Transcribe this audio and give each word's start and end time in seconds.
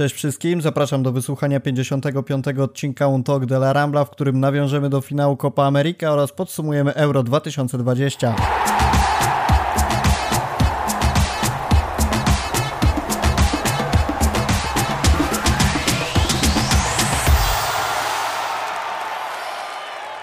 Cześć 0.00 0.14
wszystkim, 0.14 0.62
zapraszam 0.62 1.02
do 1.02 1.12
wysłuchania 1.12 1.60
55. 1.60 2.48
odcinka 2.48 3.06
Un 3.06 3.24
Talk 3.24 3.46
de 3.46 3.56
la 3.56 3.72
Rambla, 3.72 4.04
w 4.04 4.10
którym 4.10 4.40
nawiążemy 4.40 4.90
do 4.90 5.00
finału 5.00 5.36
Copa 5.36 5.64
America 5.64 6.12
oraz 6.12 6.32
podsumujemy 6.32 6.94
Euro 6.94 7.22
2020. 7.22 8.34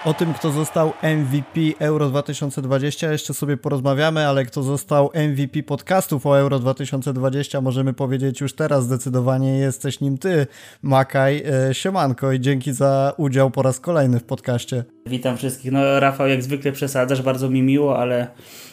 O 0.08 0.14
tym, 0.14 0.34
kto 0.34 0.50
został 0.50 0.92
MVP 1.02 1.60
Euro 1.78 2.08
2020 2.08 3.12
jeszcze 3.12 3.34
sobie 3.34 3.56
porozmawiamy, 3.56 4.26
ale 4.26 4.44
kto 4.44 4.62
został 4.62 5.10
MVP 5.14 5.62
podcastów 5.62 6.26
o 6.26 6.38
Euro 6.38 6.58
2020 6.58 7.60
możemy 7.60 7.92
powiedzieć 7.92 8.40
już 8.40 8.52
teraz 8.52 8.84
zdecydowanie 8.84 9.58
jesteś 9.58 10.00
nim 10.00 10.18
ty, 10.18 10.46
Makaj. 10.82 11.42
E, 11.70 11.74
siemanko 11.74 12.32
i 12.32 12.40
dzięki 12.40 12.72
za 12.72 13.12
udział 13.16 13.50
po 13.50 13.62
raz 13.62 13.80
kolejny 13.80 14.20
w 14.20 14.24
podcaście. 14.24 14.84
Witam 15.06 15.36
wszystkich. 15.36 15.72
No 15.72 16.00
Rafał 16.00 16.28
jak 16.28 16.42
zwykle 16.42 16.72
przesadzasz, 16.72 17.22
bardzo 17.22 17.50
mi 17.50 17.62
miło, 17.62 17.98
ale 17.98 18.26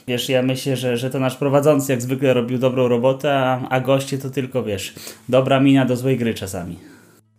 wiesz, 0.07 0.29
ja 0.29 0.41
myślę, 0.41 0.77
że, 0.77 0.97
że 0.97 1.09
to 1.09 1.19
nasz 1.19 1.35
prowadzący 1.35 1.91
jak 1.91 2.01
zwykle 2.01 2.33
robił 2.33 2.57
dobrą 2.57 2.87
robotę, 2.87 3.33
a, 3.33 3.69
a 3.69 3.79
goście 3.79 4.17
to 4.17 4.29
tylko, 4.29 4.63
wiesz, 4.63 4.93
dobra 5.29 5.59
mina 5.59 5.85
do 5.85 5.95
złej 5.95 6.17
gry 6.17 6.33
czasami. 6.33 6.94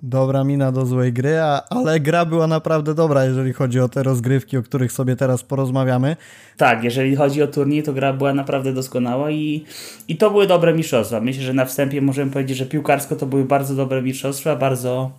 Dobra 0.09 0.45
mina 0.45 0.73
do 0.73 0.87
złej 0.87 1.13
gry, 1.13 1.39
a, 1.39 1.63
ale 1.71 2.01
gra 2.01 2.25
była 2.25 2.47
naprawdę 2.47 2.95
dobra, 2.95 3.25
jeżeli 3.25 3.53
chodzi 3.53 3.81
o 3.81 3.89
te 3.89 4.03
rozgrywki, 4.03 4.57
o 4.57 4.63
których 4.63 4.93
sobie 4.93 5.17
teraz 5.17 5.43
porozmawiamy. 5.43 6.17
Tak, 6.57 6.85
jeżeli 6.85 7.17
chodzi 7.17 7.43
o 7.43 7.47
turniej, 7.47 7.83
to 7.83 7.93
gra 7.93 8.13
była 8.13 8.35
naprawdę 8.35 8.73
doskonała 8.73 9.31
i, 9.31 9.65
i 10.09 10.17
to 10.17 10.31
były 10.31 10.47
dobre 10.47 10.75
mistrzostwa. 10.75 11.21
Myślę, 11.21 11.43
że 11.43 11.53
na 11.53 11.65
wstępie 11.65 12.03
możemy 12.03 12.31
powiedzieć, 12.31 12.57
że 12.57 12.67
piłkarsko 12.67 13.17
to 13.17 13.27
były 13.27 13.45
bardzo 13.45 13.75
dobre 13.75 14.03
mistrzostwa, 14.03 14.57
bardzo 14.57 15.11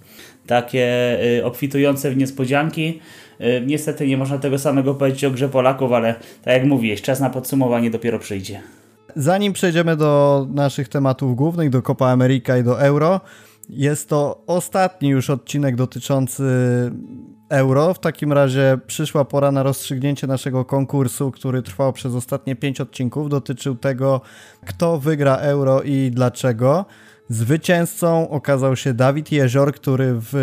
takie 0.45 1.17
y, 1.39 1.45
obfitujące 1.45 2.11
w 2.11 2.17
niespodzianki. 2.17 2.99
Y, 3.41 3.63
niestety 3.65 4.07
nie 4.07 4.17
można 4.17 4.37
tego 4.37 4.59
samego 4.59 4.95
powiedzieć 4.95 5.25
o 5.25 5.31
grze 5.31 5.49
Polaków, 5.49 5.91
ale 5.91 6.15
tak 6.43 6.53
jak 6.53 6.65
mówiłeś, 6.65 7.01
czas 7.01 7.19
na 7.19 7.29
podsumowanie 7.29 7.91
dopiero 7.91 8.19
przyjdzie. 8.19 8.61
Zanim 9.15 9.53
przejdziemy 9.53 9.95
do 9.95 10.47
naszych 10.53 10.89
tematów 10.89 11.35
głównych, 11.35 11.69
do 11.69 11.81
Copa 11.81 12.07
America 12.07 12.57
i 12.57 12.63
do 12.63 12.81
Euro, 12.81 13.21
jest 13.69 14.09
to 14.09 14.43
ostatni 14.47 15.09
już 15.09 15.29
odcinek 15.29 15.75
dotyczący 15.75 16.43
euro. 17.49 17.93
W 17.93 17.99
takim 17.99 18.33
razie 18.33 18.79
przyszła 18.87 19.25
pora 19.25 19.51
na 19.51 19.63
rozstrzygnięcie 19.63 20.27
naszego 20.27 20.65
konkursu, 20.65 21.31
który 21.31 21.61
trwał 21.61 21.93
przez 21.93 22.15
ostatnie 22.15 22.55
pięć 22.55 22.81
odcinków. 22.81 23.29
Dotyczył 23.29 23.75
tego, 23.75 24.21
kto 24.65 24.99
wygra 24.99 25.35
euro 25.35 25.81
i 25.81 26.11
dlaczego. 26.11 26.85
Zwycięzcą 27.29 28.29
okazał 28.29 28.75
się 28.75 28.93
Dawid 28.93 29.31
Jezior, 29.31 29.73
który 29.73 30.13
w 30.15 30.35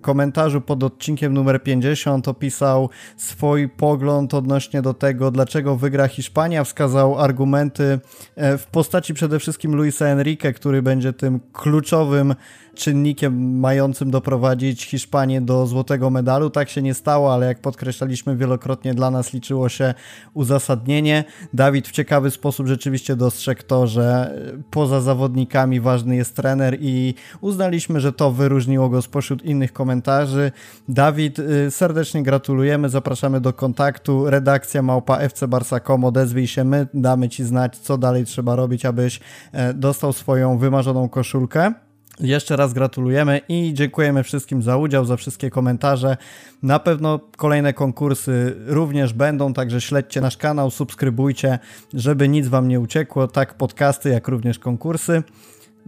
komentarzu 0.00 0.60
pod 0.60 0.84
odcinkiem 0.84 1.34
numer 1.34 1.62
50 1.62 2.28
opisał 2.28 2.90
swój 3.16 3.68
pogląd 3.68 4.34
odnośnie 4.34 4.82
do 4.82 4.94
tego, 4.94 5.30
dlaczego 5.30 5.76
wygra 5.76 6.08
Hiszpania. 6.08 6.64
Wskazał 6.64 7.18
argumenty 7.18 8.00
e, 8.36 8.58
w 8.58 8.66
postaci 8.66 9.14
przede 9.14 9.38
wszystkim 9.38 9.74
Luisa 9.74 10.06
Enrique, 10.06 10.52
który 10.52 10.82
będzie 10.82 11.12
tym 11.12 11.40
kluczowym 11.52 12.34
czynnikiem 12.78 13.58
mającym 13.60 14.10
doprowadzić 14.10 14.84
Hiszpanię 14.84 15.40
do 15.40 15.66
złotego 15.66 16.10
medalu. 16.10 16.50
Tak 16.50 16.68
się 16.68 16.82
nie 16.82 16.94
stało, 16.94 17.34
ale 17.34 17.46
jak 17.46 17.60
podkreślaliśmy 17.60 18.36
wielokrotnie, 18.36 18.94
dla 18.94 19.10
nas 19.10 19.32
liczyło 19.32 19.68
się 19.68 19.94
uzasadnienie. 20.34 21.24
Dawid 21.54 21.88
w 21.88 21.92
ciekawy 21.92 22.30
sposób 22.30 22.66
rzeczywiście 22.66 23.16
dostrzegł 23.16 23.62
to, 23.66 23.86
że 23.86 24.34
poza 24.70 25.00
zawodnikami 25.00 25.80
ważny 25.80 26.16
jest 26.16 26.27
trener 26.32 26.76
i 26.80 27.14
uznaliśmy, 27.40 28.00
że 28.00 28.12
to 28.12 28.30
wyróżniło 28.30 28.88
go 28.88 29.02
spośród 29.02 29.44
innych 29.44 29.72
komentarzy. 29.72 30.52
Dawid, 30.88 31.38
y, 31.38 31.70
serdecznie 31.70 32.22
gratulujemy, 32.22 32.88
zapraszamy 32.88 33.40
do 33.40 33.52
kontaktu. 33.52 34.30
Redakcja 34.30 34.82
małpa 34.82 35.18
FC 35.18 35.48
Barsa.com, 35.48 36.04
odezwij 36.04 36.46
się, 36.46 36.64
my 36.64 36.86
damy 36.94 37.28
Ci 37.28 37.44
znać, 37.44 37.78
co 37.78 37.98
dalej 37.98 38.24
trzeba 38.24 38.56
robić, 38.56 38.84
abyś 38.84 39.20
e, 39.52 39.74
dostał 39.74 40.12
swoją 40.12 40.58
wymarzoną 40.58 41.08
koszulkę. 41.08 41.72
Jeszcze 42.20 42.56
raz 42.56 42.72
gratulujemy 42.72 43.40
i 43.48 43.74
dziękujemy 43.74 44.22
wszystkim 44.22 44.62
za 44.62 44.76
udział, 44.76 45.04
za 45.04 45.16
wszystkie 45.16 45.50
komentarze. 45.50 46.16
Na 46.62 46.78
pewno 46.78 47.20
kolejne 47.36 47.72
konkursy 47.72 48.56
również 48.66 49.12
będą, 49.12 49.52
także 49.54 49.80
śledźcie 49.80 50.20
nasz 50.20 50.36
kanał, 50.36 50.70
subskrybujcie, 50.70 51.58
żeby 51.94 52.28
nic 52.28 52.48
Wam 52.48 52.68
nie 52.68 52.80
uciekło, 52.80 53.28
tak 53.28 53.54
podcasty, 53.54 54.08
jak 54.08 54.28
również 54.28 54.58
konkursy. 54.58 55.22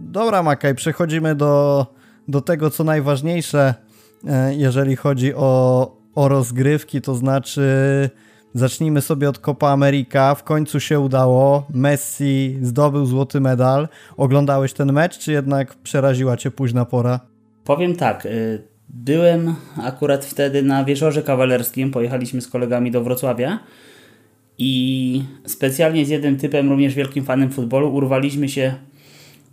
Dobra, 0.01 0.43
Makaj, 0.43 0.75
przechodzimy 0.75 1.35
do, 1.35 1.85
do 2.27 2.41
tego, 2.41 2.69
co 2.69 2.83
najważniejsze, 2.83 3.73
e, 4.27 4.55
jeżeli 4.55 4.95
chodzi 4.95 5.35
o, 5.35 5.91
o 6.15 6.27
rozgrywki, 6.27 7.01
to 7.01 7.15
znaczy 7.15 7.69
Zacznijmy 8.53 9.01
sobie 9.01 9.29
od 9.29 9.39
Copa 9.39 9.67
America. 9.67 10.35
W 10.35 10.43
końcu 10.43 10.79
się 10.79 10.99
udało. 10.99 11.67
Messi 11.73 12.57
zdobył 12.61 13.05
złoty 13.05 13.39
medal. 13.41 13.87
Oglądałeś 14.17 14.73
ten 14.73 14.93
mecz, 14.93 15.17
czy 15.17 15.31
jednak 15.31 15.75
przeraziła 15.75 16.37
cię 16.37 16.51
późna 16.51 16.85
pora? 16.85 17.19
Powiem 17.63 17.95
tak. 17.95 18.25
Y, 18.25 18.63
byłem 18.89 19.55
akurat 19.83 20.25
wtedy 20.25 20.61
na 20.63 20.83
wieczorze 20.85 21.23
kawalerskim. 21.23 21.91
Pojechaliśmy 21.91 22.41
z 22.41 22.47
kolegami 22.47 22.91
do 22.91 23.03
Wrocławia. 23.03 23.59
I 24.57 25.23
specjalnie 25.45 26.05
z 26.05 26.09
jednym 26.09 26.37
typem, 26.37 26.69
również 26.69 26.95
wielkim 26.95 27.25
fanem 27.25 27.49
futbolu, 27.49 27.93
urwaliśmy 27.93 28.49
się 28.49 28.73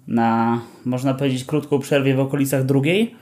na, 0.09 0.61
można 0.85 1.15
powiedzieć, 1.15 1.45
krótką 1.45 1.79
przerwę 1.79 2.15
w 2.15 2.21
okolicach 2.21 2.65
drugiej. 2.65 3.15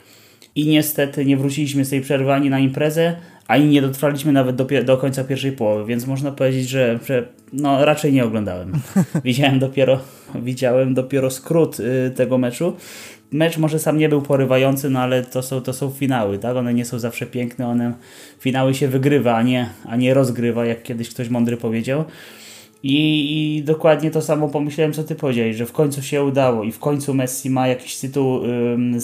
I 0.54 0.66
niestety 0.66 1.24
nie 1.24 1.36
wróciliśmy 1.36 1.84
z 1.84 1.90
tej 1.90 2.00
przerwy 2.00 2.32
ani 2.32 2.50
na 2.50 2.58
imprezę, 2.58 3.16
ani 3.48 3.66
nie 3.66 3.82
dotrwaliśmy 3.82 4.32
nawet 4.32 4.56
do, 4.56 4.66
do 4.84 4.96
końca 4.96 5.24
pierwszej 5.24 5.52
połowy, 5.52 5.84
więc 5.84 6.06
można 6.06 6.32
powiedzieć, 6.32 6.68
że, 6.68 6.98
że 7.06 7.28
no, 7.52 7.84
raczej 7.84 8.12
nie 8.12 8.24
oglądałem. 8.24 8.72
Widziałem 9.24 9.58
dopiero, 9.58 10.00
widziałem 10.34 10.94
dopiero 10.94 11.30
skrót 11.30 11.80
y, 11.80 12.12
tego 12.16 12.38
meczu. 12.38 12.76
Mecz 13.32 13.58
może 13.58 13.78
sam 13.78 13.98
nie 13.98 14.08
był 14.08 14.22
porywający, 14.22 14.90
no 14.90 15.00
ale 15.00 15.24
to 15.24 15.42
są, 15.42 15.60
to 15.60 15.72
są 15.72 15.90
finały, 15.90 16.38
tak? 16.38 16.56
One 16.56 16.74
nie 16.74 16.84
są 16.84 16.98
zawsze 16.98 17.26
piękne, 17.26 17.68
one 17.68 17.94
finały 18.40 18.74
się 18.74 18.88
wygrywa, 18.88 19.36
a 19.36 19.42
nie, 19.42 19.68
a 19.84 19.96
nie 19.96 20.14
rozgrywa, 20.14 20.66
jak 20.66 20.82
kiedyś 20.82 21.10
ktoś 21.10 21.28
mądry 21.28 21.56
powiedział. 21.56 22.04
I, 22.88 23.56
I, 23.56 23.62
dokładnie 23.62 24.10
to 24.10 24.22
samo 24.22 24.48
pomyślałem, 24.48 24.92
co 24.92 25.04
ty 25.04 25.14
powiedziałeś, 25.14 25.56
że 25.56 25.66
w 25.66 25.72
końcu 25.72 26.02
się 26.02 26.24
udało 26.24 26.64
i 26.64 26.72
w 26.72 26.78
końcu 26.78 27.14
Messi 27.14 27.50
ma 27.50 27.68
jakiś 27.68 27.96
tytuł 27.96 28.44
ym, 28.44 29.00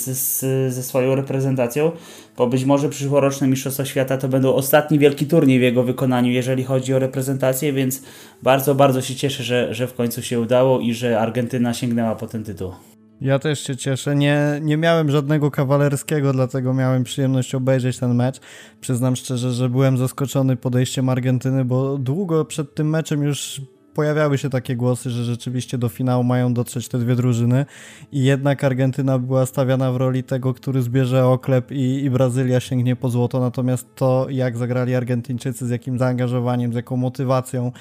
ze 0.69 0.83
swoją 0.83 1.15
reprezentacją, 1.15 1.93
bo 2.37 2.47
być 2.47 2.65
może 2.65 2.89
przyszłoroczne 2.89 3.49
Mistrzostwa 3.49 3.85
Świata 3.85 4.19
to 4.19 4.29
będą 4.29 4.55
ostatni 4.55 4.99
wielki 4.99 5.27
turniej 5.27 5.59
w 5.59 5.63
jego 5.63 5.83
wykonaniu, 5.83 6.33
jeżeli 6.33 6.65
chodzi 6.65 6.95
o 6.95 6.99
reprezentację, 6.99 7.73
więc 7.73 8.03
bardzo, 8.43 8.75
bardzo 8.75 9.03
się 9.03 9.15
cieszę, 9.15 9.43
że, 9.43 9.75
że 9.75 9.87
w 9.87 9.95
końcu 9.95 10.23
się 10.23 10.41
udało 10.41 10.81
i 10.81 10.95
że 10.95 11.21
Argentyna 11.21 11.75
sięgnęła 11.75 12.15
po 12.15 12.27
ten 12.27 12.45
tytuł. 12.45 12.73
Ja 13.21 13.39
też 13.39 13.61
się 13.61 13.77
cieszę. 13.77 14.17
Nie, 14.17 14.61
nie 14.63 14.77
miałem 14.77 15.11
żadnego 15.11 15.51
kawalerskiego, 15.51 16.33
dlatego 16.33 16.75
miałem 16.75 17.05
przyjemność 17.05 17.55
obejrzeć 17.55 17.99
ten 17.99 18.15
mecz. 18.15 18.41
Przyznam 18.81 19.17
szczerze, 19.17 19.53
że 19.53 19.69
byłem 19.69 19.99
zaskoczony 19.99 20.57
podejściem 20.57 21.09
Argentyny, 21.09 21.65
bo 21.65 21.99
długo 21.99 22.45
przed 22.45 22.75
tym 22.75 22.91
meczem 22.91 23.23
już 23.23 23.61
pojawiały 23.95 24.39
się 24.39 24.51
takie 24.51 24.77
głosy, 24.77 25.11
że 25.11 25.25
rzeczywiście 25.25 25.79
do 25.79 25.89
finału 25.89 26.25
mają 26.25 26.55
dotrzeć 26.55 26.89
te 26.89 26.99
dwie 26.99 27.17
drużyny 27.17 27.67
i 28.13 28.25
jednak 28.25 28.65
Argentyna 28.65 29.19
była 29.19 29.47
stawiana 29.47 29.93
w 29.93 29.97
roli 29.97 30.25
tego, 30.25 30.55
który 30.55 30.83
zbierze 30.83 31.27
oklep 31.27 31.73
i, 31.73 32.05
i 32.05 32.11
Brazylia 32.11 32.61
sięgnie 32.61 32.97
po 32.97 33.11
złoto, 33.11 33.41
natomiast 33.41 33.95
to 33.95 34.27
jak 34.31 34.57
zagrali 34.57 34.95
Argentyńczycy, 34.95 35.67
z 35.67 35.71
jakim 35.71 35.99
zaangażowaniem, 35.99 36.73
z 36.73 36.77
jaką 36.77 36.97
motywacją 36.97 37.73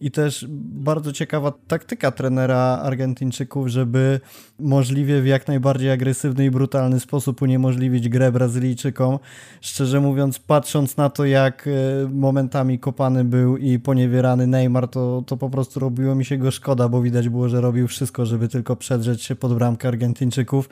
i 0.00 0.10
też 0.10 0.46
bardzo 0.60 1.12
ciekawa 1.12 1.52
taktyka 1.68 2.10
trenera 2.10 2.80
Argentyńczyków, 2.82 3.68
żeby 3.68 4.20
możliwie 4.58 5.22
w 5.22 5.26
jak 5.26 5.48
najbardziej 5.48 5.90
agresywny 5.90 6.44
i 6.44 6.50
brutalny 6.50 7.00
sposób 7.00 7.42
uniemożliwić 7.42 8.08
grę 8.08 8.32
Brazylijczykom. 8.32 9.18
Szczerze 9.60 10.00
mówiąc, 10.00 10.38
patrząc 10.38 10.96
na 10.96 11.10
to, 11.10 11.24
jak 11.24 11.66
e, 11.66 11.70
momentami 12.08 12.78
kopany 12.78 13.24
był 13.24 13.56
i 13.56 13.78
poniewierany 13.78 14.46
Neymar, 14.46 14.88
to, 14.88 15.22
to 15.26 15.36
po 15.36 15.50
prostu 15.50 15.59
robiło 15.76 16.14
mi 16.14 16.24
się 16.24 16.38
go 16.38 16.50
szkoda, 16.50 16.88
bo 16.88 17.02
widać 17.02 17.28
było, 17.28 17.48
że 17.48 17.60
robił 17.60 17.88
wszystko, 17.88 18.26
żeby 18.26 18.48
tylko 18.48 18.76
przedrzeć 18.76 19.22
się 19.22 19.34
pod 19.36 19.54
bramkę 19.54 19.88
Argentyńczyków, 19.88 20.68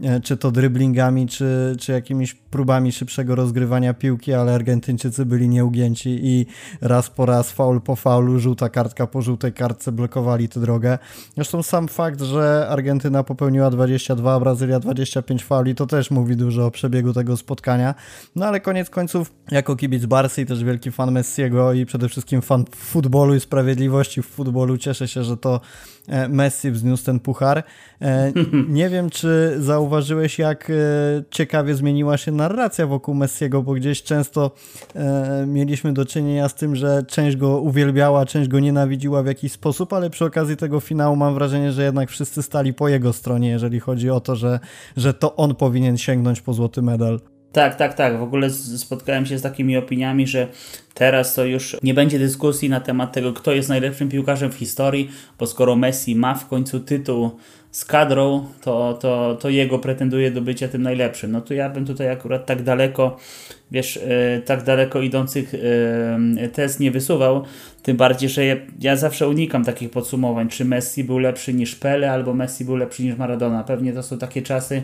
e, 0.00 0.20
czy 0.20 0.36
to 0.36 0.50
dryblingami, 0.50 1.26
czy, 1.28 1.76
czy 1.80 1.92
jakimiś 1.92 2.34
próbami 2.34 2.92
szybszego 2.92 3.34
rozgrywania 3.34 3.94
piłki, 3.94 4.32
ale 4.32 4.54
Argentyńczycy 4.54 5.26
byli 5.26 5.48
nieugięci 5.48 6.20
i 6.22 6.46
raz 6.80 7.10
po 7.10 7.26
raz, 7.26 7.50
faul 7.52 7.80
po 7.80 7.96
faulu, 7.96 8.38
żółta 8.38 8.68
kartka 8.68 9.06
po 9.06 9.22
żółtej 9.22 9.52
kartce 9.52 9.92
blokowali 9.92 10.48
tę 10.48 10.60
drogę. 10.60 10.98
Zresztą 11.34 11.62
sam 11.62 11.88
fakt, 11.88 12.20
że 12.20 12.66
Argentyna 12.70 13.22
popełniła 13.22 13.70
22, 13.70 14.34
a 14.34 14.40
Brazylia 14.40 14.80
25 14.80 15.44
fauli, 15.44 15.74
to 15.74 15.86
też 15.86 16.10
mówi 16.10 16.36
dużo 16.36 16.66
o 16.66 16.70
przebiegu 16.70 17.12
tego 17.12 17.36
spotkania. 17.36 17.94
No 18.36 18.46
ale 18.46 18.60
koniec 18.60 18.90
końców, 18.90 19.32
jako 19.50 19.76
kibic 19.76 20.06
Barsy 20.06 20.42
i 20.42 20.46
też 20.46 20.64
wielki 20.64 20.90
fan 20.90 21.12
Messiego 21.12 21.72
i 21.72 21.86
przede 21.86 22.08
wszystkim 22.08 22.42
fan 22.42 22.64
futbolu 22.76 23.34
i 23.34 23.40
sprawiedliwości 23.40 24.22
futbolu. 24.30 24.78
Cieszę 24.78 25.08
się, 25.08 25.24
że 25.24 25.36
to 25.36 25.60
e, 26.08 26.28
Messi 26.28 26.70
wzniósł 26.70 27.04
ten 27.04 27.20
puchar. 27.20 27.62
E, 28.02 28.32
nie 28.68 28.88
wiem, 28.88 29.10
czy 29.10 29.56
zauważyłeś, 29.58 30.38
jak 30.38 30.72
ciekawie 31.30 31.74
zmieniła 31.74 32.16
się 32.16 32.32
narracja 32.32 32.86
wokół 32.86 33.14
Messiego, 33.14 33.62
bo 33.62 33.72
gdzieś 33.72 34.02
często 34.02 34.50
mieliśmy 35.46 35.92
do 35.92 36.04
czynienia 36.04 36.48
z 36.48 36.54
tym, 36.54 36.76
że 36.76 37.02
część 37.08 37.36
go 37.36 37.60
uwielbiała, 37.60 38.26
część 38.26 38.48
go 38.48 38.60
nienawidziła 38.60 39.22
w 39.22 39.26
jakiś 39.26 39.52
sposób, 39.52 39.92
ale 39.92 40.10
przy 40.10 40.24
okazji 40.24 40.56
tego 40.56 40.80
finału 40.80 41.16
mam 41.16 41.34
wrażenie, 41.34 41.72
że 41.72 41.82
jednak 41.82 42.10
wszyscy 42.10 42.42
stali 42.42 42.74
po 42.74 42.88
jego 42.88 43.12
stronie, 43.12 43.48
jeżeli 43.48 43.80
chodzi 43.80 44.10
o 44.10 44.20
to, 44.20 44.36
że, 44.36 44.60
że 44.96 45.14
to 45.14 45.36
on 45.36 45.54
powinien 45.54 45.98
sięgnąć 45.98 46.40
po 46.40 46.52
złoty 46.52 46.82
medal. 46.82 47.20
Tak, 47.52 47.76
tak, 47.76 47.94
tak. 47.94 48.18
W 48.18 48.22
ogóle 48.22 48.50
spotkałem 48.50 49.26
się 49.26 49.38
z 49.38 49.42
takimi 49.42 49.76
opiniami, 49.76 50.26
że 50.26 50.46
teraz 50.94 51.34
to 51.34 51.44
już 51.44 51.76
nie 51.82 51.94
będzie 51.94 52.18
dyskusji 52.18 52.68
na 52.68 52.80
temat 52.80 53.12
tego, 53.12 53.32
kto 53.32 53.52
jest 53.52 53.68
najlepszym 53.68 54.08
piłkarzem 54.08 54.52
w 54.52 54.54
historii, 54.54 55.10
bo 55.38 55.46
skoro 55.46 55.76
Messi 55.76 56.16
ma 56.16 56.34
w 56.34 56.48
końcu 56.48 56.80
tytuł 56.80 57.30
z 57.70 57.84
kadrą, 57.84 58.46
to, 58.60 58.98
to, 59.00 59.38
to 59.40 59.48
jego 59.48 59.78
pretenduje 59.78 60.30
do 60.30 60.40
bycia 60.40 60.68
tym 60.68 60.82
najlepszym. 60.82 61.32
No 61.32 61.40
to 61.40 61.54
ja 61.54 61.68
bym 61.68 61.86
tutaj 61.86 62.10
akurat 62.10 62.46
tak 62.46 62.62
daleko, 62.62 63.16
wiesz, 63.70 63.96
yy, 63.96 64.42
tak 64.42 64.64
daleko 64.64 65.00
idących 65.00 65.52
yy, 65.52 66.48
test 66.48 66.80
nie 66.80 66.90
wysuwał, 66.90 67.44
tym 67.82 67.96
bardziej, 67.96 68.28
że 68.28 68.44
ja, 68.44 68.56
ja, 68.80 68.96
zawsze 68.96 69.28
unikam 69.28 69.64
takich 69.64 69.90
podsumowań, 69.90 70.48
czy 70.48 70.64
Messi 70.64 71.04
był 71.04 71.18
lepszy 71.18 71.54
niż 71.54 71.74
Pele, 71.74 72.12
albo 72.12 72.34
Messi 72.34 72.64
był 72.64 72.76
lepszy 72.76 73.02
niż 73.02 73.16
Maradona. 73.16 73.64
Pewnie 73.64 73.92
to 73.92 74.02
są 74.02 74.18
takie 74.18 74.42
czasy, 74.42 74.82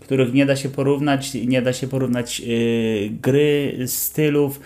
których 0.00 0.32
nie 0.34 0.46
da 0.46 0.56
się 0.56 0.68
porównać, 0.68 1.34
nie 1.34 1.62
da 1.62 1.72
się 1.72 1.88
porównać 1.88 2.40
yy, 2.40 3.10
gry, 3.10 3.78
stylów, 3.86 4.60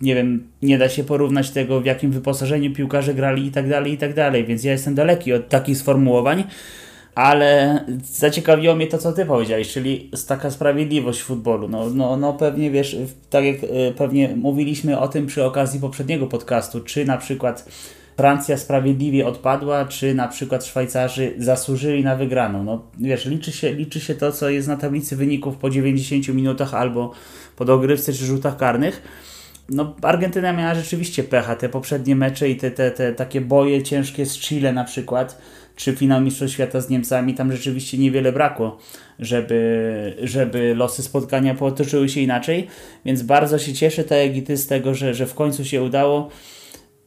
nie 0.00 0.14
wiem, 0.14 0.48
nie 0.62 0.78
da 0.78 0.88
się 0.88 1.04
porównać 1.04 1.50
tego, 1.50 1.80
w 1.80 1.84
jakim 1.84 2.10
wyposażeniu 2.10 2.72
piłkarze 2.72 3.14
grali 3.14 3.46
i 3.46 3.50
tak 3.50 3.68
dalej, 3.68 3.92
i 3.92 3.98
tak 3.98 4.14
dalej, 4.14 4.44
więc 4.44 4.64
ja 4.64 4.72
jestem 4.72 4.94
daleki 4.94 5.32
od 5.32 5.48
takich 5.48 5.78
sformułowań, 5.78 6.44
ale 7.14 7.84
zaciekawiło 8.04 8.74
mnie 8.74 8.86
to, 8.86 8.98
co 8.98 9.12
ty 9.12 9.26
powiedziałeś, 9.26 9.72
czyli 9.72 10.10
taka 10.28 10.50
sprawiedliwość 10.50 11.20
w 11.20 11.24
futbolu. 11.24 11.68
No, 11.68 11.90
no, 11.90 12.16
no 12.16 12.32
pewnie 12.32 12.70
wiesz, 12.70 12.96
tak 13.30 13.44
jak 13.44 13.64
y, 13.64 13.68
pewnie 13.96 14.36
mówiliśmy 14.36 14.98
o 14.98 15.08
tym 15.08 15.26
przy 15.26 15.44
okazji 15.44 15.80
poprzedniego 15.80 16.26
podcastu, 16.26 16.80
czy 16.80 17.04
na 17.04 17.18
przykład 17.18 17.68
Francja 18.16 18.56
sprawiedliwie 18.56 19.26
odpadła, 19.26 19.84
czy 19.84 20.14
na 20.14 20.28
przykład 20.28 20.64
Szwajcarzy 20.64 21.34
zasłużyli 21.38 22.04
na 22.04 22.16
wygraną. 22.16 22.64
No 22.64 22.82
wiesz, 22.98 23.26
liczy 23.26 23.52
się, 23.52 23.72
liczy 23.72 24.00
się 24.00 24.14
to, 24.14 24.32
co 24.32 24.50
jest 24.50 24.68
na 24.68 24.76
tablicy 24.76 25.16
wyników 25.16 25.56
po 25.56 25.70
90 25.70 26.28
minutach 26.28 26.74
albo 26.74 27.12
po 27.56 27.64
dogrywce 27.64 28.12
czy 28.12 28.24
rzutach 28.24 28.56
karnych. 28.56 29.02
No, 29.68 29.94
Argentyna 30.02 30.52
miała 30.52 30.74
rzeczywiście 30.74 31.24
pecha. 31.24 31.56
Te 31.56 31.68
poprzednie 31.68 32.16
mecze 32.16 32.48
i 32.48 32.56
te, 32.56 32.70
te, 32.70 32.90
te 32.90 33.12
takie 33.12 33.40
boje 33.40 33.82
ciężkie 33.82 34.26
z 34.26 34.38
Chile 34.38 34.72
na 34.72 34.84
przykład, 34.84 35.38
czy 35.76 35.96
finał 35.96 36.20
Mistrzostw 36.20 36.54
Świata 36.54 36.80
z 36.80 36.88
Niemcami, 36.88 37.34
tam 37.34 37.52
rzeczywiście 37.52 37.98
niewiele 37.98 38.32
brakło, 38.32 38.78
żeby, 39.18 40.16
żeby 40.22 40.74
losy 40.74 41.02
spotkania 41.02 41.54
potoczyły 41.54 42.08
się 42.08 42.20
inaczej. 42.20 42.66
Więc 43.04 43.22
bardzo 43.22 43.58
się 43.58 43.72
cieszę, 43.72 44.04
tak 44.04 44.18
jak 44.18 44.36
i 44.36 44.42
ty, 44.42 44.56
z 44.56 44.66
tego, 44.66 44.94
że, 44.94 45.14
że 45.14 45.26
w 45.26 45.34
końcu 45.34 45.64
się 45.64 45.82
udało. 45.82 46.30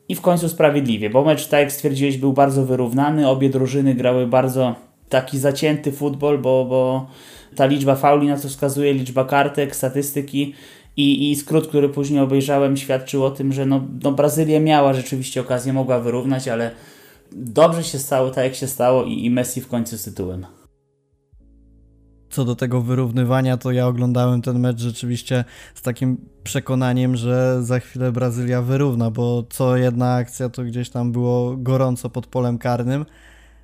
I 0.10 0.16
w 0.16 0.22
końcu 0.22 0.50
sprawiedliwie, 0.50 1.10
bo 1.10 1.24
mecz, 1.24 1.48
tak 1.48 1.60
jak 1.60 1.72
stwierdziłeś, 1.72 2.18
był 2.18 2.34
bardzo 2.34 2.66
wyrównany. 2.66 3.30
Obie 3.30 3.50
drużyny 3.50 3.96
grały 3.96 4.28
bardzo 4.28 4.76
taki 5.10 5.40
zacięty 5.40 5.92
futbol, 5.92 6.38
bo, 6.38 6.66
bo 6.66 7.08
ta 7.56 7.66
liczba 7.66 7.96
fauli 7.96 8.28
na 8.28 8.38
co 8.38 8.50
wskazuje, 8.50 8.94
liczba 8.94 9.26
kartek, 9.26 9.76
statystyki 9.76 10.54
i, 10.98 11.32
i 11.32 11.36
skrót, 11.36 11.68
który 11.68 11.90
później 11.90 12.20
obejrzałem, 12.20 12.78
świadczył 12.78 13.26
o 13.26 13.32
tym, 13.32 13.54
że 13.54 13.66
no, 13.66 13.82
no 14.04 14.12
Brazylia 14.12 14.60
miała 14.60 14.94
rzeczywiście 14.94 15.42
okazję, 15.42 15.74
mogła 15.74 16.00
wyrównać, 16.00 16.48
ale 16.48 16.72
dobrze 17.32 17.84
się 17.84 18.00
stało 18.00 18.30
tak, 18.30 18.44
jak 18.44 18.56
się 18.56 18.68
stało 18.68 19.04
i, 19.04 19.26
i 19.26 19.30
Messi 19.30 19.62
w 19.62 19.68
końcu 19.68 19.98
z 19.98 20.04
tytułem 20.04 20.46
co 22.36 22.46
do 22.46 22.56
tego 22.56 22.82
wyrównywania, 22.82 23.58
to 23.58 23.72
ja 23.72 23.88
oglądałem 23.88 24.42
ten 24.42 24.60
mecz 24.60 24.80
rzeczywiście 24.80 25.44
z 25.76 25.82
takim 25.82 26.18
przekonaniem, 26.44 27.16
że 27.16 27.64
za 27.64 27.80
chwilę 27.80 28.12
Brazylia 28.12 28.62
wyrówna, 28.62 29.12
bo 29.12 29.44
co 29.50 29.78
jedna 29.78 30.16
akcja 30.16 30.50
to 30.50 30.64
gdzieś 30.64 30.90
tam 30.90 31.12
było 31.12 31.58
gorąco 31.58 32.10
pod 32.10 32.28
polem 32.28 32.58
karnym. 32.58 33.06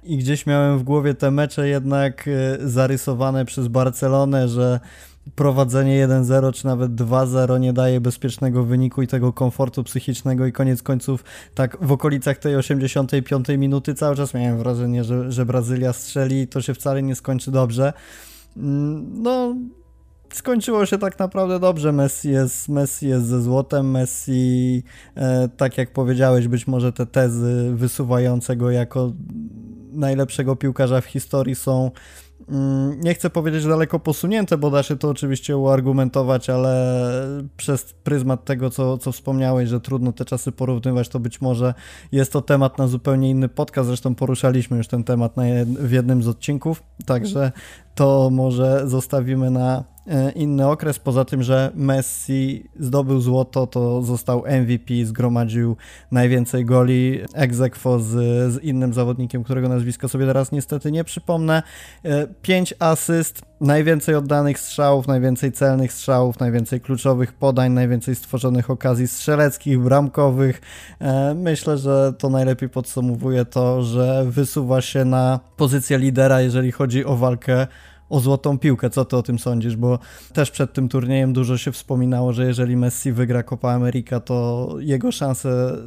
I 0.03 0.17
gdzieś 0.17 0.45
miałem 0.45 0.79
w 0.79 0.83
głowie 0.83 1.13
te 1.13 1.31
mecze 1.31 1.67
jednak 1.67 2.27
e, 2.27 2.69
zarysowane 2.69 3.45
przez 3.45 3.67
Barcelonę, 3.67 4.47
że 4.47 4.79
prowadzenie 5.35 6.07
1-0 6.07 6.53
czy 6.53 6.65
nawet 6.65 6.91
2-0 6.91 7.59
nie 7.59 7.73
daje 7.73 8.01
bezpiecznego 8.01 8.63
wyniku 8.63 9.01
i 9.01 9.07
tego 9.07 9.33
komfortu 9.33 9.83
psychicznego 9.83 10.45
i 10.45 10.51
koniec 10.51 10.83
końców 10.83 11.23
tak 11.55 11.77
w 11.81 11.91
okolicach 11.91 12.37
tej 12.37 12.55
85 12.55 13.47
minuty 13.49 13.93
cały 13.93 14.15
czas 14.15 14.33
miałem 14.33 14.57
wrażenie, 14.57 15.03
że, 15.03 15.31
że 15.31 15.45
Brazylia 15.45 15.93
strzeli 15.93 16.41
i 16.41 16.47
to 16.47 16.61
się 16.61 16.73
wcale 16.73 17.03
nie 17.03 17.15
skończy 17.15 17.51
dobrze. 17.51 17.93
Mm, 18.57 19.23
no, 19.23 19.55
skończyło 20.33 20.85
się 20.85 20.97
tak 20.97 21.19
naprawdę 21.19 21.59
dobrze. 21.59 21.91
Messi 21.91 22.29
jest, 22.29 22.69
Messi 22.69 23.07
jest 23.07 23.25
ze 23.25 23.41
złotem. 23.41 23.91
Messi, 23.91 24.83
e, 25.15 25.49
tak 25.57 25.77
jak 25.77 25.93
powiedziałeś, 25.93 26.47
być 26.47 26.67
może 26.67 26.93
te 26.93 27.05
tezy 27.05 27.71
wysuwające 27.75 28.55
go 28.55 28.71
jako 28.71 29.11
najlepszego 29.91 30.55
piłkarza 30.55 31.01
w 31.01 31.05
historii 31.05 31.55
są 31.55 31.91
nie 32.97 33.13
chcę 33.13 33.29
powiedzieć 33.29 33.65
daleko 33.65 33.99
posunięte, 33.99 34.57
bo 34.57 34.71
da 34.71 34.83
się 34.83 34.97
to 34.97 35.09
oczywiście 35.09 35.57
uargumentować, 35.57 36.49
ale 36.49 36.97
przez 37.57 37.93
pryzmat 37.93 38.45
tego, 38.45 38.69
co, 38.69 38.97
co 38.97 39.11
wspomniałeś, 39.11 39.69
że 39.69 39.81
trudno 39.81 40.11
te 40.11 40.25
czasy 40.25 40.51
porównywać, 40.51 41.09
to 41.09 41.19
być 41.19 41.41
może 41.41 41.73
jest 42.11 42.33
to 42.33 42.41
temat 42.41 42.77
na 42.77 42.87
zupełnie 42.87 43.29
inny 43.29 43.49
podcast. 43.49 43.87
Zresztą 43.87 44.15
poruszaliśmy 44.15 44.77
już 44.77 44.87
ten 44.87 45.03
temat 45.03 45.37
jed 45.37 45.69
w 45.69 45.91
jednym 45.91 46.23
z 46.23 46.27
odcinków, 46.27 46.83
także 47.05 47.51
to 47.95 48.29
może 48.31 48.81
zostawimy 48.85 49.51
na 49.51 49.83
inny 50.35 50.67
okres. 50.67 50.99
Poza 50.99 51.25
tym, 51.25 51.43
że 51.43 51.71
Messi 51.75 52.69
zdobył 52.79 53.21
złoto, 53.21 53.67
to 53.67 54.01
został 54.01 54.43
MVP, 54.61 54.93
zgromadził 55.03 55.77
najwięcej 56.11 56.65
goli 56.65 57.19
ex 57.33 57.57
z, 57.57 58.09
z 58.53 58.63
innym 58.63 58.93
zawodnikiem, 58.93 59.43
którego 59.43 59.69
nazwisko 59.69 60.09
sobie 60.09 60.25
teraz 60.25 60.51
niestety 60.51 60.91
nie 60.91 61.03
przypomnę. 61.03 61.63
E, 62.03 62.27
pięć 62.27 62.73
asyst, 62.79 63.41
najwięcej 63.61 64.15
oddanych 64.15 64.59
strzałów, 64.59 65.07
najwięcej 65.07 65.51
celnych 65.51 65.93
strzałów, 65.93 66.39
najwięcej 66.39 66.81
kluczowych 66.81 67.33
podań, 67.33 67.71
najwięcej 67.71 68.15
stworzonych 68.15 68.69
okazji 68.69 69.07
strzeleckich, 69.07 69.79
bramkowych. 69.79 70.61
E, 70.99 71.33
myślę, 71.33 71.77
że 71.77 72.13
to 72.17 72.29
najlepiej 72.29 72.69
podsumowuje 72.69 73.45
to, 73.45 73.83
że 73.83 74.25
wysuwa 74.25 74.81
się 74.81 75.05
na 75.05 75.39
pozycję 75.57 75.97
lidera, 75.97 76.41
jeżeli 76.41 76.71
chodzi 76.71 77.05
o 77.05 77.15
walkę 77.15 77.67
o 78.11 78.19
złotą 78.19 78.59
piłkę. 78.59 78.89
Co 78.89 79.05
ty 79.05 79.17
o 79.17 79.23
tym 79.23 79.39
sądzisz? 79.39 79.75
Bo 79.75 79.99
też 80.33 80.51
przed 80.51 80.73
tym 80.73 80.89
turniejem 80.89 81.33
dużo 81.33 81.57
się 81.57 81.71
wspominało, 81.71 82.33
że 82.33 82.45
jeżeli 82.45 82.77
Messi 82.77 83.11
wygra 83.11 83.43
Copa 83.43 83.71
America, 83.71 84.19
to 84.19 84.67
jego 84.79 85.11
szanse 85.11 85.77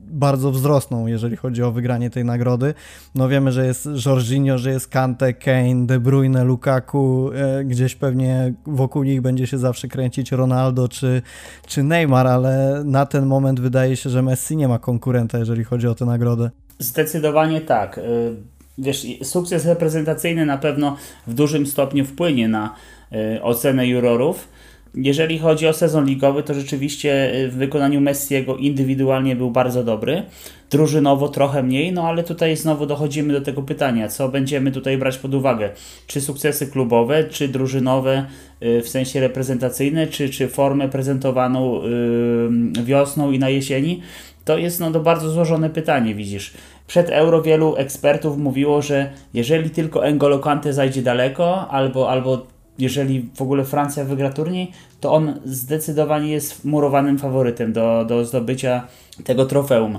bardzo 0.00 0.50
wzrosną, 0.50 1.06
jeżeli 1.06 1.36
chodzi 1.36 1.62
o 1.62 1.72
wygranie 1.72 2.10
tej 2.10 2.24
nagrody. 2.24 2.74
No 3.14 3.28
wiemy, 3.28 3.52
że 3.52 3.66
jest 3.66 3.88
Jorginho, 4.06 4.58
że 4.58 4.70
jest 4.70 4.88
Kante, 4.88 5.32
Kane, 5.32 5.86
De 5.86 6.00
Bruyne, 6.00 6.44
Lukaku, 6.44 7.30
e, 7.34 7.64
gdzieś 7.64 7.94
pewnie 7.94 8.54
wokół 8.66 9.02
nich 9.02 9.22
będzie 9.22 9.46
się 9.46 9.58
zawsze 9.58 9.88
kręcić 9.88 10.32
Ronaldo 10.32 10.88
czy, 10.88 11.22
czy 11.66 11.82
Neymar, 11.82 12.26
ale 12.26 12.82
na 12.84 13.06
ten 13.06 13.26
moment 13.26 13.60
wydaje 13.60 13.96
się, 13.96 14.10
że 14.10 14.22
Messi 14.22 14.56
nie 14.56 14.68
ma 14.68 14.78
konkurenta, 14.78 15.38
jeżeli 15.38 15.64
chodzi 15.64 15.88
o 15.88 15.94
tę 15.94 16.04
nagrodę. 16.04 16.50
Zdecydowanie 16.78 17.60
tak. 17.60 18.00
Wiesz, 18.78 19.06
sukces 19.22 19.66
reprezentacyjny 19.66 20.46
na 20.46 20.58
pewno 20.58 20.96
w 21.26 21.34
dużym 21.34 21.66
stopniu 21.66 22.04
wpłynie 22.04 22.48
na 22.48 22.74
y, 23.12 23.42
ocenę 23.42 23.86
jurorów. 23.86 24.48
Jeżeli 24.94 25.38
chodzi 25.38 25.66
o 25.66 25.72
sezon 25.72 26.06
ligowy, 26.06 26.42
to 26.42 26.54
rzeczywiście 26.54 27.34
y, 27.34 27.48
w 27.48 27.54
wykonaniu 27.54 28.00
Messiego 28.00 28.56
indywidualnie 28.56 29.36
był 29.36 29.50
bardzo 29.50 29.84
dobry. 29.84 30.22
Drużynowo 30.70 31.28
trochę 31.28 31.62
mniej, 31.62 31.92
no 31.92 32.02
ale 32.08 32.22
tutaj 32.22 32.56
znowu 32.56 32.86
dochodzimy 32.86 33.32
do 33.32 33.40
tego 33.40 33.62
pytania, 33.62 34.08
co 34.08 34.28
będziemy 34.28 34.72
tutaj 34.72 34.98
brać 34.98 35.18
pod 35.18 35.34
uwagę. 35.34 35.70
Czy 36.06 36.20
sukcesy 36.20 36.66
klubowe, 36.66 37.24
czy 37.24 37.48
drużynowe 37.48 38.26
y, 38.62 38.82
w 38.82 38.88
sensie 38.88 39.20
reprezentacyjne, 39.20 40.06
czy, 40.06 40.28
czy 40.28 40.48
formę 40.48 40.88
prezentowaną 40.88 41.82
wiosną 42.84 43.32
i 43.32 43.38
na 43.38 43.48
jesieni. 43.48 44.02
To 44.44 44.58
jest 44.58 44.80
no, 44.80 44.90
to 44.90 45.00
bardzo 45.00 45.30
złożone 45.30 45.70
pytanie, 45.70 46.14
widzisz. 46.14 46.52
Przed 46.86 47.10
Euro 47.10 47.42
wielu 47.42 47.76
ekspertów 47.76 48.38
mówiło, 48.38 48.82
że 48.82 49.12
jeżeli 49.34 49.70
tylko 49.70 50.00
N'Golo 50.00 50.40
Kante 50.40 50.72
zajdzie 50.72 51.02
daleko, 51.02 51.68
albo, 51.68 52.10
albo 52.10 52.46
jeżeli 52.78 53.30
w 53.34 53.42
ogóle 53.42 53.64
Francja 53.64 54.04
wygra 54.04 54.30
turniej, 54.30 54.72
to 55.00 55.12
on 55.12 55.40
zdecydowanie 55.44 56.32
jest 56.32 56.64
murowanym 56.64 57.18
faworytem 57.18 57.72
do, 57.72 58.04
do 58.04 58.24
zdobycia 58.24 58.86
tego 59.24 59.46
trofeum. 59.46 59.98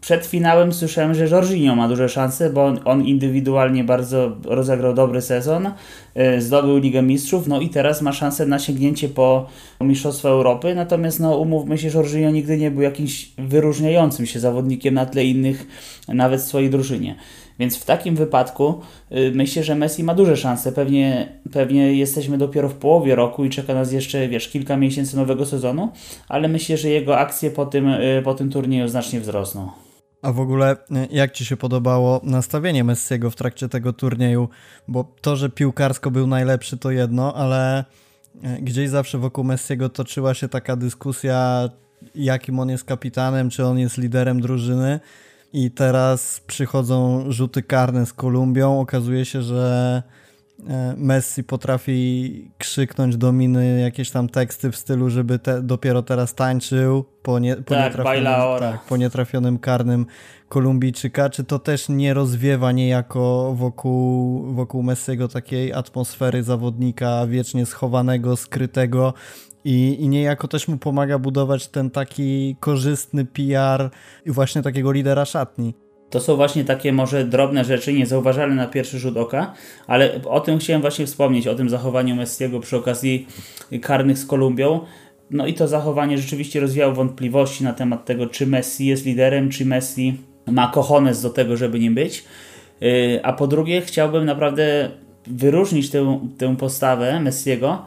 Przed 0.00 0.26
finałem 0.26 0.72
słyszałem, 0.72 1.14
że 1.14 1.28
Jorginho 1.28 1.76
ma 1.76 1.88
duże 1.88 2.08
szanse, 2.08 2.50
bo 2.50 2.64
on, 2.64 2.80
on 2.84 3.06
indywidualnie 3.06 3.84
bardzo 3.84 4.36
rozegrał 4.44 4.94
dobry 4.94 5.22
sezon, 5.22 5.70
yy, 6.14 6.42
zdobył 6.42 6.78
Ligę 6.78 7.02
Mistrzów, 7.02 7.48
no 7.48 7.60
i 7.60 7.68
teraz 7.68 8.02
ma 8.02 8.12
szansę 8.12 8.46
na 8.46 8.58
sięgnięcie 8.58 9.08
po 9.08 9.46
Mistrzostwo 9.80 10.28
Europy, 10.28 10.74
natomiast 10.74 11.20
no 11.20 11.38
umówmy 11.38 11.78
się, 11.78 11.88
Jorginho 11.88 12.30
nigdy 12.30 12.58
nie 12.58 12.70
był 12.70 12.82
jakimś 12.82 13.30
wyróżniającym 13.38 14.26
się 14.26 14.40
zawodnikiem 14.40 14.94
na 14.94 15.06
tle 15.06 15.24
innych, 15.24 15.66
nawet 16.08 16.40
w 16.40 16.44
swojej 16.44 16.70
drużynie. 16.70 17.16
Więc 17.60 17.76
w 17.76 17.84
takim 17.84 18.16
wypadku 18.16 18.80
y, 19.12 19.32
myślę, 19.34 19.64
że 19.64 19.74
Messi 19.74 20.04
ma 20.04 20.14
duże 20.14 20.36
szanse. 20.36 20.72
Pewnie, 20.72 21.28
pewnie 21.52 21.92
jesteśmy 21.92 22.38
dopiero 22.38 22.68
w 22.68 22.74
połowie 22.74 23.14
roku 23.14 23.44
i 23.44 23.50
czeka 23.50 23.74
nas 23.74 23.92
jeszcze, 23.92 24.28
wiesz, 24.28 24.48
kilka 24.48 24.76
miesięcy 24.76 25.16
nowego 25.16 25.46
sezonu, 25.46 25.88
ale 26.28 26.48
myślę, 26.48 26.76
że 26.76 26.88
jego 26.88 27.18
akcje 27.18 27.50
po 27.50 27.66
tym, 27.66 27.88
y, 27.88 28.22
po 28.24 28.34
tym 28.34 28.50
turnieju 28.50 28.88
znacznie 28.88 29.20
wzrosną. 29.20 29.89
A 30.22 30.32
w 30.32 30.40
ogóle, 30.40 30.72
y, 30.72 30.76
jak 31.10 31.32
Ci 31.32 31.44
się 31.44 31.56
podobało 31.56 32.20
nastawienie 32.24 32.84
Messiego 32.84 33.30
w 33.30 33.36
trakcie 33.36 33.68
tego 33.68 33.92
turnieju? 33.92 34.48
Bo 34.88 35.12
to, 35.20 35.36
że 35.36 35.48
piłkarsko 35.48 36.10
był 36.10 36.26
najlepszy, 36.26 36.76
to 36.76 36.90
jedno, 36.90 37.34
ale 37.34 37.84
gdzieś 38.60 38.90
zawsze 38.90 39.18
wokół 39.18 39.44
Messiego 39.44 39.88
toczyła 39.88 40.34
się 40.34 40.48
taka 40.48 40.76
dyskusja, 40.76 41.68
jakim 42.14 42.58
on 42.58 42.68
jest 42.68 42.84
kapitanem, 42.84 43.50
czy 43.50 43.66
on 43.66 43.78
jest 43.78 43.98
liderem 43.98 44.40
drużyny. 44.40 45.00
I 45.52 45.70
teraz 45.70 46.40
przychodzą 46.46 47.24
rzuty 47.32 47.62
karne 47.62 48.06
z 48.06 48.12
Kolumbią. 48.12 48.80
Okazuje 48.80 49.24
się, 49.24 49.42
że 49.42 50.02
Messi 50.96 51.44
potrafi 51.44 52.50
krzyknąć 52.58 53.16
do 53.16 53.32
miny 53.32 53.80
jakieś 53.80 54.10
tam 54.10 54.28
teksty 54.28 54.70
w 54.70 54.76
stylu, 54.76 55.10
żeby 55.10 55.38
te, 55.38 55.62
dopiero 55.62 56.02
teraz 56.02 56.34
tańczył 56.34 57.04
po, 57.22 57.38
nie, 57.38 57.56
po, 57.56 57.74
tak, 57.74 57.84
nietrafionym, 57.84 58.60
tak, 58.60 58.84
po 58.84 58.96
nietrafionym 58.96 59.58
karnym 59.58 60.06
Kolumbijczyka. 60.48 61.30
Czy 61.30 61.44
to 61.44 61.58
też 61.58 61.88
nie 61.88 62.14
rozwiewa 62.14 62.72
niejako 62.72 63.54
wokół, 63.56 64.42
wokół 64.54 64.82
Messiego 64.82 65.28
takiej 65.28 65.72
atmosfery 65.72 66.42
zawodnika 66.42 67.26
wiecznie 67.26 67.66
schowanego, 67.66 68.36
skrytego, 68.36 69.14
i, 69.64 69.96
I 70.00 70.08
niejako 70.08 70.48
też 70.48 70.68
mu 70.68 70.78
pomaga 70.78 71.18
budować 71.18 71.68
ten 71.68 71.90
taki 71.90 72.56
korzystny 72.60 73.24
PR 73.24 73.90
i 74.26 74.30
właśnie 74.30 74.62
takiego 74.62 74.92
lidera 74.92 75.24
szatni. 75.24 75.74
To 76.10 76.20
są 76.20 76.36
właśnie 76.36 76.64
takie 76.64 76.92
może 76.92 77.24
drobne 77.24 77.64
rzeczy, 77.64 77.92
niezauważalne 77.92 78.54
na 78.54 78.66
pierwszy 78.66 78.98
rzut 78.98 79.16
oka, 79.16 79.54
ale 79.86 80.20
o 80.24 80.40
tym 80.40 80.58
chciałem 80.58 80.82
właśnie 80.82 81.06
wspomnieć, 81.06 81.46
o 81.46 81.54
tym 81.54 81.70
zachowaniu 81.70 82.16
Messiego 82.16 82.60
przy 82.60 82.76
okazji 82.76 83.26
karnych 83.82 84.18
z 84.18 84.26
Kolumbią. 84.26 84.80
No 85.30 85.46
i 85.46 85.54
to 85.54 85.68
zachowanie 85.68 86.18
rzeczywiście 86.18 86.60
rozwijało 86.60 86.94
wątpliwości 86.94 87.64
na 87.64 87.72
temat 87.72 88.04
tego, 88.04 88.26
czy 88.26 88.46
Messi 88.46 88.86
jest 88.86 89.06
liderem, 89.06 89.48
czy 89.48 89.66
Messi 89.66 90.16
ma 90.46 90.70
kochones 90.74 91.22
do 91.22 91.30
tego, 91.30 91.56
żeby 91.56 91.78
nie 91.78 91.90
być. 91.90 92.24
Y, 92.82 93.20
a 93.22 93.32
po 93.32 93.46
drugie, 93.46 93.80
chciałbym 93.80 94.24
naprawdę 94.24 94.90
wyróżnić 95.26 95.90
tę, 95.90 96.20
tę 96.38 96.56
postawę 96.56 97.20
Messiego, 97.20 97.86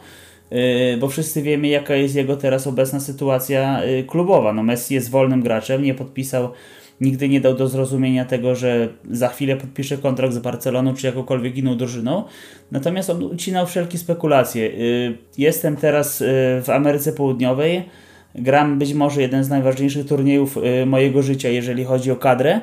Y, 0.54 0.98
bo 0.98 1.08
wszyscy 1.08 1.42
wiemy, 1.42 1.68
jaka 1.68 1.96
jest 1.96 2.16
jego 2.16 2.38
teraz 2.38 2.68
obecna 2.68 3.00
sytuacja 3.00 3.84
y, 3.84 4.04
klubowa. 4.04 4.54
No 4.54 4.64
Messi 4.64 4.94
jest 4.94 5.10
wolnym 5.10 5.42
graczem, 5.42 5.84
nie 5.84 5.94
podpisał, 5.94 6.50
nigdy 7.02 7.30
nie 7.30 7.42
dał 7.42 7.54
do 7.54 7.68
zrozumienia 7.68 8.26
tego, 8.26 8.56
że 8.56 8.88
za 9.12 9.28
chwilę 9.28 9.56
podpisze 9.56 9.98
kontrakt 9.98 10.34
z 10.34 10.40
Barceloną 10.40 10.94
czy 10.94 11.08
jakąkolwiek 11.08 11.58
inną 11.58 11.78
drużyną. 11.78 12.24
Natomiast 12.72 13.10
on 13.10 13.24
ucinał 13.24 13.68
wszelkie 13.68 13.98
spekulacje. 13.98 14.66
Y, 14.66 15.18
jestem 15.38 15.76
teraz 15.76 16.24
w 16.64 16.70
Ameryce 16.70 17.14
Południowej, 17.14 17.84
gram 18.36 18.80
być 18.80 18.94
może 18.94 19.22
jeden 19.22 19.44
z 19.44 19.50
najważniejszych 19.50 20.08
turniejów 20.08 20.58
mojego 20.86 21.22
życia, 21.22 21.50
jeżeli 21.50 21.84
chodzi 21.84 22.12
o 22.12 22.16
kadrę 22.16 22.62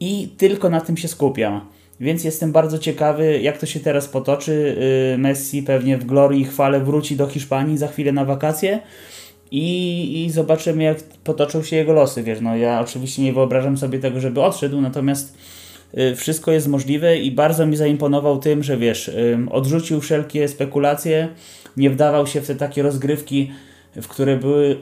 i 0.00 0.28
tylko 0.36 0.70
na 0.70 0.80
tym 0.80 0.96
się 0.96 1.08
skupiam. 1.08 1.60
Więc 2.00 2.24
jestem 2.24 2.52
bardzo 2.52 2.78
ciekawy, 2.78 3.40
jak 3.40 3.58
to 3.58 3.66
się 3.66 3.80
teraz 3.80 4.08
potoczy. 4.08 4.76
Y, 5.14 5.18
Messi 5.18 5.62
pewnie 5.62 5.98
w 5.98 6.04
glorii 6.04 6.40
i 6.40 6.44
chwale 6.44 6.80
wróci 6.80 7.16
do 7.16 7.26
Hiszpanii 7.26 7.78
za 7.78 7.88
chwilę 7.88 8.12
na 8.12 8.24
wakacje 8.24 8.80
i, 9.54 10.24
i 10.24 10.30
zobaczymy, 10.30 10.82
jak 10.82 11.02
potoczą 11.02 11.62
się 11.62 11.76
jego 11.76 11.92
losy. 11.92 12.22
Wiesz, 12.22 12.40
no 12.40 12.56
ja 12.56 12.80
oczywiście 12.80 13.22
nie 13.22 13.32
wyobrażam 13.32 13.78
sobie 13.78 13.98
tego, 13.98 14.20
żeby 14.20 14.42
odszedł, 14.42 14.80
natomiast 14.80 15.38
y, 15.98 16.16
wszystko 16.16 16.52
jest 16.52 16.68
możliwe 16.68 17.18
i 17.18 17.30
bardzo 17.30 17.66
mi 17.66 17.76
zaimponował 17.76 18.38
tym, 18.38 18.62
że 18.62 18.76
wiesz, 18.76 19.10
odrzucił 19.50 20.00
wszelkie 20.00 20.48
spekulacje, 20.48 21.28
nie 21.76 21.90
wdawał 21.90 22.26
się 22.26 22.40
w 22.40 22.46
te 22.46 22.54
takie 22.54 22.82
rozgrywki, 22.82 23.50
w 24.02 24.08
które, 24.08 24.36
były, 24.36 24.64
y, 24.66 24.76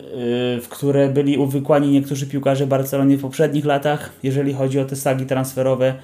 w 0.61 0.69
które 0.69 1.09
byli 1.09 1.39
uwykłani 1.39 1.89
niektórzy 1.89 2.27
piłkarze 2.27 2.67
Barcelony 2.67 3.17
w 3.17 3.23
poprzednich 3.23 3.65
latach, 3.65 4.13
jeżeli 4.23 4.53
chodzi 4.53 4.81
o 4.81 4.85
te 4.85 4.97
sagi 4.97 5.27
transferowe. 5.27 5.95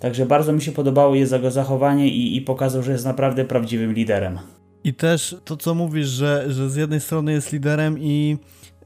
Także 0.00 0.26
bardzo 0.26 0.52
mi 0.52 0.62
się 0.62 0.72
podobało 0.72 1.14
jego 1.14 1.50
zachowanie 1.50 2.08
i, 2.08 2.36
i 2.36 2.40
pokazał, 2.40 2.82
że 2.82 2.92
jest 2.92 3.04
naprawdę 3.04 3.44
prawdziwym 3.44 3.92
liderem. 3.92 4.38
I 4.88 4.94
też 4.94 5.36
to, 5.44 5.56
co 5.56 5.74
mówisz, 5.74 6.08
że, 6.08 6.52
że 6.52 6.70
z 6.70 6.76
jednej 6.76 7.00
strony 7.00 7.32
jest 7.32 7.52
liderem 7.52 7.98
i 7.98 8.38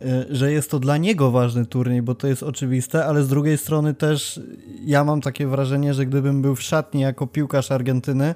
y, 0.03 0.27
że 0.31 0.53
jest 0.53 0.71
to 0.71 0.79
dla 0.79 0.97
niego 0.97 1.31
ważny 1.31 1.67
turniej, 1.67 2.03
bo 2.03 2.15
to 2.15 2.27
jest 2.27 2.43
oczywiste, 2.43 3.07
ale 3.07 3.23
z 3.23 3.29
drugiej 3.29 3.59
strony 3.59 3.95
też 3.95 4.41
ja 4.85 5.05
mam 5.05 5.21
takie 5.21 5.47
wrażenie, 5.47 5.95
że 5.95 6.07
gdybym 6.07 6.43
był 6.43 6.55
w 6.55 6.63
szatni 6.63 7.01
jako 7.01 7.27
piłkarz 7.27 7.71
Argentyny, 7.71 8.35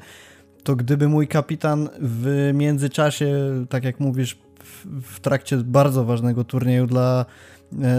to 0.65 0.77
gdyby 0.77 1.09
mój 1.09 1.29
kapitan 1.29 1.89
w 2.01 2.51
międzyczasie, 2.55 3.35
tak 3.69 3.85
jak 3.85 4.01
mówisz, 4.01 4.37
w, 4.65 5.03
w 5.03 5.21
trakcie 5.21 5.57
bardzo 5.57 6.05
ważnego 6.05 6.45
turnieju 6.45 6.87
dla 6.87 7.27
E, 7.27 7.27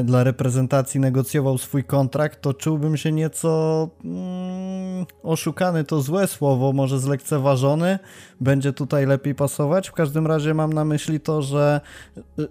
dla 0.04 0.24
reprezentacji 0.24 1.00
negocjował 1.00 1.58
swój 1.58 1.84
kontrakt, 1.84 2.42
to 2.42 2.54
czułbym 2.54 2.98
się 2.98 3.12
nieco 3.12 3.90
mm, 4.06 5.06
oszukany, 5.24 5.84
to 5.84 6.02
złe 6.02 6.28
słowo, 6.28 6.74
może 6.74 7.00
zlekceważony, 7.00 8.00
będzie 8.42 8.74
tutaj 8.74 9.06
lepiej 9.06 9.36
pasować. 9.36 9.90
W 9.90 9.94
każdym 9.94 10.28
razie 10.28 10.54
mam 10.54 10.74
na 10.74 10.86
myśli 10.86 11.20
to, 11.20 11.42
że, 11.42 11.82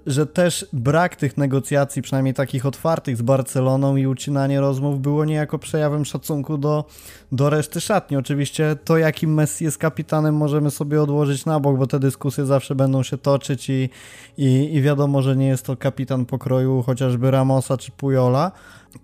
że 0.06 0.26
też 0.26 0.66
brak 0.72 1.16
tych 1.16 1.36
negocjacji, 1.36 2.02
przynajmniej 2.02 2.34
takich 2.34 2.66
otwartych 2.66 3.16
z 3.16 3.22
Barceloną 3.22 3.96
i 3.96 4.06
ucinanie 4.06 4.60
rozmów 4.60 5.00
było 5.00 5.24
niejako 5.24 5.58
przejawem 5.58 6.04
szacunku 6.04 6.58
do, 6.58 6.84
do 7.32 7.50
reszty 7.50 7.80
szatni. 7.80 8.16
Oczywiście 8.16 8.76
to, 8.84 8.98
jakim 8.98 9.34
Messi 9.34 9.64
jest 9.64 9.78
kapitanem, 9.78 10.36
możemy 10.36 10.70
sobie 10.70 11.02
odłożyć 11.02 11.46
na 11.46 11.60
bok, 11.60 11.78
bo 11.78 11.86
te 11.86 12.00
dyskusje 12.00 12.46
zawsze 12.46 12.74
będą 12.74 13.02
się 13.02 13.18
toczyć 13.18 13.70
i, 13.70 13.90
i, 14.36 14.74
i 14.74 14.82
wiadomo, 14.82 15.22
że 15.22 15.36
nie 15.36 15.46
jest 15.46 15.66
to 15.66 15.76
kapitan 15.76 16.26
pokroju 16.26 16.82
chociażby 17.06 17.30
Ramosa 17.30 17.76
czy 17.76 17.92
Pujola. 17.92 18.52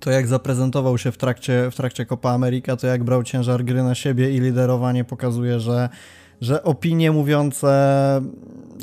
To 0.00 0.10
jak 0.10 0.26
zaprezentował 0.26 0.98
się 0.98 1.12
w 1.12 1.16
trakcie, 1.16 1.70
w 1.70 1.74
trakcie 1.74 2.06
Copa 2.06 2.30
America, 2.30 2.76
to 2.76 2.86
jak 2.86 3.04
brał 3.04 3.22
ciężar 3.22 3.64
gry 3.64 3.82
na 3.82 3.94
siebie 3.94 4.36
i 4.36 4.40
liderowanie 4.40 5.04
pokazuje, 5.04 5.60
że, 5.60 5.88
że 6.40 6.62
opinie 6.62 7.12
mówiące, 7.12 8.20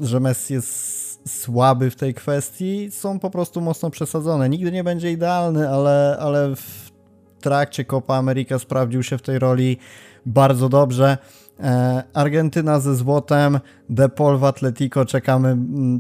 że 0.02 0.20
Messi 0.20 0.54
jest 0.54 1.10
słaby 1.30 1.92
w 1.92 1.96
tej 1.96 2.14
kwestii 2.14 2.92
są 2.92 3.20
po 3.20 3.30
prostu 3.30 3.62
mocno 3.62 3.90
przesadzone. 3.90 4.50
Nigdy 4.50 4.72
nie 4.72 4.84
będzie 4.84 5.12
idealny, 5.12 5.70
ale, 5.70 6.18
ale 6.20 6.56
w 6.56 6.92
trakcie 7.42 7.86
Copa 7.86 8.16
America 8.16 8.60
sprawdził 8.60 9.04
się 9.04 9.18
w 9.18 9.22
tej 9.22 9.40
roli 9.40 9.78
bardzo 10.26 10.70
dobrze. 10.70 11.18
E, 11.60 12.04
Argentyna 12.14 12.80
ze 12.80 12.96
złotem, 12.96 13.60
De 13.90 14.10
Paul 14.10 14.38
w 14.38 14.44
Atletico, 14.44 15.06
czekamy 15.06 15.58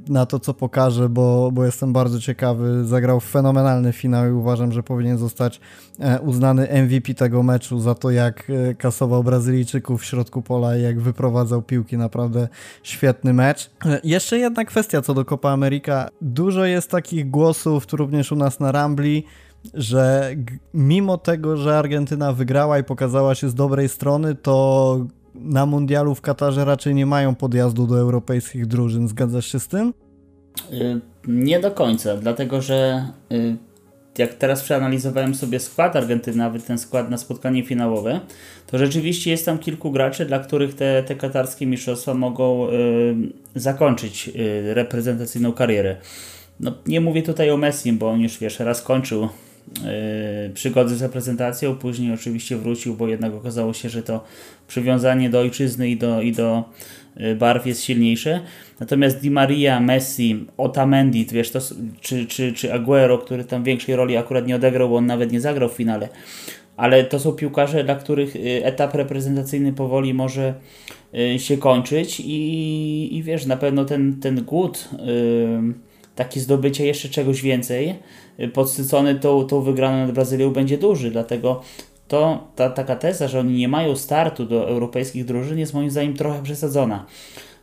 na 0.09 0.25
to, 0.25 0.39
co 0.39 0.53
pokaże, 0.53 1.09
bo, 1.09 1.51
bo 1.51 1.65
jestem 1.65 1.93
bardzo 1.93 2.19
ciekawy. 2.19 2.85
Zagrał 2.85 3.19
fenomenalny 3.19 3.93
finał 3.93 4.27
i 4.27 4.31
uważam, 4.31 4.71
że 4.71 4.83
powinien 4.83 5.17
zostać 5.17 5.59
e, 5.99 6.19
uznany 6.21 6.67
MVP 6.83 7.13
tego 7.13 7.43
meczu 7.43 7.79
za 7.79 7.95
to, 7.95 8.11
jak 8.11 8.49
e, 8.49 8.75
kasował 8.75 9.23
Brazylijczyków 9.23 10.01
w 10.01 10.05
środku 10.05 10.41
pola 10.41 10.77
i 10.77 10.81
jak 10.81 10.99
wyprowadzał 10.99 11.61
piłki. 11.61 11.97
Naprawdę 11.97 12.47
świetny 12.83 13.33
mecz. 13.33 13.71
Jeszcze 14.03 14.37
jedna 14.37 14.65
kwestia 14.65 15.01
co 15.01 15.13
do 15.13 15.25
Copa 15.25 15.49
America. 15.49 16.07
Dużo 16.21 16.65
jest 16.65 16.91
takich 16.91 17.29
głosów, 17.29 17.85
tu 17.85 17.97
również 17.97 18.31
u 18.31 18.35
nas 18.35 18.59
na 18.59 18.71
Rambli, 18.71 19.25
że 19.73 20.35
mimo 20.73 21.17
tego, 21.17 21.57
że 21.57 21.77
Argentyna 21.77 22.33
wygrała 22.33 22.79
i 22.79 22.83
pokazała 22.83 23.35
się 23.35 23.49
z 23.49 23.55
dobrej 23.55 23.89
strony, 23.89 24.35
to 24.35 25.05
na 25.35 25.65
mundialu 25.65 26.15
w 26.15 26.21
Katarze 26.21 26.65
raczej 26.65 26.95
nie 26.95 27.05
mają 27.05 27.35
podjazdu 27.35 27.87
do 27.87 27.99
europejskich 27.99 28.65
drużyn. 28.65 29.07
Zgadzasz 29.07 29.45
się 29.45 29.59
z 29.59 29.67
tym? 29.67 29.93
Y, 30.73 30.99
nie 31.27 31.59
do 31.59 31.71
końca, 31.71 32.17
dlatego 32.17 32.61
że 32.61 33.07
y, 33.31 33.55
jak 34.17 34.33
teraz 34.33 34.61
przeanalizowałem 34.63 35.35
sobie 35.35 35.59
skład 35.59 35.95
Argentyny, 35.95 36.37
nawet 36.37 36.65
ten 36.65 36.77
skład 36.77 37.09
na 37.09 37.17
spotkanie 37.17 37.63
finałowe, 37.63 38.19
to 38.67 38.77
rzeczywiście 38.77 39.31
jest 39.31 39.45
tam 39.45 39.59
kilku 39.59 39.91
graczy, 39.91 40.25
dla 40.25 40.39
których 40.39 40.75
te, 40.75 41.03
te 41.03 41.15
katarskie 41.15 41.65
mistrzostwa 41.65 42.13
mogą 42.13 42.69
y, 42.69 42.71
zakończyć 43.55 44.31
reprezentacyjną 44.73 45.53
karierę. 45.53 45.97
No, 46.59 46.73
nie 46.87 47.01
mówię 47.01 47.23
tutaj 47.23 47.51
o 47.51 47.57
Messi, 47.57 47.93
bo 47.93 48.09
on 48.09 48.21
już 48.21 48.39
wiesz, 48.39 48.59
raz 48.59 48.81
kończył 48.81 49.29
przygody 50.53 50.95
z 50.95 51.01
reprezentacją, 51.01 51.75
później 51.75 52.13
oczywiście 52.13 52.57
wrócił, 52.57 52.95
bo 52.95 53.07
jednak 53.07 53.33
okazało 53.33 53.73
się, 53.73 53.89
że 53.89 54.03
to 54.03 54.23
przywiązanie 54.67 55.29
do 55.29 55.39
ojczyzny 55.39 55.89
i 55.89 55.97
do, 55.97 56.21
i 56.21 56.31
do 56.31 56.63
barw 57.39 57.65
jest 57.67 57.83
silniejszy. 57.83 58.39
Natomiast 58.79 59.21
Di 59.21 59.31
Maria, 59.31 59.79
Messi, 59.79 60.45
Otamendi, 60.57 61.25
wiesz, 61.25 61.51
to, 61.51 61.59
czy, 62.01 62.25
czy, 62.25 62.53
czy 62.53 62.73
Aguero, 62.73 63.17
który 63.17 63.43
tam 63.43 63.63
większej 63.63 63.95
roli 63.95 64.17
akurat 64.17 64.47
nie 64.47 64.55
odegrał, 64.55 64.89
bo 64.89 64.95
on 64.95 65.05
nawet 65.05 65.31
nie 65.31 65.41
zagrał 65.41 65.69
w 65.69 65.73
finale. 65.73 66.09
Ale 66.77 67.03
to 67.03 67.19
są 67.19 67.31
piłkarze, 67.31 67.83
dla 67.83 67.95
których 67.95 68.35
etap 68.63 68.95
reprezentacyjny 68.95 69.73
powoli 69.73 70.13
może 70.13 70.53
się 71.37 71.57
kończyć 71.57 72.19
i, 72.19 73.17
i 73.17 73.23
wiesz, 73.23 73.45
na 73.45 73.57
pewno 73.57 73.85
ten, 73.85 74.19
ten 74.19 74.43
głód, 74.43 74.89
taki 76.19 76.39
zdobycie 76.39 76.85
jeszcze 76.85 77.09
czegoś 77.09 77.41
więcej, 77.41 77.95
podsycony 78.53 79.15
tą, 79.15 79.47
tą 79.47 79.61
wygraną 79.61 79.97
nad 79.97 80.11
Brazylią 80.11 80.51
będzie 80.51 80.77
duży, 80.77 81.11
dlatego 81.11 81.61
to 82.07 82.47
ta 82.55 82.69
taka 82.69 82.95
teza, 82.95 83.27
że 83.27 83.39
oni 83.39 83.53
nie 83.53 83.67
mają 83.67 83.95
startu 83.95 84.45
do 84.45 84.67
europejskich 84.69 85.25
drużyn 85.25 85.59
jest 85.59 85.73
moim 85.73 85.89
zdaniem 85.89 86.13
trochę 86.13 86.43
przesadzona. 86.43 87.05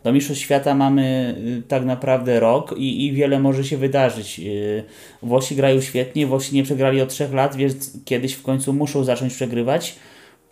Do 0.04 0.12
Mistrzostw 0.12 0.44
Świata 0.44 0.74
mamy 0.74 1.34
y, 1.58 1.68
tak 1.68 1.84
naprawdę 1.84 2.40
rok 2.40 2.74
i, 2.78 3.06
i 3.06 3.12
wiele 3.12 3.40
może 3.40 3.64
się 3.64 3.76
wydarzyć. 3.76 4.40
Y, 4.40 4.84
Włosi 5.22 5.56
grają 5.56 5.80
świetnie, 5.80 6.26
Włosi 6.26 6.54
nie 6.54 6.62
przegrali 6.62 7.00
od 7.00 7.08
trzech 7.08 7.32
lat, 7.32 7.56
więc 7.56 7.92
kiedyś 8.04 8.32
w 8.34 8.42
końcu 8.42 8.72
muszą 8.72 9.04
zacząć 9.04 9.34
przegrywać. 9.34 9.96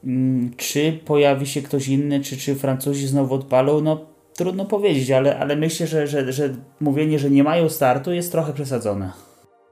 Mm, 0.05 0.51
czy 0.57 0.99
pojawi 1.05 1.47
się 1.47 1.63
ktoś 1.63 1.89
inny, 1.89 2.21
czy, 2.21 2.37
czy 2.37 2.55
Francuzi 2.55 3.07
znowu 3.07 3.35
odpalą? 3.35 3.81
No 3.81 4.14
trudno 4.37 4.65
powiedzieć, 4.65 5.11
ale, 5.11 5.39
ale 5.39 5.57
myślę, 5.57 5.87
że, 5.87 6.07
że, 6.07 6.33
że 6.33 6.51
mówienie, 6.81 7.19
że 7.19 7.31
nie 7.31 7.45
mają 7.45 7.69
startu 7.69 8.13
jest 8.13 8.33
trochę 8.33 8.53
przesadzone. 8.53 9.13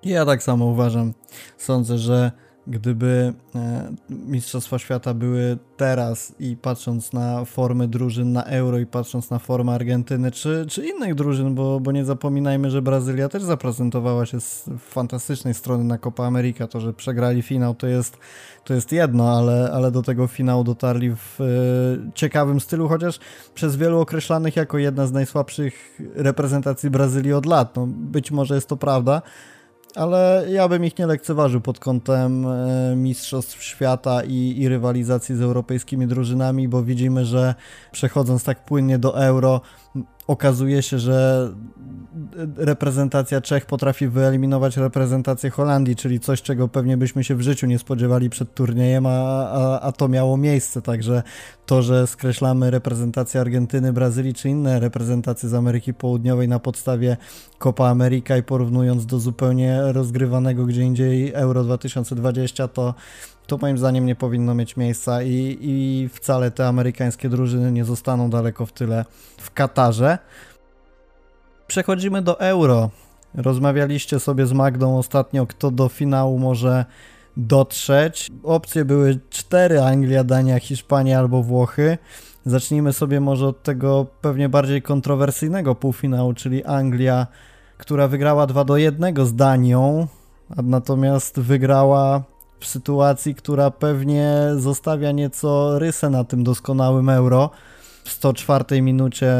Ja 0.04 0.26
tak 0.26 0.42
samo 0.42 0.66
uważam. 0.66 1.12
Sądzę, 1.58 1.98
że 1.98 2.32
gdyby 2.66 3.32
e, 3.54 3.92
Mistrzostwa 4.10 4.78
Świata 4.78 5.14
były 5.14 5.58
teraz 5.76 6.34
i 6.40 6.56
patrząc 6.56 7.12
na 7.12 7.44
formy 7.44 7.88
drużyn 7.88 8.32
na 8.32 8.44
Euro 8.44 8.78
i 8.78 8.86
patrząc 8.86 9.30
na 9.30 9.38
formę 9.38 9.72
Argentyny 9.72 10.30
czy, 10.30 10.66
czy 10.68 10.86
innych 10.86 11.14
drużyn, 11.14 11.54
bo, 11.54 11.80
bo 11.80 11.92
nie 11.92 12.04
zapominajmy, 12.04 12.70
że 12.70 12.82
Brazylia 12.82 13.28
też 13.28 13.42
zaprezentowała 13.42 14.26
się 14.26 14.40
z 14.40 14.70
fantastycznej 14.78 15.54
strony 15.54 15.84
na 15.84 15.98
Copa 15.98 16.26
America. 16.26 16.66
To, 16.66 16.80
że 16.80 16.92
przegrali 16.92 17.42
finał 17.42 17.74
to 17.74 17.86
jest, 17.86 18.18
to 18.64 18.74
jest 18.74 18.92
jedno, 18.92 19.38
ale, 19.38 19.70
ale 19.72 19.90
do 19.90 20.02
tego 20.02 20.26
finału 20.26 20.64
dotarli 20.64 21.16
w 21.16 21.40
e, 21.40 21.44
ciekawym 22.14 22.60
stylu, 22.60 22.88
chociaż 22.88 23.18
przez 23.54 23.76
wielu 23.76 24.00
określanych 24.00 24.56
jako 24.56 24.78
jedna 24.78 25.06
z 25.06 25.12
najsłabszych 25.12 26.00
reprezentacji 26.14 26.90
Brazylii 26.90 27.32
od 27.32 27.46
lat. 27.46 27.76
No, 27.76 27.86
być 27.86 28.30
może 28.30 28.54
jest 28.54 28.68
to 28.68 28.76
prawda, 28.76 29.22
ale 29.94 30.46
ja 30.50 30.68
bym 30.68 30.84
ich 30.84 30.98
nie 30.98 31.06
lekceważył 31.06 31.60
pod 31.60 31.78
kątem 31.78 32.46
e, 32.46 32.96
Mistrzostw 32.96 33.62
Świata 33.62 34.24
i, 34.24 34.54
i, 34.58 34.68
rywalizacji 34.68 35.36
z 35.36 35.40
europejskimi 35.40 36.06
drużynami, 36.06 36.68
bo 36.68 36.82
widzimy, 36.82 37.24
że 37.24 37.54
przechodząc 37.92 38.44
tak 38.44 38.64
płynnie 38.64 38.98
do 38.98 39.24
euro, 39.24 39.60
okazuje 40.26 40.82
się, 40.82 40.98
że 40.98 41.48
reprezentacja 42.56 43.40
Czech 43.40 43.66
potrafi 43.66 44.08
wyeliminować 44.08 44.76
reprezentację 44.76 45.50
Holandii, 45.50 45.96
czyli 45.96 46.20
coś, 46.20 46.42
czego 46.42 46.68
pewnie 46.68 46.96
byśmy 46.96 47.24
się 47.24 47.34
w 47.34 47.40
życiu 47.40 47.66
nie 47.66 47.78
spodziewali 47.78 48.30
przed 48.30 48.54
turniejem, 48.54 49.06
a, 49.06 49.10
a, 49.50 49.80
a 49.80 49.92
to 49.92 50.08
miało 50.08 50.36
miejsce. 50.36 50.82
Także 50.82 51.22
to, 51.66 51.82
że 51.82 52.06
skreślamy 52.06 52.70
reprezentację 52.70 53.40
Argentyny, 53.40 53.92
Brazylii 53.92 54.34
czy 54.34 54.48
inne 54.48 54.80
reprezentacje 54.80 55.48
z 55.48 55.54
Ameryki 55.54 55.94
Południowej 55.94 56.48
na 56.48 56.58
podstawie 56.58 57.16
Copa 57.58 57.88
America 57.88 58.36
i 58.36 58.42
porównując 58.42 59.06
do 59.06 59.18
zupełnie 59.18 59.80
rozgrywanego 59.82 60.66
gdzie 60.66 60.82
indziej 60.82 61.32
Euro 61.32 61.64
2020, 61.64 62.68
to 62.68 62.94
to 63.46 63.58
moim 63.58 63.78
zdaniem 63.78 64.06
nie 64.06 64.14
powinno 64.14 64.54
mieć 64.54 64.76
miejsca 64.76 65.22
i, 65.22 65.58
i 65.60 66.08
wcale 66.12 66.50
te 66.50 66.68
amerykańskie 66.68 67.28
drużyny 67.28 67.72
nie 67.72 67.84
zostaną 67.84 68.30
daleko 68.30 68.66
w 68.66 68.72
tyle 68.72 69.04
w 69.38 69.50
Katarze. 69.50 70.18
Przechodzimy 71.66 72.22
do 72.22 72.40
Euro. 72.40 72.90
Rozmawialiście 73.34 74.20
sobie 74.20 74.46
z 74.46 74.52
Magdą 74.52 74.98
ostatnio, 74.98 75.46
kto 75.46 75.70
do 75.70 75.88
finału 75.88 76.38
może 76.38 76.84
dotrzeć. 77.36 78.30
Opcje 78.42 78.84
były 78.84 79.20
cztery: 79.30 79.80
Anglia, 79.80 80.24
Dania, 80.24 80.60
Hiszpania 80.60 81.18
albo 81.18 81.42
Włochy. 81.42 81.98
Zacznijmy 82.46 82.92
sobie 82.92 83.20
może 83.20 83.46
od 83.46 83.62
tego 83.62 84.06
pewnie 84.20 84.48
bardziej 84.48 84.82
kontrowersyjnego 84.82 85.74
półfinału, 85.74 86.34
czyli 86.34 86.64
Anglia, 86.64 87.26
która 87.78 88.08
wygrała 88.08 88.46
2 88.46 88.64
do 88.64 88.76
1 88.76 89.26
z 89.26 89.34
Danią, 89.34 90.06
natomiast 90.62 91.40
wygrała 91.40 92.22
w 92.60 92.66
sytuacji, 92.66 93.34
która 93.34 93.70
pewnie 93.70 94.36
zostawia 94.56 95.12
nieco 95.12 95.78
rysę 95.78 96.10
na 96.10 96.24
tym 96.24 96.44
doskonałym 96.44 97.08
euro. 97.08 97.50
W 98.04 98.10
104 98.10 98.82
minucie 98.82 99.34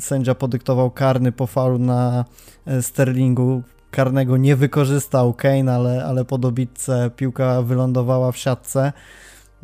sędzia 0.00 0.34
podyktował 0.34 0.90
karny 0.90 1.32
po 1.32 1.46
faulu 1.46 1.78
na 1.78 2.24
e, 2.66 2.82
Sterlingu. 2.82 3.62
Karnego 3.90 4.36
nie 4.36 4.56
wykorzystał 4.56 5.34
Kane, 5.34 5.74
ale, 5.74 6.04
ale 6.04 6.24
po 6.24 6.38
dobitce 6.38 7.10
piłka 7.16 7.62
wylądowała 7.62 8.32
w 8.32 8.36
siatce. 8.36 8.92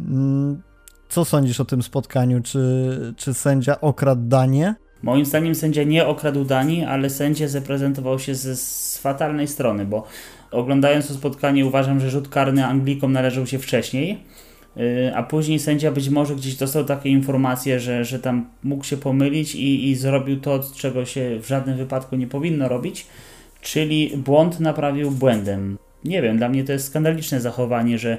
Mm, 0.01 0.63
co 1.09 1.25
sądzisz 1.25 1.61
o 1.61 1.65
tym 1.65 1.83
spotkaniu? 1.83 2.43
Czy, 2.43 3.15
czy 3.17 3.35
sędzia 3.35 3.81
okradł 3.81 4.23
Danię? 4.29 4.75
Moim 5.03 5.25
zdaniem 5.25 5.55
sędzia 5.55 5.83
nie 5.83 6.07
okradł 6.07 6.45
Danii, 6.45 6.85
ale 6.85 7.11
sędzia 7.11 7.49
zaprezentował 7.49 8.19
się 8.19 8.35
z, 8.35 8.61
z 8.61 8.99
fatalnej 8.99 9.49
strony, 9.49 9.87
bo 9.87 10.07
oglądając 10.51 11.09
to 11.09 11.15
spotkanie 11.15 11.67
uważam, 11.67 12.01
że 12.01 12.11
rzut 12.11 12.29
karny 12.29 12.67
Anglikom 12.67 13.13
należał 13.13 13.47
się 13.47 13.59
wcześniej, 13.59 14.25
a 15.15 15.23
później 15.23 15.59
sędzia 15.59 15.91
być 15.93 16.09
może 16.09 16.35
gdzieś 16.37 16.57
dostał 16.57 16.85
takie 16.85 17.09
informacje, 17.09 17.81
że, 17.81 18.05
że 18.05 18.19
tam 18.19 18.47
mógł 18.63 18.85
się 18.85 18.97
pomylić 18.97 19.55
i, 19.55 19.91
i 19.91 19.95
zrobił 19.95 20.41
to, 20.41 20.61
czego 20.77 21.05
się 21.05 21.39
w 21.43 21.49
żadnym 21.49 21.77
wypadku 21.77 22.17
nie 22.17 22.27
powinno 22.27 22.69
robić, 22.69 23.07
czyli 23.61 24.13
błąd 24.17 24.61
naprawił 24.61 25.11
błędem. 25.11 25.79
Nie 26.05 26.23
wiem, 26.23 26.37
dla 26.37 26.49
mnie 26.49 26.65
to 26.65 26.73
jest 26.73 26.87
skandaliczne 26.87 27.41
zachowanie, 27.41 27.99
że 27.99 28.19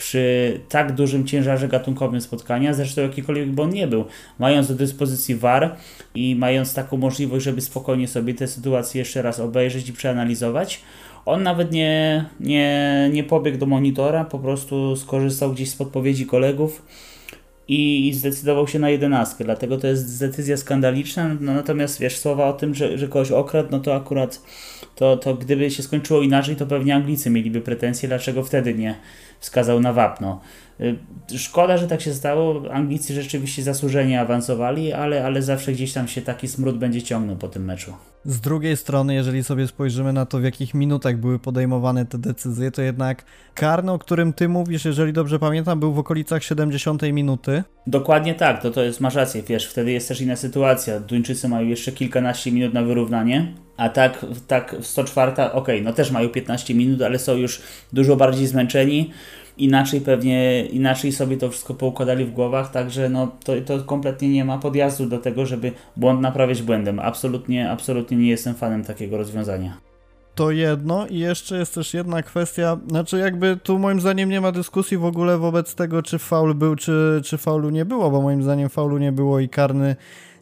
przy 0.00 0.60
tak 0.68 0.92
dużym 0.92 1.26
ciężarze 1.26 1.68
gatunkowym 1.68 2.20
spotkania, 2.20 2.74
zresztą 2.74 3.02
jakikolwiek 3.02 3.58
on 3.58 3.70
nie 3.70 3.86
był, 3.86 4.04
mając 4.38 4.68
do 4.68 4.74
dyspozycji 4.74 5.34
VAR 5.34 5.76
i 6.14 6.36
mając 6.36 6.74
taką 6.74 6.96
możliwość, 6.96 7.44
żeby 7.44 7.60
spokojnie 7.60 8.08
sobie 8.08 8.34
tę 8.34 8.46
sytuację 8.46 8.98
jeszcze 8.98 9.22
raz 9.22 9.40
obejrzeć 9.40 9.88
i 9.88 9.92
przeanalizować, 9.92 10.82
on 11.26 11.42
nawet 11.42 11.72
nie, 11.72 12.24
nie, 12.40 13.10
nie 13.12 13.24
pobiegł 13.24 13.58
do 13.58 13.66
monitora, 13.66 14.24
po 14.24 14.38
prostu 14.38 14.96
skorzystał 14.96 15.52
gdzieś 15.52 15.70
z 15.70 15.76
podpowiedzi 15.76 16.26
kolegów 16.26 16.82
i 17.68 18.12
zdecydował 18.14 18.68
się 18.68 18.78
na 18.78 18.90
jedenastkę, 18.90 19.44
dlatego 19.44 19.78
to 19.78 19.86
jest 19.86 20.20
decyzja 20.20 20.56
skandaliczna, 20.56 21.36
no, 21.40 21.54
natomiast 21.54 22.00
wiesz, 22.00 22.18
słowa 22.18 22.48
o 22.48 22.52
tym, 22.52 22.74
że, 22.74 22.98
że 22.98 23.08
kogoś 23.08 23.30
okradł, 23.30 23.68
no 23.70 23.80
to 23.80 23.94
akurat 23.94 24.42
to, 24.94 25.16
to 25.16 25.34
gdyby 25.34 25.70
się 25.70 25.82
skończyło 25.82 26.22
inaczej, 26.22 26.56
to 26.56 26.66
pewnie 26.66 26.94
Anglicy 26.94 27.30
mieliby 27.30 27.60
pretensje, 27.60 28.08
dlaczego 28.08 28.42
wtedy 28.42 28.74
nie 28.74 28.94
wskazał 29.40 29.80
na 29.80 29.92
wapno. 29.92 30.40
Y, 30.80 31.38
szkoda, 31.38 31.76
że 31.76 31.86
tak 31.86 32.00
się 32.00 32.14
stało. 32.14 32.62
Anglicy 32.72 33.14
rzeczywiście 33.14 33.62
zasłużenie 33.62 34.20
awansowali, 34.20 34.92
ale, 34.92 35.24
ale 35.24 35.42
zawsze 35.42 35.72
gdzieś 35.72 35.92
tam 35.92 36.08
się 36.08 36.22
taki 36.22 36.48
smród 36.48 36.78
będzie 36.78 37.02
ciągnął 37.02 37.36
po 37.36 37.48
tym 37.48 37.64
meczu. 37.64 37.92
Z 38.24 38.40
drugiej 38.40 38.76
strony, 38.76 39.14
jeżeli 39.14 39.44
sobie 39.44 39.66
spojrzymy 39.66 40.12
na 40.12 40.26
to, 40.26 40.38
w 40.38 40.42
jakich 40.42 40.74
minutach 40.74 41.16
były 41.16 41.38
podejmowane 41.38 42.06
te 42.06 42.18
decyzje, 42.18 42.70
to 42.70 42.82
jednak 42.82 43.24
karny, 43.54 43.92
o 43.92 43.98
którym 43.98 44.32
ty 44.32 44.48
mówisz, 44.48 44.84
jeżeli 44.84 45.12
dobrze 45.12 45.38
pamiętam, 45.38 45.80
był 45.80 45.92
w 45.92 45.98
okolicach 45.98 46.44
70 46.44 47.02
minuty. 47.02 47.62
Dokładnie 47.86 48.34
tak, 48.34 48.62
to, 48.62 48.70
to 48.70 48.82
jest, 48.82 49.00
masz 49.00 49.14
rację, 49.14 49.42
wiesz, 49.42 49.66
wtedy 49.66 49.92
jest 49.92 50.08
też 50.08 50.20
inna 50.20 50.36
sytuacja. 50.36 51.00
Duńczycy 51.00 51.48
mają 51.48 51.66
jeszcze 51.66 51.92
kilkanaście 51.92 52.52
minut 52.52 52.74
na 52.74 52.82
wyrównanie, 52.82 53.54
a 53.76 53.88
tak, 53.88 54.26
tak 54.46 54.76
w 54.80 54.86
104, 54.86 55.32
okej, 55.32 55.50
okay, 55.52 55.80
no 55.82 55.92
też 55.92 56.10
mają 56.10 56.28
15 56.28 56.74
minut, 56.74 57.02
ale 57.02 57.18
są 57.18 57.36
już 57.36 57.62
dużo 57.92 58.16
bardziej 58.16 58.46
zmęczeni 58.46 59.10
inaczej 59.64 60.00
pewnie, 60.00 60.66
inaczej 60.66 61.12
sobie 61.12 61.36
to 61.36 61.50
wszystko 61.50 61.74
poukładali 61.74 62.24
w 62.24 62.32
głowach, 62.32 62.70
także 62.70 63.08
no 63.08 63.32
to, 63.44 63.52
to 63.66 63.84
kompletnie 63.84 64.28
nie 64.28 64.44
ma 64.44 64.58
podjazdu 64.58 65.06
do 65.06 65.18
tego, 65.18 65.46
żeby 65.46 65.72
błąd 65.96 66.20
naprawiać 66.20 66.62
błędem. 66.62 66.98
Absolutnie, 66.98 67.70
absolutnie 67.70 68.16
nie 68.16 68.28
jestem 68.28 68.54
fanem 68.54 68.84
takiego 68.84 69.16
rozwiązania. 69.16 69.76
To 70.34 70.50
jedno 70.50 71.06
i 71.06 71.18
jeszcze 71.18 71.58
jest 71.58 71.74
też 71.74 71.94
jedna 71.94 72.22
kwestia, 72.22 72.78
znaczy 72.88 73.18
jakby 73.18 73.56
tu 73.62 73.78
moim 73.78 74.00
zdaniem 74.00 74.30
nie 74.30 74.40
ma 74.40 74.52
dyskusji 74.52 74.96
w 74.96 75.04
ogóle 75.04 75.38
wobec 75.38 75.74
tego, 75.74 76.02
czy 76.02 76.18
faul 76.18 76.54
był, 76.54 76.76
czy, 76.76 77.20
czy 77.24 77.38
faulu 77.38 77.70
nie 77.70 77.84
było, 77.84 78.10
bo 78.10 78.22
moim 78.22 78.42
zdaniem 78.42 78.68
faulu 78.68 78.98
nie 78.98 79.12
było 79.12 79.40
i 79.40 79.48
karny 79.48 79.96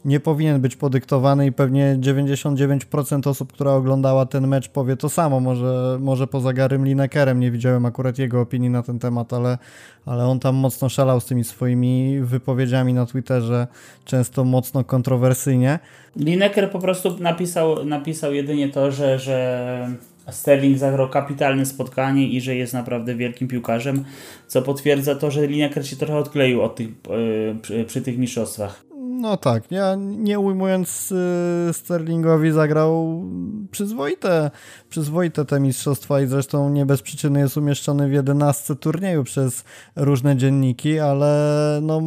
nie 0.05 0.21
powinien 0.21 0.61
być 0.61 0.77
podyktowany 0.77 1.47
i 1.47 1.53
pewnie 1.53 1.99
99% 2.01 3.29
osób, 3.29 3.53
która 3.53 3.73
oglądała 3.73 4.27
ten 4.27 4.47
mecz 4.49 4.69
powie 4.69 4.97
to 4.97 5.09
samo, 5.09 5.41
może, 5.41 5.99
może 6.01 6.27
poza 6.27 6.53
Garym 6.53 6.85
Linekerem, 6.85 7.41
nie 7.41 7.51
widziałem 7.51 7.87
akurat 7.87 8.19
jego 8.19 8.41
opinii 8.41 8.71
na 8.71 8.83
ten 8.83 8.99
temat, 8.99 9.33
ale, 9.33 9.59
ale 10.07 10.27
on 10.27 10.41
tam 10.41 10.55
mocno 10.55 10.89
szalał 10.89 11.21
z 11.21 11.25
tymi 11.25 11.45
swoimi 11.45 12.21
wypowiedziami 12.21 12.95
na 12.95 13.07
Twitterze, 13.07 13.67
często 14.05 14.45
mocno 14.45 14.85
kontrowersyjnie. 14.85 15.79
Lineker 16.17 16.71
po 16.71 16.79
prostu 16.79 17.17
napisał, 17.19 17.85
napisał 17.85 18.35
jedynie 18.35 18.69
to, 18.69 18.91
że, 18.91 19.19
że 19.19 19.89
Sterling 20.31 20.79
zagrał 20.79 21.09
kapitalne 21.09 21.67
spotkanie 21.67 22.29
i 22.29 22.41
że 22.41 22.57
jest 22.57 22.73
naprawdę 22.73 23.15
wielkim 23.15 23.49
piłkarzem, 23.49 24.05
co 24.47 24.63
potwierdza 24.63 25.15
to, 25.15 25.31
że 25.31 25.47
Lineker 25.47 25.89
się 25.89 25.97
trochę 25.97 26.17
odkleił 26.17 26.63
od 26.63 26.77
tych, 26.77 26.89
yy, 26.89 27.57
przy, 27.63 27.85
przy 27.85 28.03
tych 28.03 28.19
mistrzostwach 28.19 28.88
No 29.21 29.37
tak, 29.37 29.71
ja 29.71 29.97
nie 29.99 30.39
ujmując 30.39 31.13
y, 31.13 31.73
Sterlingowi 31.73 32.51
zagrał 32.51 33.25
przyzwoite, 33.71 34.51
przyzwoite 34.89 35.45
te 35.45 35.61
mistrzostwa 35.61 36.21
i 36.21 36.27
zresztą 36.27 36.71
nie 36.71 36.87
bez 36.87 37.03
przyczyny 37.03 37.41
jest 37.41 37.57
umieszczony 37.57 38.09
w 38.09 38.13
jedenastce 38.13 38.77
turnieju 38.77 39.25
przez 39.25 39.65
różne 39.97 40.37
dzienniki, 40.37 40.99
ale 40.99 41.79
no, 41.83 42.03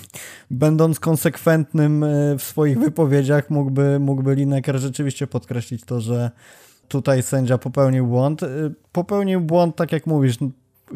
będąc 0.50 1.00
konsekwentnym 1.00 2.02
y, 2.02 2.36
w 2.38 2.42
swoich 2.42 2.78
wypowiedziach 2.78 3.50
mógłby, 3.50 4.00
mógłby 4.00 4.34
Lineker 4.34 4.78
rzeczywiście 4.78 5.26
podkreślić 5.26 5.84
to, 5.84 6.00
że 6.00 6.30
tutaj 6.88 7.22
sędzia 7.22 7.58
popełnił 7.58 8.06
błąd. 8.06 8.42
Y, 8.42 8.74
popełnił 8.92 9.40
błąd, 9.40 9.76
tak 9.76 9.92
jak 9.92 10.06
mówisz, 10.06 10.36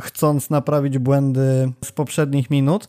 chcąc 0.00 0.50
naprawić 0.50 0.98
błędy 0.98 1.72
z 1.85 1.92
poprzednich 1.92 2.50
minut. 2.50 2.88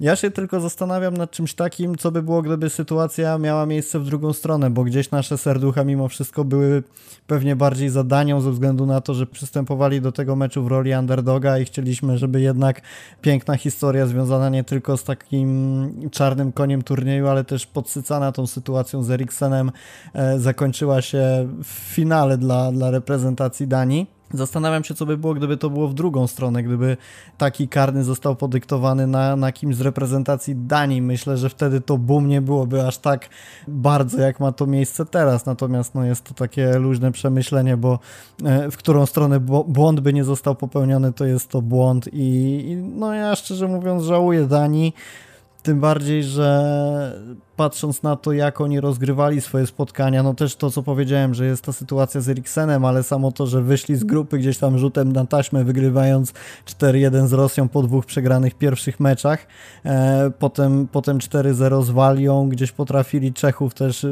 Ja 0.00 0.16
się 0.16 0.30
tylko 0.30 0.60
zastanawiam 0.60 1.16
nad 1.16 1.30
czymś 1.30 1.54
takim, 1.54 1.96
co 1.96 2.10
by 2.10 2.22
było, 2.22 2.42
gdyby 2.42 2.70
sytuacja 2.70 3.38
miała 3.38 3.66
miejsce 3.66 3.98
w 3.98 4.04
drugą 4.04 4.32
stronę, 4.32 4.70
bo 4.70 4.84
gdzieś 4.84 5.10
nasze 5.10 5.38
serducha 5.38 5.84
mimo 5.84 6.08
wszystko 6.08 6.44
były 6.44 6.82
pewnie 7.26 7.56
bardziej 7.56 7.88
zadanią 7.88 8.40
ze 8.40 8.50
względu 8.50 8.86
na 8.86 9.00
to, 9.00 9.14
że 9.14 9.26
przystępowali 9.26 10.00
do 10.00 10.12
tego 10.12 10.36
meczu 10.36 10.64
w 10.64 10.66
roli 10.66 10.94
underdoga 10.94 11.58
i 11.58 11.64
chcieliśmy, 11.64 12.18
żeby 12.18 12.40
jednak 12.40 12.80
piękna 13.20 13.56
historia 13.56 14.06
związana 14.06 14.48
nie 14.48 14.64
tylko 14.64 14.96
z 14.96 15.04
takim 15.04 16.10
czarnym 16.10 16.52
koniem 16.52 16.82
turnieju, 16.82 17.28
ale 17.28 17.44
też 17.44 17.66
podsycana 17.66 18.32
tą 18.32 18.46
sytuacją 18.46 19.02
z 19.02 19.10
Eriksenem 19.10 19.72
e, 20.14 20.38
zakończyła 20.38 21.02
się 21.02 21.48
w 21.64 21.68
finale 21.94 22.38
dla, 22.38 22.72
dla 22.72 22.90
reprezentacji 22.90 23.66
Danii. 23.66 24.21
Zastanawiam 24.34 24.84
się, 24.84 24.94
co 24.94 25.06
by 25.06 25.16
było, 25.16 25.34
gdyby 25.34 25.56
to 25.56 25.70
było 25.70 25.88
w 25.88 25.94
drugą 25.94 26.26
stronę, 26.26 26.62
gdyby 26.62 26.96
taki 27.38 27.68
karny 27.68 28.04
został 28.04 28.36
podyktowany 28.36 29.06
na, 29.06 29.36
na 29.36 29.52
kimś 29.52 29.76
z 29.76 29.80
reprezentacji 29.80 30.56
Danii. 30.56 31.02
Myślę, 31.02 31.36
że 31.36 31.48
wtedy 31.48 31.80
to 31.80 31.98
boom 31.98 32.28
nie 32.28 32.40
byłoby 32.40 32.86
aż 32.86 32.98
tak 32.98 33.28
bardzo, 33.68 34.20
jak 34.20 34.40
ma 34.40 34.52
to 34.52 34.66
miejsce 34.66 35.06
teraz. 35.06 35.46
Natomiast 35.46 35.94
no, 35.94 36.04
jest 36.04 36.24
to 36.24 36.34
takie 36.34 36.78
luźne 36.78 37.12
przemyślenie, 37.12 37.76
bo 37.76 37.98
e, 38.44 38.70
w 38.70 38.76
którą 38.76 39.06
stronę 39.06 39.40
błąd 39.66 40.00
by 40.00 40.12
nie 40.12 40.24
został 40.24 40.54
popełniony, 40.54 41.12
to 41.12 41.24
jest 41.24 41.48
to 41.48 41.62
błąd. 41.62 42.08
I, 42.12 42.60
i 42.70 42.76
no 42.76 43.14
ja 43.14 43.36
szczerze 43.36 43.68
mówiąc 43.68 44.02
żałuję 44.02 44.46
Danii. 44.46 44.94
Tym 45.62 45.80
bardziej, 45.80 46.24
że 46.24 47.22
patrząc 47.56 48.02
na 48.02 48.16
to, 48.16 48.32
jak 48.32 48.60
oni 48.60 48.80
rozgrywali 48.80 49.40
swoje 49.40 49.66
spotkania, 49.66 50.22
no 50.22 50.34
też 50.34 50.56
to, 50.56 50.70
co 50.70 50.82
powiedziałem, 50.82 51.34
że 51.34 51.46
jest 51.46 51.64
ta 51.64 51.72
sytuacja 51.72 52.20
z 52.20 52.28
Eriksenem, 52.28 52.84
ale 52.84 53.02
samo 53.02 53.32
to, 53.32 53.46
że 53.46 53.62
wyszli 53.62 53.96
z 53.96 54.04
grupy 54.04 54.38
gdzieś 54.38 54.58
tam 54.58 54.78
rzutem 54.78 55.12
na 55.12 55.26
taśmę, 55.26 55.64
wygrywając 55.64 56.32
4-1 56.66 57.26
z 57.26 57.32
Rosją 57.32 57.68
po 57.68 57.82
dwóch 57.82 58.06
przegranych 58.06 58.54
pierwszych 58.54 59.00
meczach, 59.00 59.46
e, 59.84 60.30
potem, 60.38 60.88
potem 60.92 61.18
4-0 61.18 61.82
z 61.82 61.90
Walią, 61.90 62.48
gdzieś 62.48 62.72
potrafili 62.72 63.32
Czechów 63.32 63.74
też 63.74 64.04
e, 64.04 64.08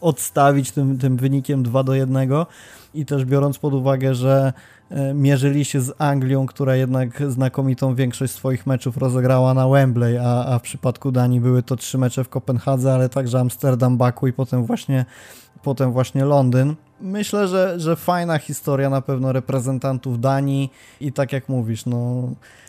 odstawić 0.00 0.72
tym, 0.72 0.98
tym 0.98 1.16
wynikiem 1.16 1.62
2 1.62 1.82
do 1.82 1.94
1 1.94 2.30
i 2.94 3.06
też 3.06 3.24
biorąc 3.24 3.58
pod 3.58 3.74
uwagę, 3.74 4.14
że 4.14 4.52
e, 4.90 5.14
mierzyli 5.14 5.64
się 5.64 5.80
z 5.80 5.92
Anglią, 5.98 6.46
która 6.46 6.76
jednak 6.76 7.22
znakomitą 7.30 7.94
większość 7.94 8.32
swoich 8.32 8.66
meczów 8.66 8.96
rozegrała 8.96 9.54
na 9.54 9.68
Wembley, 9.68 10.18
a, 10.18 10.44
a 10.46 10.58
w 10.58 10.62
przypadku 10.62 11.12
Danii 11.12 11.40
były 11.40 11.62
to 11.62 11.76
trzy 11.80 11.98
mecze 11.98 12.24
w 12.24 12.28
Kopenhadze, 12.28 12.94
ale 12.94 13.08
także 13.08 13.40
Amsterdam, 13.40 13.96
Baku 13.96 14.26
i 14.26 14.32
potem 14.32 14.64
właśnie, 14.64 15.04
potem 15.62 15.92
właśnie 15.92 16.24
Londyn. 16.24 16.74
Myślę, 17.00 17.48
że, 17.48 17.80
że 17.80 17.96
fajna 17.96 18.38
historia 18.38 18.90
na 18.90 19.00
pewno 19.00 19.32
reprezentantów 19.32 20.20
Danii 20.20 20.72
i 21.00 21.12
tak 21.12 21.32
jak 21.32 21.48
mówisz, 21.48 21.86
no 21.86 22.28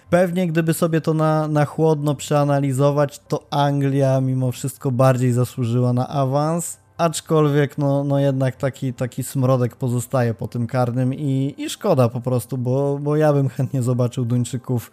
pewnie 0.10 0.48
gdyby 0.48 0.74
sobie 0.74 1.02
to 1.02 1.14
na, 1.14 1.48
na 1.48 1.66
chłodno 1.66 2.16
przeanalizować, 2.16 3.20
to 3.20 3.44
Anglia 3.50 4.22
mimo 4.22 4.52
wszystko 4.52 4.92
bardziej 4.92 5.32
zasłużyła 5.32 5.94
na 5.94 6.08
awans 6.08 6.82
aczkolwiek 7.02 7.78
no, 7.78 8.04
no 8.04 8.20
jednak 8.20 8.56
taki, 8.56 8.94
taki 8.94 9.24
smrodek 9.24 9.76
pozostaje 9.76 10.34
po 10.34 10.48
tym 10.48 10.68
karnym 10.68 11.14
i, 11.14 11.56
i 11.58 11.70
szkoda 11.70 12.10
po 12.10 12.22
prostu, 12.22 12.58
bo, 12.58 13.00
bo 13.02 13.16
ja 13.16 13.34
bym 13.34 13.50
chętnie 13.50 13.84
zobaczył 13.84 14.26
Duńczyków 14.26 14.92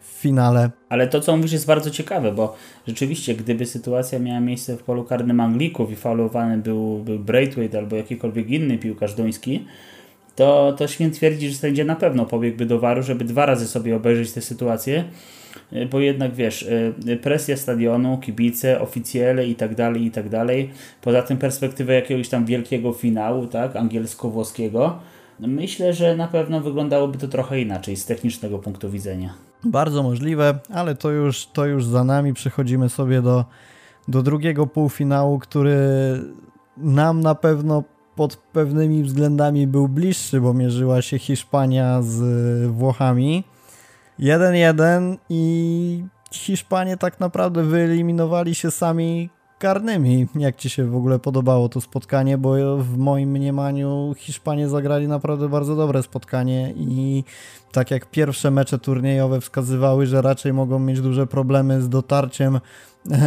w 0.00 0.20
finale. 0.20 0.70
Ale 0.88 1.08
to, 1.08 1.20
co 1.20 1.36
mówisz, 1.36 1.52
jest 1.52 1.66
bardzo 1.66 1.90
ciekawe, 1.90 2.32
bo 2.32 2.56
rzeczywiście, 2.86 3.34
gdyby 3.34 3.66
sytuacja 3.66 4.18
miała 4.18 4.40
miejsce 4.40 4.76
w 4.76 4.82
polu 4.82 5.04
karnym 5.04 5.40
Anglików 5.40 5.92
i 5.92 5.96
faulowany 5.96 6.58
był, 6.58 6.98
był 6.98 7.18
Braithwaite 7.18 7.78
albo 7.78 7.96
jakikolwiek 7.96 8.50
inny 8.50 8.78
piłkarz 8.78 9.14
duński, 9.14 9.64
to, 10.36 10.74
to 10.78 10.88
śmiem 10.88 11.10
twierdzić, 11.10 11.50
że 11.50 11.58
sędzia 11.58 11.84
na 11.84 11.96
pewno 11.96 12.26
pobiegłby 12.26 12.66
do 12.66 12.78
waru, 12.78 13.02
żeby 13.02 13.24
dwa 13.24 13.46
razy 13.46 13.68
sobie 13.68 13.96
obejrzeć 13.96 14.32
tę 14.32 14.40
sytuację 14.40 15.04
E, 15.72 15.86
bo 15.86 16.00
jednak 16.00 16.34
wiesz, 16.34 16.68
e, 17.06 17.16
presja 17.16 17.56
stadionu, 17.56 18.18
kibice, 18.18 18.80
oficjele 18.80 19.46
i 19.46 19.54
tak 19.54 19.74
dalej, 19.74 20.04
i 20.04 20.10
tak 20.10 20.28
dalej. 20.28 20.70
Poza 21.02 21.22
tym 21.22 21.38
perspektywę 21.38 21.94
jakiegoś 21.94 22.28
tam 22.28 22.44
wielkiego 22.44 22.92
finału, 22.92 23.46
tak, 23.46 23.76
angielsko-włoskiego. 23.76 24.98
Myślę, 25.40 25.92
że 25.92 26.16
na 26.16 26.28
pewno 26.28 26.60
wyglądałoby 26.60 27.18
to 27.18 27.28
trochę 27.28 27.60
inaczej 27.60 27.96
z 27.96 28.06
technicznego 28.06 28.58
punktu 28.58 28.90
widzenia. 28.90 29.34
Bardzo 29.64 30.02
możliwe, 30.02 30.58
ale 30.74 30.94
to 30.94 31.10
już, 31.10 31.46
to 31.46 31.66
już 31.66 31.84
za 31.84 32.04
nami. 32.04 32.34
Przechodzimy 32.34 32.88
sobie 32.88 33.22
do, 33.22 33.44
do 34.08 34.22
drugiego 34.22 34.66
półfinału, 34.66 35.38
który 35.38 35.78
nam 36.76 37.20
na 37.20 37.34
pewno 37.34 37.82
pod 38.16 38.36
pewnymi 38.36 39.02
względami 39.02 39.66
był 39.66 39.88
bliższy, 39.88 40.40
bo 40.40 40.54
mierzyła 40.54 41.02
się 41.02 41.18
Hiszpania 41.18 42.02
z 42.02 42.20
Włochami. 42.70 43.44
1-1 44.20 45.16
i 45.28 46.04
Hiszpanie 46.32 46.96
tak 46.96 47.20
naprawdę 47.20 47.62
wyeliminowali 47.62 48.54
się 48.54 48.70
sami 48.70 49.30
karnymi. 49.60 50.26
Jak 50.34 50.56
Ci 50.56 50.70
się 50.70 50.86
w 50.86 50.96
ogóle 50.96 51.18
podobało 51.18 51.68
to 51.68 51.80
spotkanie, 51.80 52.38
bo 52.38 52.76
w 52.78 52.96
moim 52.96 53.30
mniemaniu 53.30 54.14
Hiszpanie 54.16 54.68
zagrali 54.68 55.08
naprawdę 55.08 55.48
bardzo 55.48 55.76
dobre 55.76 56.02
spotkanie 56.02 56.74
i 56.76 57.24
tak 57.72 57.90
jak 57.90 58.06
pierwsze 58.06 58.50
mecze 58.50 58.78
turniejowe 58.78 59.40
wskazywały, 59.40 60.06
że 60.06 60.22
raczej 60.22 60.52
mogą 60.52 60.78
mieć 60.78 61.00
duże 61.00 61.26
problemy 61.26 61.82
z 61.82 61.88
dotarciem 61.88 62.60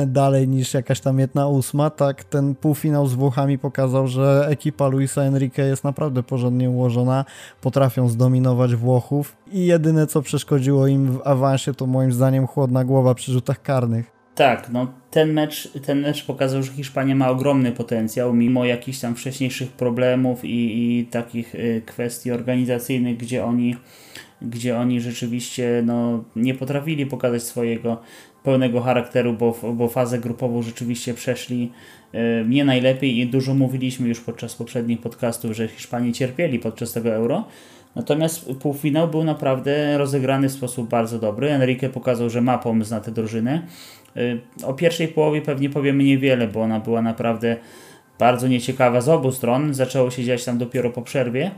dalej 0.08 0.48
niż 0.48 0.74
jakaś 0.74 1.00
tam 1.00 1.20
jedna 1.20 1.48
ósma, 1.48 1.90
tak 1.90 2.24
ten 2.24 2.56
półfinał 2.56 3.08
z 3.08 3.14
Włochami 3.14 3.58
pokazał, 3.58 4.08
że 4.08 4.48
ekipa 4.50 4.88
Luisa 4.88 5.22
Enrique 5.22 5.58
jest 5.58 5.84
naprawdę 5.84 6.24
porządnie 6.24 6.70
ułożona, 6.70 7.26
potrafią 7.62 8.10
zdominować 8.10 8.76
Włochów 8.76 9.36
i 9.52 9.66
jedyne 9.66 10.08
co 10.08 10.22
przeszkodziło 10.22 10.88
im 10.88 11.12
w 11.12 11.22
awansie 11.28 11.74
to 11.74 11.88
moim 11.88 12.12
zdaniem 12.12 12.48
chłodna 12.48 12.86
głowa 12.86 13.16
przy 13.16 13.32
rzutach 13.32 13.62
karnych. 13.62 14.23
Tak, 14.36 14.70
no 14.72 14.88
ten 15.12 15.34
mecz, 15.34 15.70
ten 15.86 16.02
mecz 16.02 16.26
pokazał, 16.26 16.64
że 16.64 16.72
Hiszpania 16.72 17.16
ma 17.16 17.30
ogromny 17.30 17.72
potencjał, 17.72 18.34
mimo 18.34 18.66
jakichś 18.66 19.00
tam 19.00 19.16
wcześniejszych 19.16 19.72
problemów 19.72 20.46
i, 20.46 21.00
i 21.00 21.06
takich 21.06 21.56
y, 21.56 21.82
kwestii 21.86 22.32
organizacyjnych, 22.32 23.18
gdzie 23.18 23.46
oni, 23.46 23.76
gdzie 24.42 24.78
oni 24.78 25.02
rzeczywiście 25.02 25.84
no, 25.86 26.24
nie 26.36 26.54
potrafili 26.54 27.06
pokazać 27.06 27.44
swojego 27.44 28.02
pełnego 28.44 28.82
charakteru, 28.82 29.34
bo, 29.34 29.74
bo 29.74 29.88
fazę 29.88 30.20
grupową 30.20 30.62
rzeczywiście 30.62 31.14
przeszli 31.14 31.72
e, 32.14 32.46
nie 32.46 32.66
najlepiej 32.66 33.20
i 33.20 33.28
dużo 33.28 33.54
mówiliśmy 33.54 34.08
już 34.08 34.22
podczas 34.22 34.56
poprzednich 34.56 35.02
podcastów, 35.02 35.52
że 35.52 35.68
Hiszpanie 35.68 36.14
cierpieli 36.14 36.60
podczas 36.60 36.94
tego 36.94 37.10
euro. 37.10 37.44
Natomiast 37.96 38.46
półfinał 38.62 39.08
był 39.08 39.24
naprawdę 39.24 39.98
rozegrany 39.98 40.50
w 40.50 40.52
sposób 40.52 40.90
bardzo 40.90 41.20
dobry. 41.20 41.50
Enrique 41.50 41.90
pokazał, 41.90 42.30
że 42.30 42.42
ma 42.42 42.58
pomysł 42.58 42.92
na 42.92 43.00
tę 43.00 43.12
drużynę. 43.12 43.62
E, 44.18 44.66
o 44.66 44.74
pierwszej 44.74 45.08
połowie 45.08 45.42
pewnie 45.42 45.70
powiemy 45.70 46.04
niewiele, 46.04 46.48
bo 46.48 46.62
ona 46.62 46.80
była 46.80 47.02
naprawdę 47.02 47.58
bardzo 48.20 48.48
nieciekawa 48.48 49.02
z 49.02 49.10
obu 49.10 49.32
stron. 49.32 49.74
Zaczęło 49.74 50.12
się 50.12 50.24
dziać 50.24 50.46
tam 50.46 50.58
dopiero 50.58 50.90
po 50.90 51.02
przerwie. 51.02 51.52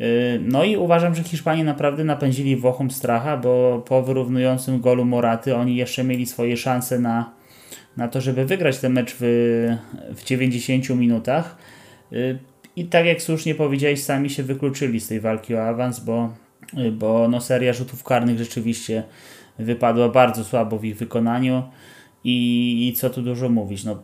Y, 0.00 0.40
no 0.42 0.64
i 0.64 0.76
uważam, 0.76 1.14
że 1.14 1.22
Hiszpanie 1.22 1.64
naprawdę 1.64 2.04
napędzili 2.04 2.56
Włochom 2.56 2.90
stracha, 2.90 3.36
bo 3.36 3.82
po 3.86 4.02
wyrównującym 4.02 4.80
golu 4.80 5.04
Moraty 5.04 5.56
oni 5.56 5.76
jeszcze 5.76 6.04
mieli 6.04 6.26
swoje 6.26 6.56
szanse 6.56 6.98
na, 6.98 7.32
na 7.96 8.08
to, 8.08 8.20
żeby 8.20 8.44
wygrać 8.44 8.78
ten 8.78 8.92
mecz 8.92 9.16
w, 9.20 9.22
w 10.16 10.24
90 10.24 10.90
minutach. 10.90 11.56
Y, 12.12 12.38
I 12.76 12.84
tak 12.84 13.06
jak 13.06 13.22
słusznie 13.22 13.54
powiedziałeś, 13.54 14.02
sami 14.02 14.30
się 14.30 14.42
wykluczyli 14.42 15.00
z 15.00 15.08
tej 15.08 15.20
walki 15.20 15.54
o 15.54 15.62
awans, 15.62 16.00
bo, 16.00 16.34
y, 16.78 16.92
bo 16.92 17.28
no 17.28 17.40
seria 17.40 17.72
rzutów 17.72 18.04
karnych 18.04 18.38
rzeczywiście 18.38 19.02
wypadła 19.58 20.08
bardzo 20.08 20.44
słabo 20.44 20.78
w 20.78 20.84
ich 20.84 20.96
wykonaniu. 20.96 21.62
I, 22.24 22.88
i 22.88 22.92
co 22.92 23.10
tu 23.10 23.22
dużo 23.22 23.48
mówić. 23.48 23.84
No, 23.84 24.02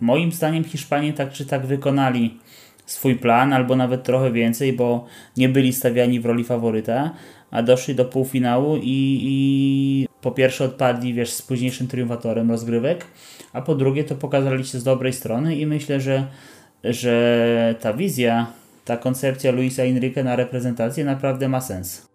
moim 0.00 0.32
zdaniem 0.32 0.64
Hiszpanie 0.64 1.12
tak 1.12 1.32
czy 1.32 1.46
tak 1.46 1.66
wykonali 1.66 2.38
swój 2.86 3.16
plan, 3.16 3.52
albo 3.52 3.76
nawet 3.76 4.02
trochę 4.02 4.32
więcej, 4.32 4.72
bo 4.72 5.06
nie 5.36 5.48
byli 5.48 5.72
stawiani 5.72 6.20
w 6.20 6.26
roli 6.26 6.44
faworyta, 6.44 7.14
a 7.50 7.62
doszli 7.62 7.94
do 7.94 8.04
półfinału 8.04 8.76
i, 8.76 9.20
i 9.22 10.08
po 10.20 10.30
pierwsze 10.30 10.64
odpadli, 10.64 11.14
wiesz, 11.14 11.30
z 11.30 11.42
późniejszym 11.42 11.86
triumfatorem 11.86 12.50
rozgrywek, 12.50 13.06
a 13.52 13.62
po 13.62 13.74
drugie 13.74 14.04
to 14.04 14.14
pokazali 14.14 14.64
się 14.64 14.78
z 14.78 14.84
dobrej 14.84 15.12
strony 15.12 15.56
i 15.56 15.66
myślę, 15.66 16.00
że, 16.00 16.26
że 16.84 17.74
ta 17.80 17.92
wizja, 17.92 18.52
ta 18.84 18.96
koncepcja 18.96 19.52
Luisa 19.52 19.82
Enrique 19.82 20.24
na 20.24 20.36
reprezentację 20.36 21.04
naprawdę 21.04 21.48
ma 21.48 21.60
sens. 21.60 22.07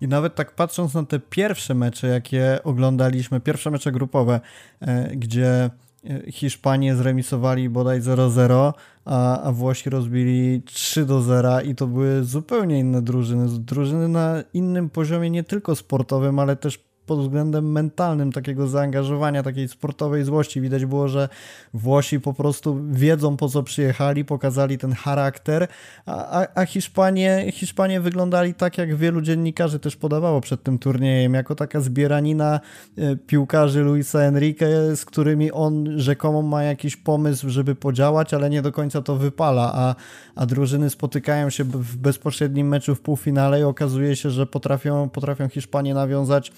I 0.00 0.08
nawet 0.08 0.34
tak 0.34 0.54
patrząc 0.54 0.94
na 0.94 1.04
te 1.04 1.20
pierwsze 1.20 1.74
mecze, 1.74 2.06
jakie 2.06 2.58
oglądaliśmy, 2.64 3.40
pierwsze 3.40 3.70
mecze 3.70 3.92
grupowe, 3.92 4.40
e, 4.80 5.16
gdzie 5.16 5.70
e, 6.10 6.32
Hiszpanie 6.32 6.96
zremisowali 6.96 7.68
bodaj 7.68 8.00
0-0, 8.00 8.72
a, 9.04 9.42
a 9.42 9.52
Włosi 9.52 9.90
rozbili 9.90 10.62
3-0 10.66 11.66
i 11.66 11.74
to 11.74 11.86
były 11.86 12.24
zupełnie 12.24 12.78
inne 12.78 13.02
drużyny. 13.02 13.46
Drużyny 13.58 14.08
na 14.08 14.42
innym 14.54 14.90
poziomie, 14.90 15.30
nie 15.30 15.44
tylko 15.44 15.76
sportowym, 15.76 16.38
ale 16.38 16.56
też 16.56 16.78
pod 17.06 17.20
względem 17.20 17.72
mentalnym 17.72 18.32
takiego 18.32 18.68
zaangażowania, 18.68 19.42
takiej 19.42 19.68
sportowej 19.68 20.24
złości. 20.24 20.60
Widać 20.60 20.86
było, 20.86 21.08
że 21.08 21.28
Włosi 21.74 22.20
po 22.20 22.34
prostu 22.34 22.80
wiedzą 22.90 23.36
po 23.36 23.48
co 23.48 23.62
przyjechali, 23.62 24.24
pokazali 24.24 24.78
ten 24.78 24.92
charakter, 24.92 25.68
a, 26.06 26.46
a, 26.54 26.66
Hiszpanie, 26.66 27.46
Hiszpanie 27.52 28.00
wyglądali 28.00 28.54
tak, 28.54 28.78
jak 28.78 28.96
wielu 28.96 29.20
dziennikarzy 29.20 29.78
też 29.78 29.96
podawało 29.96 30.40
przed 30.40 30.62
tym 30.62 30.78
turniejem, 30.78 31.34
jako 31.34 31.54
taka 31.54 31.80
zbieranina 31.80 32.60
e, 32.98 33.16
piłkarzy 33.16 33.80
Luisa 33.80 34.18
Enrique, 34.20 34.96
z 34.96 35.04
którymi 35.04 35.52
on 35.52 36.00
rzekomo 36.00 36.42
ma 36.42 36.62
jakiś 36.62 36.96
pomysł, 36.96 37.50
żeby 37.50 37.74
podziałać, 37.74 38.34
ale 38.34 38.50
nie 38.50 38.62
do 38.62 38.72
końca 38.72 39.02
to 39.02 39.16
wypala, 39.16 39.72
a, 39.74 39.94
a 40.34 40.46
drużyny 40.46 40.90
spotykają 40.90 41.50
się 41.50 41.64
w 41.64 41.96
bezpośrednim 41.96 42.68
meczu 42.68 42.94
w 42.94 43.00
półfinale 43.00 43.60
i 43.60 43.64
okazuje 43.64 44.16
się, 44.16 44.30
że 44.30 44.46
potrafią, 44.46 45.08
potrafią 45.08 45.48
Hiszpanie 45.48 45.94
nawiązać 45.94 46.52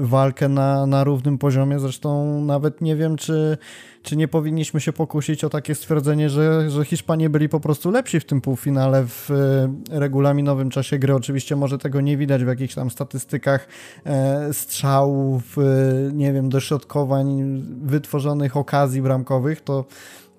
walkę 0.00 0.48
na, 0.48 0.86
na 0.86 1.04
równym 1.04 1.38
poziomie. 1.38 1.78
Zresztą 1.78 2.40
nawet 2.44 2.80
nie 2.80 2.96
wiem, 2.96 3.16
czy, 3.16 3.58
czy 4.02 4.16
nie 4.16 4.28
powinniśmy 4.28 4.80
się 4.80 4.92
pokusić 4.92 5.44
o 5.44 5.48
takie 5.48 5.74
stwierdzenie, 5.74 6.30
że, 6.30 6.70
że 6.70 6.84
Hiszpanie 6.84 7.30
byli 7.30 7.48
po 7.48 7.60
prostu 7.60 7.90
lepsi 7.90 8.20
w 8.20 8.24
tym 8.24 8.40
półfinale 8.40 9.06
w 9.06 9.30
e, 9.30 9.98
regulaminowym 9.98 10.70
czasie 10.70 10.98
gry. 10.98 11.14
Oczywiście 11.14 11.56
może 11.56 11.78
tego 11.78 12.00
nie 12.00 12.16
widać 12.16 12.44
w 12.44 12.48
jakichś 12.48 12.74
tam 12.74 12.90
statystykach 12.90 13.68
e, 14.06 14.52
strzałów, 14.52 15.56
nie 16.12 16.32
wiem, 16.32 16.48
dośrodkowań, 16.48 17.42
wytworzonych 17.82 18.56
okazji 18.56 19.02
bramkowych, 19.02 19.60
to 19.60 19.84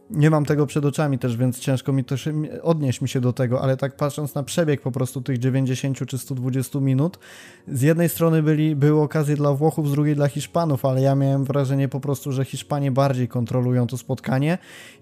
nie 0.10 0.30
mam 0.30 0.46
tego 0.46 0.66
przed 0.66 0.86
oczami 0.86 1.20
też, 1.20 1.38
więc 1.38 1.60
ciężko 1.60 1.94
mi 1.94 2.04
też 2.04 2.30
odnieść 2.62 3.02
mi 3.02 3.10
się 3.10 3.22
do 3.22 3.34
tego, 3.34 3.62
ale 3.62 3.78
tak 3.78 3.96
patrząc 3.96 4.36
na 4.36 4.44
przebieg 4.44 4.82
po 4.82 4.92
prostu 4.92 5.22
tych 5.22 5.38
90 5.38 6.08
czy 6.08 6.18
120 6.18 6.80
minut, 6.80 7.20
z 7.68 7.82
jednej 7.82 8.10
strony 8.10 8.44
byli, 8.44 8.76
były 8.76 9.02
okazje 9.02 9.36
dla 9.36 9.54
Włochów, 9.54 9.90
z 9.90 9.92
drugiej 9.92 10.16
dla 10.16 10.28
Hiszpanów, 10.28 10.86
ale 10.86 11.02
ja 11.02 11.16
miałem 11.16 11.44
wrażenie 11.44 11.90
po 11.90 12.00
prostu, 12.00 12.32
że 12.32 12.46
Hiszpanie 12.46 12.92
bardziej 12.92 13.28
kontrolują 13.28 13.88
to 13.88 13.98
spotkanie 13.98 14.58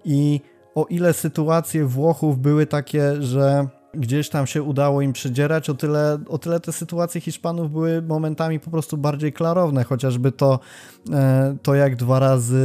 i 0.06 0.42
o 0.76 0.86
ile 0.86 1.14
sytuacje 1.14 1.86
Włochów 1.86 2.40
były 2.40 2.66
takie, 2.66 3.22
że 3.22 3.68
gdzieś 3.94 4.30
tam 4.30 4.48
się 4.48 4.64
udało 4.64 5.02
im 5.02 5.14
przydzierać, 5.14 5.70
o 5.70 5.74
tyle, 5.74 6.20
o 6.28 6.38
tyle 6.38 6.60
te 6.60 6.72
sytuacje 6.72 7.22
Hiszpanów 7.22 7.72
były 7.72 8.02
momentami 8.02 8.60
po 8.60 8.72
prostu 8.72 8.98
bardziej 8.98 9.34
klarowne, 9.34 9.84
chociażby 9.84 10.32
to, 10.32 10.60
e, 11.14 11.56
to 11.62 11.76
jak 11.76 11.96
dwa 11.96 12.20
razy 12.20 12.64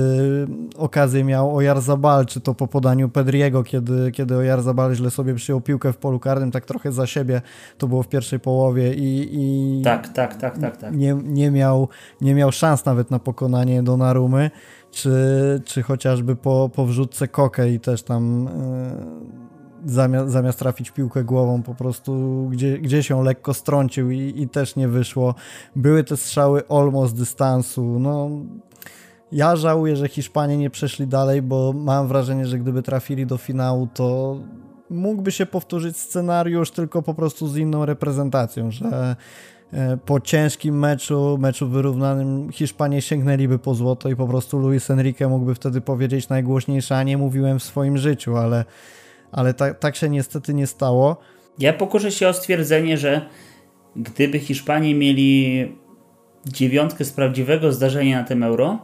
okazję 0.76 1.24
miał 1.24 1.56
Ojarzabal, 1.56 2.26
czy 2.26 2.40
to 2.40 2.54
po 2.54 2.66
podaniu 2.66 3.08
Pedriego, 3.08 3.64
kiedy, 3.64 4.10
kiedy 4.12 4.36
Ojarzabal 4.36 4.94
źle 4.94 5.10
sobie 5.10 5.34
przyjął 5.34 5.60
piłkę 5.60 5.92
w 5.92 5.96
polu 5.96 6.18
karnym, 6.18 6.50
tak 6.50 6.64
trochę 6.64 6.92
za 6.92 7.06
siebie, 7.06 7.42
to 7.78 7.88
było 7.88 8.02
w 8.02 8.08
pierwszej 8.08 8.40
połowie 8.40 8.94
i, 8.94 9.28
i 9.32 9.82
tak, 9.82 10.08
tak, 10.08 10.34
tak, 10.34 10.58
tak, 10.58 10.76
tak. 10.76 10.96
Nie, 10.96 11.16
nie, 11.24 11.50
miał, 11.50 11.88
nie 12.20 12.34
miał 12.34 12.52
szans 12.52 12.84
nawet 12.84 13.10
na 13.10 13.18
pokonanie 13.18 13.82
Donarumy, 13.82 14.50
czy, 14.90 15.12
czy 15.64 15.82
chociażby 15.82 16.36
po, 16.36 16.70
po 16.74 16.86
wrzutce 16.86 17.28
Koke 17.28 17.72
i 17.72 17.80
też 17.80 18.02
tam 18.02 18.48
e, 18.48 19.55
zamiast, 19.84 20.32
zamiast 20.32 20.58
trafić 20.58 20.90
piłkę 20.90 21.24
głową, 21.24 21.62
po 21.62 21.74
prostu 21.74 22.46
gdzie, 22.52 22.78
gdzieś 22.78 23.10
ją 23.10 23.22
lekko 23.22 23.54
strącił 23.54 24.10
i, 24.10 24.34
i 24.36 24.48
też 24.48 24.76
nie 24.76 24.88
wyszło. 24.88 25.34
Były 25.76 26.04
te 26.04 26.16
strzały 26.16 26.62
almost 26.68 27.16
dystansu. 27.16 27.98
No, 27.98 28.30
ja 29.32 29.56
żałuję, 29.56 29.96
że 29.96 30.08
Hiszpanie 30.08 30.56
nie 30.56 30.70
przeszli 30.70 31.06
dalej, 31.06 31.42
bo 31.42 31.72
mam 31.72 32.08
wrażenie, 32.08 32.46
że 32.46 32.58
gdyby 32.58 32.82
trafili 32.82 33.26
do 33.26 33.36
finału, 33.36 33.88
to 33.94 34.36
mógłby 34.90 35.32
się 35.32 35.46
powtórzyć 35.46 35.96
scenariusz, 35.96 36.70
tylko 36.70 37.02
po 37.02 37.14
prostu 37.14 37.48
z 37.48 37.56
inną 37.56 37.86
reprezentacją, 37.86 38.70
że 38.70 39.16
e, 39.72 39.96
po 39.96 40.20
ciężkim 40.20 40.78
meczu, 40.78 41.38
meczu 41.40 41.68
wyrównanym, 41.68 42.52
Hiszpanie 42.52 43.02
sięgnęliby 43.02 43.58
po 43.58 43.74
złoto 43.74 44.08
i 44.08 44.16
po 44.16 44.26
prostu 44.26 44.58
Luis 44.58 44.90
Enrique 44.90 45.28
mógłby 45.28 45.54
wtedy 45.54 45.80
powiedzieć 45.80 46.28
najgłośniejsze, 46.28 46.96
a 46.96 47.02
nie 47.02 47.18
mówiłem 47.18 47.58
w 47.58 47.62
swoim 47.62 47.98
życiu, 47.98 48.36
ale 48.36 48.64
ale 49.32 49.54
tak, 49.54 49.78
tak 49.78 49.96
się 49.96 50.08
niestety 50.08 50.54
nie 50.54 50.66
stało. 50.66 51.16
Ja 51.58 51.72
pokuszę 51.72 52.12
się 52.12 52.28
o 52.28 52.32
stwierdzenie, 52.32 52.98
że 52.98 53.26
gdyby 53.96 54.38
Hiszpanie 54.38 54.94
mieli 54.94 55.72
dziewiątkę 56.46 57.04
z 57.04 57.12
prawdziwego 57.12 57.72
zdarzenia 57.72 58.20
na 58.20 58.24
tym 58.24 58.42
euro, 58.42 58.78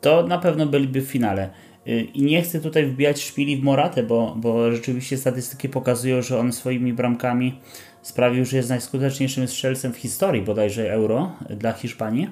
to 0.00 0.26
na 0.26 0.38
pewno 0.38 0.66
byliby 0.66 1.00
w 1.00 1.06
finale. 1.06 1.50
Y, 1.88 2.00
I 2.00 2.22
nie 2.22 2.42
chcę 2.42 2.60
tutaj 2.60 2.86
wbijać 2.86 3.22
szpili 3.22 3.56
w 3.56 3.62
Moratę, 3.62 4.02
bo, 4.02 4.34
bo 4.36 4.72
rzeczywiście 4.72 5.16
statystyki 5.16 5.68
pokazują, 5.68 6.22
że 6.22 6.38
on 6.38 6.52
swoimi 6.52 6.92
bramkami 6.92 7.60
sprawił, 8.02 8.44
że 8.44 8.56
jest 8.56 8.68
najskuteczniejszym 8.68 9.48
strzelcem 9.48 9.92
w 9.92 9.96
historii 9.96 10.42
bodajże 10.42 10.92
euro 10.92 11.32
dla 11.50 11.72
Hiszpanii. 11.72 12.30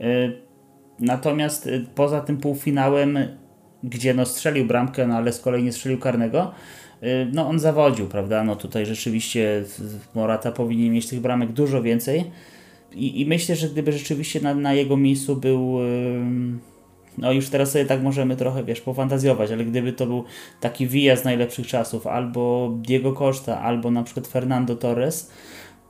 Y, 0.00 0.42
natomiast 1.00 1.66
y, 1.66 1.86
poza 1.94 2.20
tym 2.20 2.36
półfinałem 2.36 3.18
gdzie 3.84 4.14
no 4.14 4.26
strzelił 4.26 4.66
bramkę, 4.66 5.06
no 5.06 5.16
ale 5.16 5.32
z 5.32 5.40
kolei 5.40 5.62
nie 5.62 5.72
strzelił 5.72 5.98
karnego, 5.98 6.52
y, 7.02 7.06
no 7.32 7.48
on 7.48 7.58
zawodził, 7.58 8.06
prawda? 8.08 8.44
No 8.44 8.56
tutaj 8.56 8.86
rzeczywiście 8.86 9.64
Morata 10.14 10.52
powinien 10.52 10.92
mieć 10.92 11.08
tych 11.08 11.20
bramek 11.20 11.52
dużo 11.52 11.82
więcej 11.82 12.24
i, 12.92 13.20
i 13.20 13.26
myślę, 13.26 13.56
że 13.56 13.68
gdyby 13.68 13.92
rzeczywiście 13.92 14.40
na, 14.40 14.54
na 14.54 14.74
jego 14.74 14.96
miejscu 14.96 15.36
był 15.36 15.78
no 17.18 17.32
już 17.32 17.48
teraz 17.48 17.72
sobie 17.72 17.84
tak 17.84 18.02
możemy 18.02 18.36
trochę, 18.36 18.64
wiesz, 18.64 18.80
pofantazjować, 18.80 19.50
ale 19.50 19.64
gdyby 19.64 19.92
to 19.92 20.06
był 20.06 20.24
taki 20.60 20.86
Villa 20.86 21.16
z 21.16 21.24
najlepszych 21.24 21.66
czasów, 21.66 22.06
albo 22.06 22.72
Diego 22.82 23.12
Costa, 23.12 23.60
albo 23.60 23.90
na 23.90 24.02
przykład 24.02 24.26
Fernando 24.26 24.76
Torres, 24.76 25.30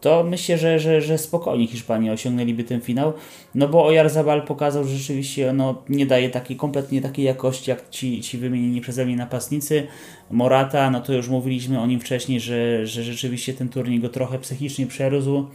to 0.07 0.25
myślę, 0.25 0.59
że, 0.59 0.79
że, 0.79 1.01
że 1.01 1.19
spokojnie 1.19 1.67
Hiszpanie 1.67 2.13
osiągnęliby 2.13 2.65
ten 2.65 2.81
finał, 2.81 3.13
no 3.55 3.69
bo 3.69 3.87
Oyarzabal 3.87 4.43
pokazał, 4.43 4.85
że 4.85 4.97
rzeczywiście 4.97 5.53
no, 5.53 5.83
nie 5.89 6.07
daje 6.07 6.31
takiej, 6.31 6.57
kompletnie 6.57 7.01
takiej 7.01 7.25
jakości 7.25 7.71
jak 7.71 7.91
ci, 7.91 8.21
ci 8.21 8.39
wymienieni 8.39 8.81
przeze 8.81 9.07
mnie 9.07 9.17
napastnicy. 9.17 9.87
Morata, 10.31 10.91
no 10.91 11.01
to 11.01 11.13
już 11.13 11.29
mówiliśmy 11.29 11.81
o 11.81 11.87
nim 11.87 12.01
wcześniej, 12.01 12.41
że, 12.41 12.87
że 12.87 13.03
rzeczywiście 13.03 13.55
ten 13.55 13.69
turniej 13.69 14.01
go 14.01 14.09
trochę 14.09 14.39
psychicznie 14.39 14.87
przerósł. 14.87 15.47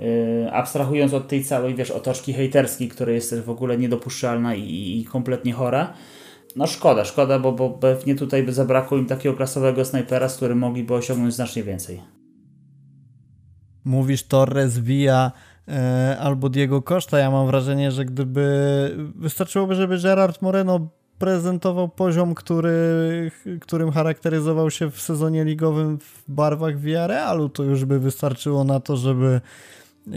Yy, 0.00 0.52
abstrahując 0.52 1.14
od 1.14 1.28
tej 1.28 1.44
całej, 1.44 1.74
wiesz, 1.74 1.90
otoczki 1.90 2.32
hejterskiej, 2.32 2.88
która 2.88 3.12
jest 3.12 3.30
też 3.30 3.40
w 3.40 3.50
ogóle 3.50 3.78
niedopuszczalna 3.78 4.54
i, 4.54 5.00
i 5.00 5.04
kompletnie 5.04 5.52
chora. 5.52 5.92
No 6.56 6.66
szkoda, 6.66 7.04
szkoda, 7.04 7.38
bo, 7.38 7.52
bo 7.52 7.70
pewnie 7.70 8.14
tutaj 8.14 8.42
by 8.42 8.52
zabrakło 8.52 8.98
im 8.98 9.06
takiego 9.06 9.36
klasowego 9.36 9.84
snajpera, 9.84 10.28
z 10.28 10.36
którym 10.36 10.58
mogliby 10.58 10.94
osiągnąć 10.94 11.34
znacznie 11.34 11.62
więcej 11.62 12.19
mówisz 13.84 14.22
Torres, 14.22 14.78
Villa 14.78 15.32
e, 15.68 16.16
albo 16.20 16.48
Diego 16.48 16.82
Costa, 16.82 17.18
ja 17.18 17.30
mam 17.30 17.46
wrażenie, 17.46 17.90
że 17.90 18.04
gdyby 18.04 18.96
wystarczyłoby, 19.14 19.74
żeby 19.74 19.98
Gerard 19.98 20.42
Moreno 20.42 20.88
prezentował 21.18 21.88
poziom, 21.88 22.34
który, 22.34 23.30
którym 23.60 23.90
charakteryzował 23.90 24.70
się 24.70 24.90
w 24.90 25.00
sezonie 25.00 25.44
ligowym 25.44 25.98
w 25.98 26.22
barwach 26.28 26.80
Villarrealu, 26.80 27.48
to 27.48 27.62
już 27.62 27.84
by 27.84 28.00
wystarczyło 28.00 28.64
na 28.64 28.80
to, 28.80 28.96
żeby 28.96 29.40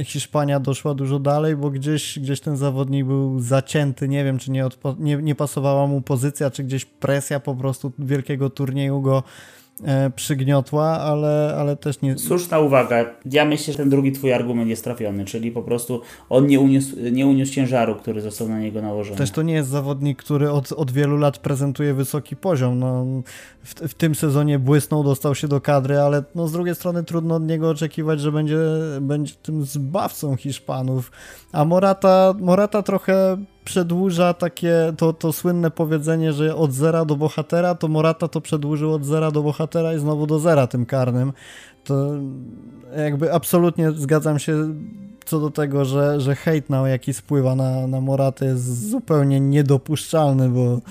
Hiszpania 0.06 0.60
doszła 0.60 0.94
dużo 0.94 1.20
dalej, 1.20 1.56
bo 1.56 1.70
gdzieś, 1.70 2.20
gdzieś 2.20 2.40
ten 2.40 2.58
zawodnik 2.58 3.06
był 3.06 3.40
zacięty, 3.40 4.08
nie 4.08 4.24
wiem, 4.24 4.38
czy 4.38 4.52
nie, 4.52 4.70
nie, 5.00 5.18
nie 5.18 5.36
pasowała 5.36 5.88
mu 5.88 6.02
pozycja, 6.02 6.52
czy 6.52 6.64
gdzieś 6.64 6.86
presja 6.86 7.40
po 7.40 7.56
prostu 7.56 7.92
wielkiego 8.00 8.50
turnieju 8.50 9.02
go 9.02 9.24
przygniotła, 10.16 10.86
ale, 10.86 11.56
ale 11.58 11.76
też 11.76 12.02
nie... 12.02 12.18
Słuszna 12.18 12.60
uwaga. 12.60 13.06
Ja 13.26 13.46
myślę, 13.46 13.74
że 13.74 13.78
ten 13.78 13.90
drugi 13.90 14.12
twój 14.12 14.34
argument 14.34 14.70
jest 14.70 14.84
trafiony, 14.84 15.26
czyli 15.26 15.52
po 15.52 15.62
prostu 15.62 16.02
on 16.30 16.48
nie 16.48 16.60
uniósł, 16.60 16.96
nie 17.12 17.28
uniósł 17.28 17.54
ciężaru, 17.54 17.96
który 17.96 18.22
został 18.22 18.50
na 18.50 18.60
niego 18.60 18.82
nałożony. 18.82 19.18
Też 19.18 19.32
to 19.32 19.42
nie 19.42 19.54
jest 19.54 19.70
zawodnik, 19.70 20.24
który 20.24 20.52
od, 20.52 20.72
od 20.72 20.92
wielu 20.92 21.18
lat 21.18 21.38
prezentuje 21.38 21.94
wysoki 21.94 22.36
poziom. 22.36 22.80
No, 22.80 23.06
w, 23.64 23.74
w 23.74 23.94
tym 23.94 24.16
sezonie 24.16 24.60
błysnął, 24.60 25.04
dostał 25.04 25.36
się 25.36 25.48
do 25.48 25.62
kadry, 25.62 26.00
ale 26.00 26.24
no, 26.36 26.48
z 26.48 26.52
drugiej 26.52 26.76
strony 26.76 27.04
trudno 27.04 27.36
od 27.36 27.48
niego 27.48 27.70
oczekiwać, 27.70 28.20
że 28.20 28.32
będzie, 28.32 28.58
będzie 29.02 29.34
tym 29.42 29.66
zbawcą 29.66 30.36
Hiszpanów. 30.36 31.12
A 31.52 31.66
Morata, 31.66 32.34
Morata 32.40 32.84
trochę 32.84 33.38
przedłuża 33.64 34.34
takie 34.34 34.94
to, 34.98 35.14
to 35.14 35.34
słynne 35.34 35.72
powiedzenie, 35.72 36.34
że 36.34 36.56
od 36.56 36.74
zera 36.74 37.06
do 37.06 37.16
bohatera, 37.16 37.76
to 37.76 37.88
Morata 37.88 38.28
to 38.28 38.42
przedłużył 38.42 38.94
od 38.94 39.06
zera 39.06 39.32
do 39.32 39.44
bohatera 39.44 39.94
i 39.94 40.00
znowu 40.00 40.28
do 40.28 40.40
zera 40.40 40.68
tym 40.68 40.86
karnym. 40.86 41.34
To 41.84 42.12
jakby 42.98 43.34
absolutnie 43.34 43.92
zgadzam 43.92 44.40
się 44.40 44.74
co 45.26 45.40
do 45.40 45.52
tego, 45.52 45.86
że, 45.86 46.22
że 46.22 46.36
hejt 46.36 46.70
na 46.70 46.90
jaki 46.90 47.14
spływa 47.14 47.56
na, 47.56 47.88
na 47.88 48.02
Moratę 48.02 48.46
jest 48.46 48.90
zupełnie 48.90 49.40
niedopuszczalny, 49.40 50.50
bo 50.50 50.82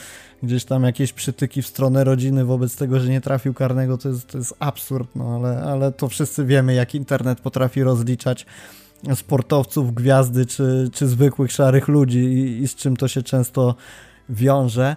gdzieś 0.43 0.65
tam 0.65 0.85
jakieś 0.85 1.13
przytyki 1.13 1.63
w 1.63 1.67
stronę 1.67 2.05
rodziny 2.05 2.45
wobec 2.45 2.77
tego, 2.77 3.01
że 3.01 3.09
nie 3.09 3.21
trafił 3.21 3.55
karnego, 3.55 3.99
to 3.99 4.09
jest, 4.09 4.27
to 4.27 4.39
jest 4.39 4.55
absurd, 4.59 5.09
no 5.15 5.37
ale, 5.37 5.63
ale 5.63 5.93
to 5.93 6.09
wszyscy 6.09 6.45
wiemy, 6.45 6.75
jak 6.75 6.95
internet 6.95 7.41
potrafi 7.41 7.83
rozliczać 7.83 8.47
sportowców, 9.15 9.95
gwiazdy 9.95 10.47
czy, 10.47 10.91
czy 10.93 11.07
zwykłych 11.07 11.53
szarych 11.53 11.89
ludzi 11.89 12.19
i, 12.19 12.63
i 12.63 12.69
z 12.69 12.75
czym 12.75 12.97
to 12.97 13.09
się 13.09 13.23
często 13.23 13.75
wiąże. 14.29 14.97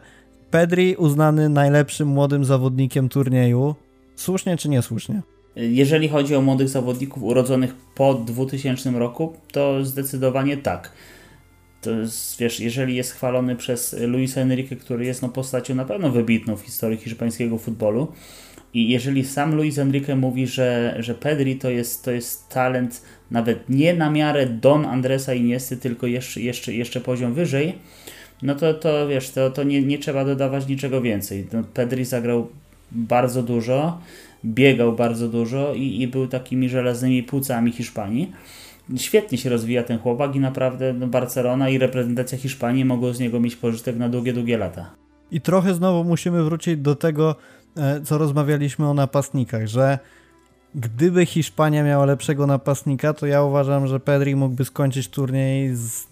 Pedri 0.52 0.96
uznany 0.96 1.50
najlepszym 1.50 2.08
młodym 2.08 2.46
zawodnikiem 2.46 3.10
turnieju. 3.10 3.76
Słusznie 4.16 4.58
czy 4.58 4.70
niesłusznie? 4.70 5.22
Jeżeli 5.56 6.10
chodzi 6.10 6.36
o 6.36 6.42
młodych 6.42 6.70
zawodników 6.70 7.24
urodzonych 7.24 7.76
po 7.96 8.14
2000 8.14 8.92
roku, 8.92 9.34
to 9.52 9.86
zdecydowanie 9.86 10.58
tak. 10.58 10.92
To 11.82 11.92
jest, 11.92 12.40
wiesz, 12.40 12.60
jeżeli 12.60 12.96
jest 12.96 13.12
chwalony 13.12 13.56
przez 13.56 13.96
Luisa 14.08 14.42
Enrique, 14.42 14.76
który 14.76 15.06
jest 15.06 15.22
no, 15.22 15.30
postacią 15.30 15.76
na 15.76 15.86
pewno 15.86 16.10
wybitną 16.10 16.56
w 16.56 16.62
historii 16.62 16.98
hiszpańskiego 16.98 17.58
futbolu, 17.58 18.08
i 18.74 18.90
jeżeli 18.90 19.26
sam 19.26 19.56
Luis 19.56 19.78
Enrique 19.78 20.16
mówi, 20.16 20.48
że, 20.48 20.96
że 21.00 21.16
Pedri 21.16 21.56
to 21.56 21.70
jest, 21.70 22.06
to 22.06 22.12
jest 22.12 22.50
talent 22.50 23.02
nawet 23.32 23.70
nie 23.70 23.94
na 23.94 24.10
miarę 24.10 24.46
Don 24.46 24.86
Andresa 24.86 25.34
Iniesty, 25.34 25.78
tylko 25.78 26.08
jeszcze, 26.08 26.42
jeszcze, 26.42 26.74
jeszcze 26.74 27.02
poziom 27.02 27.34
wyżej, 27.34 27.74
no 28.42 28.56
to, 28.56 28.74
to 28.74 29.08
wiesz, 29.08 29.30
to, 29.30 29.50
to 29.50 29.64
nie, 29.64 29.82
nie 29.82 30.00
trzeba 30.00 30.26
dodawać 30.26 30.68
niczego 30.68 31.02
więcej. 31.02 31.48
No, 31.54 31.64
Pedri 31.74 32.06
zagrał 32.06 32.48
bardzo 32.92 33.44
dużo, 33.44 34.00
biegał 34.46 34.94
bardzo 34.94 35.28
dużo 35.28 35.74
i, 35.74 36.02
i 36.02 36.08
był 36.08 36.28
takimi 36.28 36.70
żelaznymi 36.70 37.24
płucami 37.24 37.72
Hiszpanii. 37.72 38.32
Świetnie 38.98 39.38
się 39.38 39.50
rozwija 39.50 39.84
ten 39.84 40.00
chłopak 40.00 40.36
i 40.36 40.40
naprawdę 40.40 40.94
no, 40.94 41.08
Barcelona 41.08 41.70
i 41.70 41.78
reprezentacja 41.78 42.38
Hiszpanii 42.38 42.86
mogą 42.86 43.14
z 43.14 43.20
niego 43.20 43.40
mieć 43.40 43.56
pożytek 43.56 43.98
na 43.98 44.10
długie, 44.10 44.34
długie 44.34 44.58
lata. 44.58 44.92
I 45.32 45.42
trochę 45.42 45.74
znowu 45.74 46.04
musimy 46.04 46.44
wrócić 46.44 46.78
do 46.78 46.96
tego, 46.96 47.36
e, 47.78 48.02
co 48.02 48.18
rozmawialiśmy 48.18 48.90
o 48.90 48.94
napastnikach, 48.94 49.68
że 49.68 50.00
gdyby 50.76 51.26
Hiszpania 51.26 51.84
miała 51.84 52.06
lepszego 52.06 52.48
napastnika, 52.48 53.14
to 53.14 53.26
ja 53.26 53.44
uważam, 53.44 53.88
że 53.88 54.00
Pedri 54.00 54.36
mógłby 54.36 54.66
skończyć 54.66 55.08
turniej 55.08 55.76
z 55.76 56.08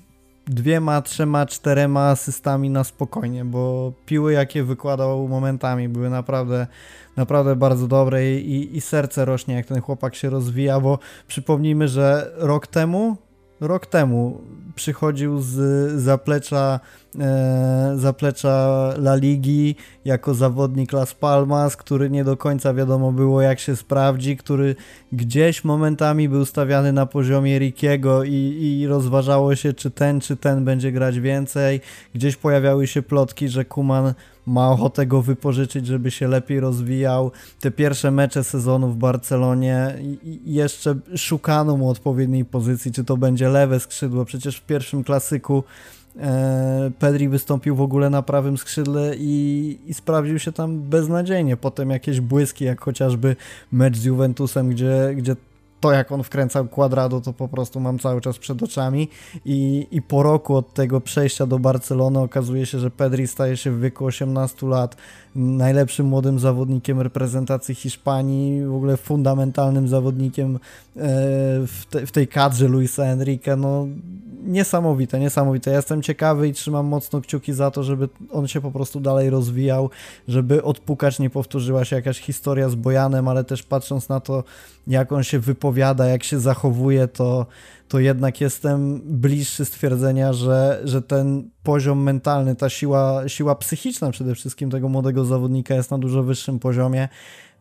dwiema, 0.47 1.01
trzema, 1.01 1.45
czterema 1.45 2.09
asystami 2.09 2.69
na 2.69 2.83
spokojnie, 2.83 3.45
bo 3.45 3.93
piły 4.05 4.33
jakie 4.33 4.63
wykładał 4.63 5.27
momentami 5.27 5.89
były 5.89 6.09
naprawdę, 6.09 6.67
naprawdę 7.17 7.55
bardzo 7.55 7.87
dobre 7.87 8.35
i, 8.35 8.77
i 8.77 8.81
serce 8.81 9.25
rośnie 9.25 9.55
jak 9.55 9.65
ten 9.65 9.81
chłopak 9.81 10.15
się 10.15 10.29
rozwija, 10.29 10.79
bo 10.79 10.99
przypomnijmy, 11.27 11.87
że 11.87 12.31
rok 12.37 12.67
temu 12.67 13.17
rok 13.67 13.85
temu 13.85 14.41
przychodził 14.75 15.41
z 15.41 15.91
zaplecza, 16.01 16.79
zaplecza 17.95 18.93
La 18.97 19.15
Ligi 19.15 19.75
jako 20.05 20.33
zawodnik 20.33 20.93
Las 20.93 21.13
Palmas, 21.13 21.77
który 21.77 22.09
nie 22.09 22.23
do 22.23 22.37
końca 22.37 22.73
wiadomo 22.73 23.11
było 23.11 23.41
jak 23.41 23.59
się 23.59 23.75
sprawdzi, 23.75 24.37
który 24.37 24.75
gdzieś 25.11 25.63
momentami 25.63 26.29
był 26.29 26.45
stawiany 26.45 26.93
na 26.93 27.05
poziomie 27.05 27.59
Rikiego 27.59 28.23
i, 28.23 28.31
i 28.61 28.87
rozważało 28.87 29.55
się 29.55 29.73
czy 29.73 29.91
ten 29.91 30.19
czy 30.19 30.37
ten 30.37 30.65
będzie 30.65 30.91
grać 30.91 31.19
więcej. 31.19 31.81
Gdzieś 32.15 32.35
pojawiały 32.35 32.87
się 32.87 33.01
plotki, 33.01 33.49
że 33.49 33.65
Kuman 33.65 34.13
ma 34.45 34.69
ochotę 34.69 35.05
go 35.05 35.21
wypożyczyć, 35.21 35.87
żeby 35.87 36.11
się 36.11 36.27
lepiej 36.27 36.59
rozwijał. 36.59 37.31
Te 37.59 37.71
pierwsze 37.71 38.11
mecze 38.11 38.43
sezonu 38.43 38.89
w 38.89 38.95
Barcelonie 38.95 39.95
jeszcze 40.45 40.95
szukano 41.15 41.77
mu 41.77 41.89
odpowiedniej 41.89 42.45
pozycji, 42.45 42.91
czy 42.91 43.03
to 43.03 43.17
będzie 43.17 43.49
lewe 43.49 43.79
skrzydło. 43.79 44.25
Przecież 44.25 44.57
w 44.57 44.61
pierwszym 44.61 45.03
klasyku 45.03 45.63
e, 45.63 45.63
Pedri 46.99 47.29
wystąpił 47.29 47.75
w 47.75 47.81
ogóle 47.81 48.09
na 48.09 48.21
prawym 48.21 48.57
skrzydle 48.57 49.15
i, 49.17 49.79
i 49.85 49.93
sprawdził 49.93 50.39
się 50.39 50.51
tam 50.51 50.81
beznadziejnie. 50.81 51.57
Potem 51.57 51.89
jakieś 51.89 52.21
błyski, 52.21 52.65
jak 52.65 52.81
chociażby 52.81 53.35
mecz 53.71 53.97
z 53.97 54.03
Juventusem, 54.03 54.69
gdzie, 54.69 55.13
gdzie 55.15 55.35
to 55.83 55.91
jak 55.91 56.11
on 56.11 56.23
wkręcał 56.23 56.67
kwadrado, 56.67 57.21
to 57.21 57.33
po 57.33 57.47
prostu 57.47 57.79
mam 57.79 57.99
cały 57.99 58.21
czas 58.21 58.37
przed 58.37 58.63
oczami 58.63 59.09
i, 59.45 59.87
i 59.91 60.01
po 60.01 60.23
roku 60.23 60.55
od 60.55 60.73
tego 60.73 61.01
przejścia 61.01 61.45
do 61.45 61.59
Barcelony 61.59 62.19
okazuje 62.19 62.65
się, 62.65 62.79
że 62.79 62.91
Pedri 62.91 63.27
staje 63.27 63.57
się 63.57 63.71
w 63.71 63.79
wieku 63.79 64.05
18 64.05 64.67
lat 64.67 64.95
najlepszym 65.35 66.05
młodym 66.05 66.39
zawodnikiem 66.39 67.01
reprezentacji 67.01 67.75
Hiszpanii, 67.75 68.65
w 68.65 68.75
ogóle 68.75 68.97
fundamentalnym 68.97 69.87
zawodnikiem 69.87 70.55
e, 70.55 70.59
w, 71.67 71.85
te, 71.89 72.05
w 72.05 72.11
tej 72.11 72.27
kadrze 72.27 72.67
Luisa 72.67 73.03
Enrique, 73.03 73.55
no 73.57 73.87
niesamowite, 74.43 75.19
niesamowite. 75.19 75.71
Ja 75.71 75.75
jestem 75.77 76.01
ciekawy 76.01 76.47
i 76.47 76.53
trzymam 76.53 76.85
mocno 76.85 77.21
kciuki 77.21 77.53
za 77.53 77.71
to, 77.71 77.83
żeby 77.83 78.09
on 78.31 78.47
się 78.47 78.61
po 78.61 78.71
prostu 78.71 78.99
dalej 78.99 79.29
rozwijał, 79.29 79.89
żeby 80.27 80.63
odpukać 80.63 81.19
nie 81.19 81.29
powtórzyła 81.29 81.85
się 81.85 81.95
jakaś 81.95 82.19
historia 82.19 82.69
z 82.69 82.75
Bojanem, 82.75 83.27
ale 83.27 83.43
też 83.43 83.63
patrząc 83.63 84.09
na 84.09 84.19
to, 84.19 84.43
jak 84.87 85.11
on 85.11 85.23
się 85.23 85.39
wypowiada, 85.39 86.05
jak 86.05 86.23
się 86.23 86.39
zachowuje, 86.39 87.07
to, 87.07 87.45
to 87.87 87.99
jednak 87.99 88.41
jestem 88.41 89.01
bliższy 89.05 89.65
stwierdzenia, 89.65 90.33
że, 90.33 90.81
że 90.83 91.01
ten 91.01 91.49
poziom 91.63 92.03
mentalny, 92.03 92.55
ta 92.55 92.69
siła, 92.69 93.23
siła 93.27 93.55
psychiczna 93.55 94.11
przede 94.11 94.35
wszystkim 94.35 94.69
tego 94.69 94.89
młodego 94.89 95.25
zawodnika 95.25 95.75
jest 95.75 95.91
na 95.91 95.97
dużo 95.97 96.23
wyższym 96.23 96.59
poziomie. 96.59 97.09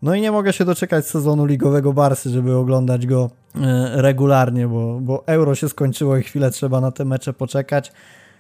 No 0.03 0.15
i 0.15 0.21
nie 0.21 0.33
mogę 0.33 0.53
się 0.53 0.65
doczekać 0.65 1.07
sezonu 1.07 1.47
ligowego 1.47 1.93
Barsy, 1.93 2.31
żeby 2.31 2.57
oglądać 2.57 3.07
go 3.07 3.31
e, 3.55 4.03
regularnie, 4.03 4.69
bo, 4.69 5.01
bo 5.01 5.27
euro 5.27 5.55
się 5.55 5.69
skończyło 5.69 6.17
i 6.17 6.23
chwilę 6.23 6.51
trzeba 6.51 6.81
na 6.81 6.91
te 6.91 7.05
mecze 7.05 7.33
poczekać. 7.33 7.93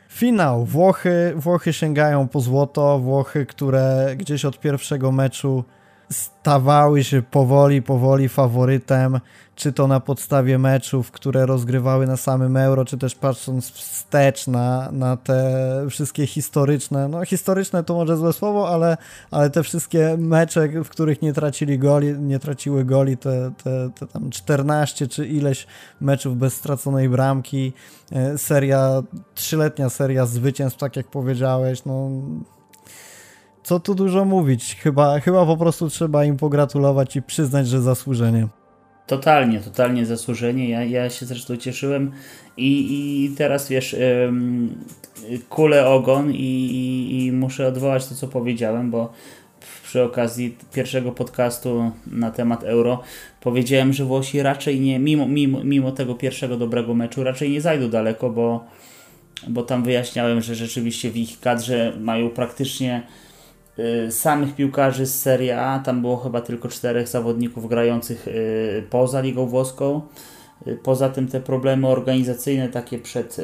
Finał. 0.08 0.64
Włochy, 0.64 1.32
Włochy 1.36 1.72
sięgają 1.72 2.28
po 2.28 2.40
złoto. 2.40 2.98
Włochy, 2.98 3.46
które 3.46 4.14
gdzieś 4.16 4.44
od 4.44 4.60
pierwszego 4.60 5.12
meczu 5.12 5.64
stawały 6.12 7.04
się 7.04 7.22
powoli, 7.22 7.82
powoli 7.82 8.28
faworytem, 8.28 9.20
czy 9.54 9.72
to 9.72 9.86
na 9.86 10.00
podstawie 10.00 10.58
meczów, 10.58 11.10
które 11.10 11.46
rozgrywały 11.46 12.06
na 12.06 12.16
samym 12.16 12.56
Euro, 12.56 12.84
czy 12.84 12.98
też 12.98 13.14
patrząc 13.14 13.70
wstecz 13.70 14.46
na, 14.46 14.88
na 14.92 15.16
te 15.16 15.44
wszystkie 15.90 16.26
historyczne, 16.26 17.08
no 17.08 17.24
historyczne 17.24 17.84
to 17.84 17.94
może 17.94 18.16
złe 18.16 18.32
słowo, 18.32 18.68
ale, 18.68 18.96
ale 19.30 19.50
te 19.50 19.62
wszystkie 19.62 20.16
mecze, 20.18 20.68
w 20.84 20.88
których 20.88 21.22
nie 21.22 21.32
tracili 21.32 21.78
goli, 21.78 22.18
nie 22.18 22.38
traciły 22.38 22.84
goli, 22.84 23.16
te, 23.16 23.52
te, 23.64 23.90
te 23.98 24.06
tam 24.06 24.30
14 24.30 25.08
czy 25.08 25.26
ileś 25.26 25.66
meczów 26.00 26.36
bez 26.36 26.54
straconej 26.54 27.08
bramki, 27.08 27.72
e, 28.12 28.38
seria, 28.38 29.02
trzyletnia 29.34 29.90
seria 29.90 30.26
zwycięstw, 30.26 30.78
tak 30.78 30.96
jak 30.96 31.06
powiedziałeś, 31.06 31.84
no 31.84 32.10
co 33.62 33.80
tu 33.80 33.94
dużo 33.94 34.24
mówić. 34.24 34.76
Chyba, 34.80 35.20
chyba 35.20 35.46
po 35.46 35.56
prostu 35.56 35.88
trzeba 35.88 36.24
im 36.24 36.36
pogratulować 36.36 37.16
i 37.16 37.22
przyznać, 37.22 37.68
że 37.68 37.80
zasłużenie. 37.80 38.48
Totalnie, 39.06 39.60
totalnie 39.60 40.06
zasłużenie. 40.06 40.68
Ja, 40.68 40.84
ja 40.84 41.10
się 41.10 41.26
zresztą 41.26 41.56
cieszyłem 41.56 42.12
i, 42.56 43.24
i 43.24 43.36
teraz 43.36 43.68
wiesz, 43.68 43.96
ym, 44.28 44.84
kulę 45.48 45.86
ogon 45.86 46.30
i, 46.30 46.36
i, 46.36 47.26
i 47.26 47.32
muszę 47.32 47.66
odwołać 47.66 48.06
to, 48.06 48.14
co 48.14 48.28
powiedziałem, 48.28 48.90
bo 48.90 49.12
przy 49.84 50.02
okazji 50.02 50.56
pierwszego 50.72 51.12
podcastu 51.12 51.92
na 52.06 52.30
temat 52.30 52.64
euro 52.64 53.02
powiedziałem, 53.40 53.92
że 53.92 54.04
Włosi 54.04 54.42
raczej 54.42 54.80
nie, 54.80 54.98
mimo, 54.98 55.28
mimo, 55.28 55.64
mimo 55.64 55.92
tego 55.92 56.14
pierwszego 56.14 56.56
dobrego 56.56 56.94
meczu, 56.94 57.24
raczej 57.24 57.50
nie 57.50 57.60
zajdą 57.60 57.90
daleko, 57.90 58.30
bo, 58.30 58.64
bo 59.48 59.62
tam 59.62 59.82
wyjaśniałem, 59.82 60.40
że 60.40 60.54
rzeczywiście 60.54 61.10
w 61.10 61.16
ich 61.16 61.40
kadrze 61.40 61.92
mają 62.00 62.30
praktycznie 62.30 63.02
samych 64.10 64.54
piłkarzy 64.54 65.06
z 65.06 65.22
Serie 65.22 65.60
A, 65.60 65.78
tam 65.78 66.00
było 66.00 66.16
chyba 66.16 66.40
tylko 66.40 66.68
czterech 66.68 67.08
zawodników 67.08 67.68
grających 67.68 68.28
y, 68.28 68.84
poza 68.90 69.20
Ligą 69.20 69.46
Włoską. 69.46 70.00
Y, 70.66 70.78
poza 70.82 71.08
tym 71.08 71.28
te 71.28 71.40
problemy 71.40 71.88
organizacyjne 71.88 72.68
takie 72.68 72.98
przed, 72.98 73.36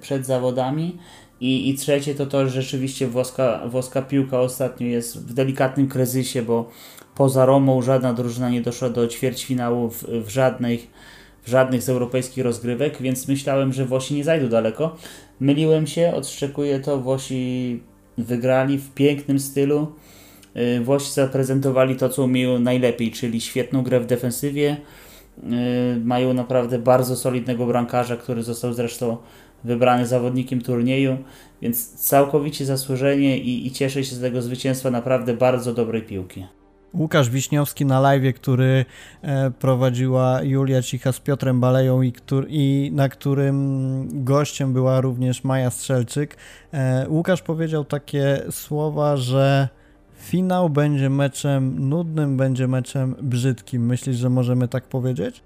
przed 0.00 0.26
zawodami. 0.26 0.98
I, 1.40 1.70
I 1.70 1.74
trzecie 1.74 2.14
to 2.14 2.26
to, 2.26 2.48
że 2.48 2.62
rzeczywiście 2.62 3.06
włoska, 3.06 3.62
włoska 3.66 4.02
piłka 4.02 4.40
ostatnio 4.40 4.86
jest 4.86 5.18
w 5.18 5.34
delikatnym 5.34 5.88
kryzysie, 5.88 6.42
bo 6.42 6.70
poza 7.14 7.46
Romą 7.46 7.82
żadna 7.82 8.12
drużyna 8.14 8.50
nie 8.50 8.62
doszła 8.62 8.90
do 8.90 9.08
ćwierćfinału 9.08 9.90
w, 9.90 10.02
w, 10.02 10.28
żadnych, 10.28 10.86
w 11.42 11.48
żadnych 11.48 11.82
z 11.82 11.88
europejskich 11.88 12.44
rozgrywek, 12.44 13.02
więc 13.02 13.28
myślałem, 13.28 13.72
że 13.72 13.84
Włosi 13.84 14.14
nie 14.14 14.24
zajdą 14.24 14.48
daleko. 14.48 14.96
Myliłem 15.40 15.86
się, 15.86 16.12
odszczekuję 16.14 16.80
to, 16.80 16.98
Włosi 16.98 17.80
wygrali 18.18 18.78
w 18.78 18.90
pięknym 18.90 19.38
stylu. 19.38 19.92
Y, 20.56 20.80
Włosi 20.84 21.12
zaprezentowali 21.12 21.96
to, 21.96 22.08
co 22.08 22.24
umieją 22.24 22.58
najlepiej, 22.58 23.10
czyli 23.10 23.40
świetną 23.40 23.82
grę 23.82 24.00
w 24.00 24.06
defensywie. 24.06 24.76
Y, 25.38 26.00
mają 26.04 26.34
naprawdę 26.34 26.78
bardzo 26.78 27.16
solidnego 27.16 27.66
brankarza, 27.66 28.16
który 28.16 28.42
został 28.42 28.72
zresztą 28.72 29.16
wybrany 29.64 30.06
zawodnikiem 30.06 30.60
turnieju, 30.60 31.16
więc 31.62 31.94
całkowicie 31.94 32.64
zasłużenie 32.64 33.38
i, 33.38 33.66
i 33.66 33.70
cieszę 33.70 34.04
się 34.04 34.16
z 34.16 34.20
tego 34.20 34.42
zwycięstwa 34.42 34.90
naprawdę 34.90 35.34
bardzo 35.34 35.74
dobrej 35.74 36.02
piłki. 36.02 36.46
Łukasz 36.94 37.30
Wiśniowski 37.30 37.86
na 37.86 38.00
live, 38.00 38.34
który 38.34 38.84
e, 39.22 39.50
prowadziła 39.50 40.42
Julia 40.42 40.82
Cicha 40.82 41.12
z 41.12 41.20
Piotrem 41.20 41.60
Baleją 41.60 42.02
i, 42.02 42.12
który, 42.12 42.46
i 42.50 42.90
na 42.94 43.08
którym 43.08 44.24
gościem 44.24 44.72
była 44.72 45.00
również 45.00 45.44
Maja 45.44 45.70
Strzelczyk. 45.70 46.36
E, 46.72 47.06
Łukasz 47.08 47.42
powiedział 47.42 47.84
takie 47.84 48.42
słowa, 48.50 49.16
że 49.16 49.68
finał 50.18 50.70
będzie 50.70 51.10
meczem 51.10 51.88
nudnym, 51.88 52.36
będzie 52.36 52.68
meczem 52.68 53.14
brzydkim. 53.22 53.86
Myślisz, 53.86 54.16
że 54.16 54.30
możemy 54.30 54.68
tak 54.68 54.84
powiedzieć? 54.84 55.42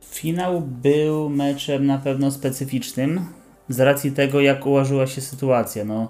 Finał 0.00 0.60
był 0.60 1.30
meczem 1.30 1.86
na 1.86 1.98
pewno 1.98 2.30
specyficznym 2.30 3.26
z 3.68 3.80
racji 3.80 4.12
tego, 4.12 4.40
jak 4.40 4.66
ułożyła 4.66 5.06
się 5.06 5.20
sytuacja. 5.20 5.84
No, 5.84 6.08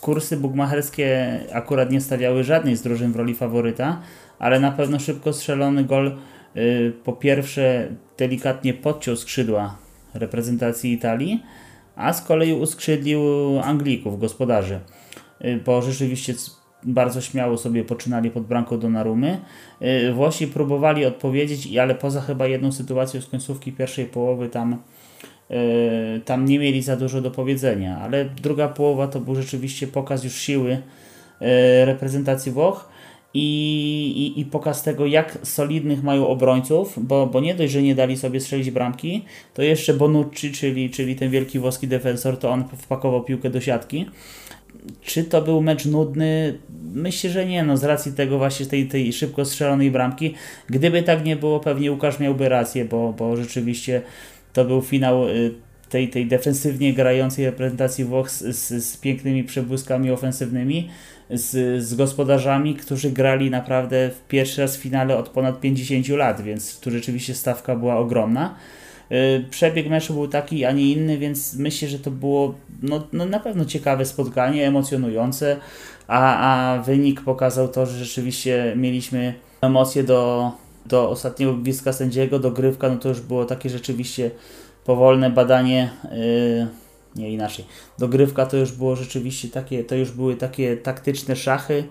kursy 0.00 0.36
bugmacherskie 0.36 1.38
akurat 1.52 1.90
nie 1.90 2.00
stawiały 2.00 2.44
żadnej 2.44 2.76
z 2.76 2.82
drużyn 2.82 3.12
w 3.12 3.16
roli 3.16 3.34
faworyta, 3.34 4.00
ale 4.38 4.60
na 4.60 4.72
pewno 4.72 4.98
szybko 4.98 5.32
strzelony 5.32 5.84
gol 5.84 6.16
y, 6.56 6.92
po 7.04 7.12
pierwsze 7.12 7.88
delikatnie 8.18 8.74
podciął 8.74 9.16
skrzydła 9.16 9.76
reprezentacji 10.14 10.92
Italii, 10.92 11.42
a 11.96 12.12
z 12.12 12.22
kolei 12.22 12.52
uskrzydlił 12.52 13.20
Anglików, 13.64 14.20
gospodarzy, 14.20 14.80
bo 15.64 15.82
rzeczywiście 15.82 16.34
bardzo 16.84 17.20
śmiało 17.20 17.58
sobie 17.58 17.84
poczynali 17.84 18.30
pod 18.30 18.46
bramką 18.46 18.78
Donnarumy. 18.78 19.40
Y, 19.82 20.12
Włosi 20.12 20.46
próbowali 20.46 21.06
odpowiedzieć, 21.06 21.76
ale 21.76 21.94
poza 21.94 22.20
chyba 22.20 22.46
jedną 22.46 22.72
sytuacją 22.72 23.20
z 23.20 23.26
końcówki 23.26 23.72
pierwszej 23.72 24.06
połowy 24.06 24.48
tam 24.48 24.82
tam 26.24 26.44
nie 26.44 26.58
mieli 26.58 26.82
za 26.82 26.96
dużo 26.96 27.20
do 27.20 27.30
powiedzenia, 27.30 27.98
ale 27.98 28.24
druga 28.24 28.68
połowa 28.68 29.08
to 29.08 29.20
był 29.20 29.34
rzeczywiście 29.34 29.86
pokaz 29.86 30.24
już 30.24 30.34
siły 30.34 30.78
e, 31.40 31.84
reprezentacji 31.84 32.52
Włoch 32.52 32.88
i, 33.34 34.32
i, 34.36 34.40
i 34.40 34.44
pokaz 34.44 34.82
tego, 34.82 35.06
jak 35.06 35.38
solidnych 35.42 36.02
mają 36.02 36.26
obrońców, 36.26 36.98
bo, 37.06 37.26
bo 37.26 37.40
nie 37.40 37.54
dość, 37.54 37.72
że 37.72 37.82
nie 37.82 37.94
dali 37.94 38.16
sobie 38.16 38.40
strzelić 38.40 38.70
bramki, 38.70 39.24
to 39.54 39.62
jeszcze 39.62 39.94
Bonucci, 39.94 40.52
czyli, 40.52 40.90
czyli 40.90 41.16
ten 41.16 41.30
wielki 41.30 41.58
włoski 41.58 41.88
defensor, 41.88 42.38
to 42.38 42.50
on 42.50 42.64
wpakował 42.78 43.24
piłkę 43.24 43.50
do 43.50 43.60
siatki. 43.60 44.06
Czy 45.02 45.24
to 45.24 45.42
był 45.42 45.62
mecz 45.62 45.86
nudny? 45.86 46.58
Myślę, 46.94 47.30
że 47.30 47.46
nie, 47.46 47.64
no 47.64 47.76
z 47.76 47.84
racji 47.84 48.12
tego 48.12 48.38
właśnie 48.38 48.66
tej, 48.66 48.88
tej 48.88 49.12
szybko 49.12 49.44
strzelonej 49.44 49.90
bramki. 49.90 50.34
Gdyby 50.68 51.02
tak 51.02 51.24
nie 51.24 51.36
było, 51.36 51.60
pewnie 51.60 51.92
Łukasz 51.92 52.18
miałby 52.18 52.48
rację, 52.48 52.84
bo, 52.84 53.12
bo 53.18 53.36
rzeczywiście 53.36 54.02
to 54.52 54.64
był 54.64 54.82
finał 54.82 55.28
y, 55.28 55.54
tej, 55.88 56.08
tej 56.08 56.26
defensywnie 56.26 56.94
grającej 56.94 57.44
reprezentacji 57.44 58.04
Włoch 58.04 58.30
z, 58.30 58.56
z, 58.56 58.84
z 58.84 58.96
pięknymi 58.96 59.44
przebłyskami 59.44 60.10
ofensywnymi, 60.10 60.90
z, 61.30 61.82
z 61.84 61.94
gospodarzami, 61.94 62.74
którzy 62.74 63.10
grali 63.10 63.50
naprawdę 63.50 64.10
w 64.10 64.28
pierwszy 64.28 64.60
raz 64.60 64.76
w 64.76 64.80
finale 64.80 65.16
od 65.16 65.28
ponad 65.28 65.60
50 65.60 66.08
lat, 66.08 66.40
więc 66.40 66.80
tu 66.80 66.90
rzeczywiście 66.90 67.34
stawka 67.34 67.76
była 67.76 67.96
ogromna. 67.96 68.54
Y, 69.12 69.44
przebieg 69.50 69.88
meczu 69.88 70.14
był 70.14 70.28
taki, 70.28 70.64
a 70.64 70.72
nie 70.72 70.92
inny, 70.92 71.18
więc 71.18 71.54
myślę, 71.54 71.88
że 71.88 71.98
to 71.98 72.10
było 72.10 72.54
no, 72.82 73.06
no 73.12 73.26
na 73.26 73.40
pewno 73.40 73.64
ciekawe 73.64 74.04
spotkanie, 74.04 74.66
emocjonujące, 74.66 75.56
a, 76.08 76.36
a 76.76 76.82
wynik 76.82 77.20
pokazał 77.20 77.68
to, 77.68 77.86
że 77.86 78.04
rzeczywiście 78.04 78.72
mieliśmy 78.76 79.34
emocje 79.62 80.04
do, 80.04 80.52
do 80.86 81.10
ostatniego 81.10 81.54
gwizdka 81.54 81.92
sędziego, 81.92 82.38
dogrywka, 82.38 82.88
no 82.88 82.96
to 82.96 83.08
już 83.08 83.20
było 83.20 83.44
takie 83.44 83.70
rzeczywiście 83.70 84.30
powolne 84.84 85.30
badanie, 85.30 85.90
yy, 86.04 86.68
nie 87.16 87.32
inaczej. 87.32 87.64
Dogrywka 87.98 88.46
to 88.46 88.56
już 88.56 88.72
było 88.72 88.96
rzeczywiście 88.96 89.48
takie, 89.48 89.84
to 89.84 89.94
już 89.94 90.10
były 90.10 90.36
takie 90.36 90.76
taktyczne 90.76 91.36
szachy 91.36 91.84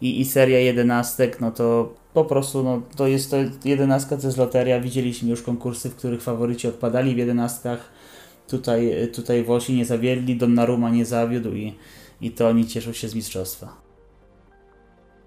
i, 0.00 0.20
i 0.20 0.24
seria 0.24 0.58
jedenastek, 0.58 1.40
no 1.40 1.50
to 1.50 1.94
po 2.14 2.24
prostu, 2.24 2.62
no 2.62 2.82
to 2.96 3.06
jest 3.06 3.30
to 3.30 3.36
jedenastka 3.64 4.16
to 4.16 4.26
jest 4.26 4.38
loteria, 4.38 4.80
widzieliśmy 4.80 5.30
już 5.30 5.42
konkursy, 5.42 5.90
w 5.90 5.96
których 5.96 6.22
faworyci 6.22 6.68
odpadali 6.68 7.14
w 7.14 7.18
jedenastkach, 7.18 7.92
tutaj, 8.48 9.08
tutaj 9.14 9.44
Włosi 9.44 9.74
nie 9.74 9.84
zawiedli, 9.84 10.36
Donnarumma 10.36 10.90
nie 10.90 11.04
zawiódł 11.04 11.52
i, 11.52 11.74
i 12.20 12.30
to 12.30 12.48
oni 12.48 12.66
cieszą 12.66 12.92
się 12.92 13.08
z 13.08 13.14
mistrzostwa. 13.14 13.76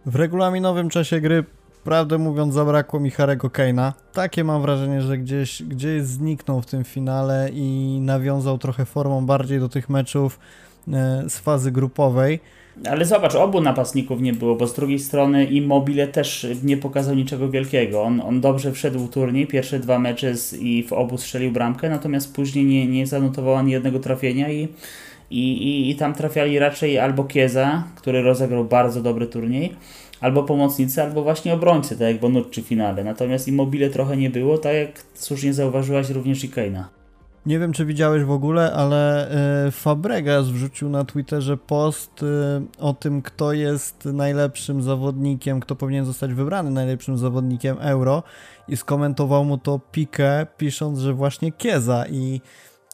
W 0.06 0.16
regulaminowym 0.16 0.90
czasie 0.90 1.22
gry 1.22 1.46
Prawdę 1.86 2.18
mówiąc, 2.18 2.54
zabrakło 2.54 3.00
mi 3.00 3.12
Harego 3.12 3.48
Kane'a. 3.48 3.92
Takie 4.14 4.44
mam 4.44 4.62
wrażenie, 4.62 5.02
że 5.02 5.18
gdzieś, 5.18 5.64
gdzieś 5.64 6.04
zniknął 6.04 6.62
w 6.62 6.66
tym 6.66 6.84
finale 6.84 7.50
i 7.54 7.98
nawiązał 8.02 8.58
trochę 8.58 8.86
formą 8.86 9.26
bardziej 9.26 9.60
do 9.60 9.70
tych 9.70 9.90
meczów 9.90 10.40
e, 10.94 11.24
z 11.30 11.40
fazy 11.40 11.72
grupowej. 11.72 12.40
Ale 12.90 13.06
zobacz, 13.06 13.36
obu 13.36 13.62
napastników 13.62 14.22
nie 14.22 14.34
było, 14.34 14.56
bo 14.56 14.68
z 14.68 14.74
drugiej 14.74 15.00
strony 15.00 15.46
Immobile 15.46 16.08
też 16.08 16.48
nie 16.64 16.78
pokazał 16.78 17.16
niczego 17.16 17.50
wielkiego. 17.50 18.04
On, 18.04 18.22
on 18.22 18.42
dobrze 18.42 18.72
wszedł 18.72 19.00
w 19.00 19.10
turniej, 19.10 19.48
pierwsze 19.48 19.80
dwa 19.80 20.00
mecze 20.00 20.36
z, 20.36 20.54
i 20.54 20.84
w 20.84 20.94
obu 20.94 21.18
strzelił 21.18 21.52
bramkę, 21.52 21.90
natomiast 21.90 22.36
później 22.36 22.66
nie, 22.66 22.88
nie 22.88 23.08
zanotował 23.08 23.56
ani 23.56 23.72
jednego 23.72 24.00
trafienia 24.00 24.50
i, 24.50 24.68
i, 25.32 25.64
i, 25.64 25.90
i 25.90 25.96
tam 25.96 26.14
trafiali 26.14 26.60
raczej 26.60 27.00
albo 27.00 27.24
Kieza, 27.24 27.84
który 27.96 28.22
rozegrał 28.22 28.66
bardzo 28.66 29.02
dobry 29.02 29.28
turniej, 29.28 29.76
albo 30.26 30.44
pomocnicy, 30.44 31.04
albo 31.04 31.24
właśnie 31.24 31.54
obrońcy, 31.54 31.98
tak 31.98 32.08
jak 32.08 32.20
Bonucci 32.20 32.64
w 32.64 32.68
finale. 32.68 33.04
Natomiast 33.04 33.48
Immobile 33.48 33.90
trochę 33.90 34.18
nie 34.18 34.30
było, 34.30 34.58
tak 34.58 34.76
jak 34.76 34.90
słusznie 35.14 35.54
zauważyłaś 35.54 36.10
również 36.10 36.44
i 36.44 36.50
Kane'a. 36.50 36.84
Nie 37.46 37.60
wiem, 37.60 37.74
czy 37.74 37.86
widziałeś 37.86 38.24
w 38.24 38.32
ogóle, 38.32 38.74
ale 38.74 39.32
y, 39.68 39.72
Fabregas 39.72 40.48
wrzucił 40.48 40.90
na 40.90 41.04
Twitterze 41.04 41.58
post 41.58 42.24
y, 42.24 42.26
o 42.80 42.94
tym, 42.94 43.22
kto 43.22 43.54
jest 43.54 44.06
najlepszym 44.06 44.82
zawodnikiem, 44.82 45.60
kto 45.60 45.76
powinien 45.76 46.06
zostać 46.06 46.34
wybrany 46.34 46.72
najlepszym 46.72 47.18
zawodnikiem 47.18 47.78
Euro 47.80 48.24
i 48.68 48.78
skomentował 48.78 49.46
mu 49.46 49.58
to 49.58 49.80
Pique, 49.92 50.48
pisząc, 50.58 51.00
że 51.00 51.14
właśnie 51.14 51.52
Kieza 51.52 52.06
i 52.10 52.42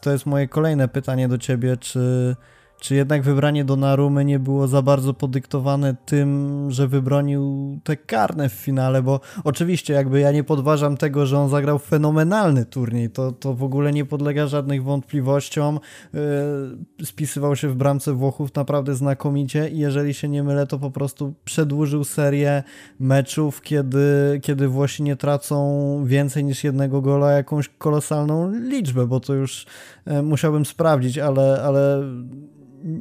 to 0.02 0.12
jest 0.12 0.26
moje 0.26 0.48
kolejne 0.48 0.88
pytanie 0.88 1.28
do 1.28 1.38
ciebie, 1.38 1.78
czy 1.78 2.36
czy 2.82 2.96
jednak 2.96 3.24
wybranie 3.24 3.66
Donnarumy 3.66 4.26
nie 4.26 4.40
było 4.40 4.68
za 4.68 4.82
bardzo 4.82 5.14
podyktowane 5.14 5.96
tym, 6.06 6.66
że 6.72 6.88
wybronił 6.88 7.80
te 7.84 7.98
karne 7.98 8.50
w 8.50 8.54
finale, 8.54 9.02
bo 9.02 9.20
oczywiście 9.44 9.94
jakby 9.94 10.20
ja 10.20 10.32
nie 10.32 10.44
podważam 10.44 10.98
tego, 10.98 11.26
że 11.26 11.40
on 11.40 11.50
zagrał 11.50 11.80
fenomenalny 11.80 12.66
turniej, 12.66 13.10
to, 13.10 13.32
to 13.32 13.54
w 13.54 13.64
ogóle 13.64 13.92
nie 13.92 14.06
podlega 14.06 14.48
żadnych 14.48 14.84
wątpliwościom, 14.84 15.80
yy, 16.14 17.06
spisywał 17.06 17.56
się 17.56 17.68
w 17.68 17.76
bramce 17.76 18.14
Włochów 18.14 18.56
naprawdę 18.56 18.96
znakomicie 18.96 19.70
i 19.70 19.78
jeżeli 19.78 20.14
się 20.14 20.30
nie 20.30 20.44
mylę, 20.44 20.68
to 20.68 20.80
po 20.80 20.92
prostu 20.92 21.34
przedłużył 21.46 22.04
serię 22.04 22.64
meczów, 23.00 23.62
kiedy, 23.62 24.40
kiedy 24.44 24.68
Włosi 24.68 25.04
nie 25.04 25.16
tracą 25.16 26.04
więcej 26.06 26.44
niż 26.44 26.64
jednego 26.64 27.02
gola, 27.02 27.32
jakąś 27.32 27.70
kolosalną 27.70 28.52
liczbę, 28.52 29.08
bo 29.08 29.20
to 29.20 29.34
już 29.34 29.66
yy, 30.06 30.22
musiałbym 30.24 30.66
sprawdzić, 30.66 31.18
ale, 31.18 31.64
ale 31.64 32.04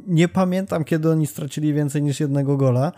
nie 0.07 0.27
pamiętam, 0.27 0.83
kiedy 0.83 1.09
oni 1.09 1.27
stracili 1.27 1.73
więcej 1.73 2.01
niż 2.01 2.19
jednego 2.19 2.57
gola. 2.57 2.91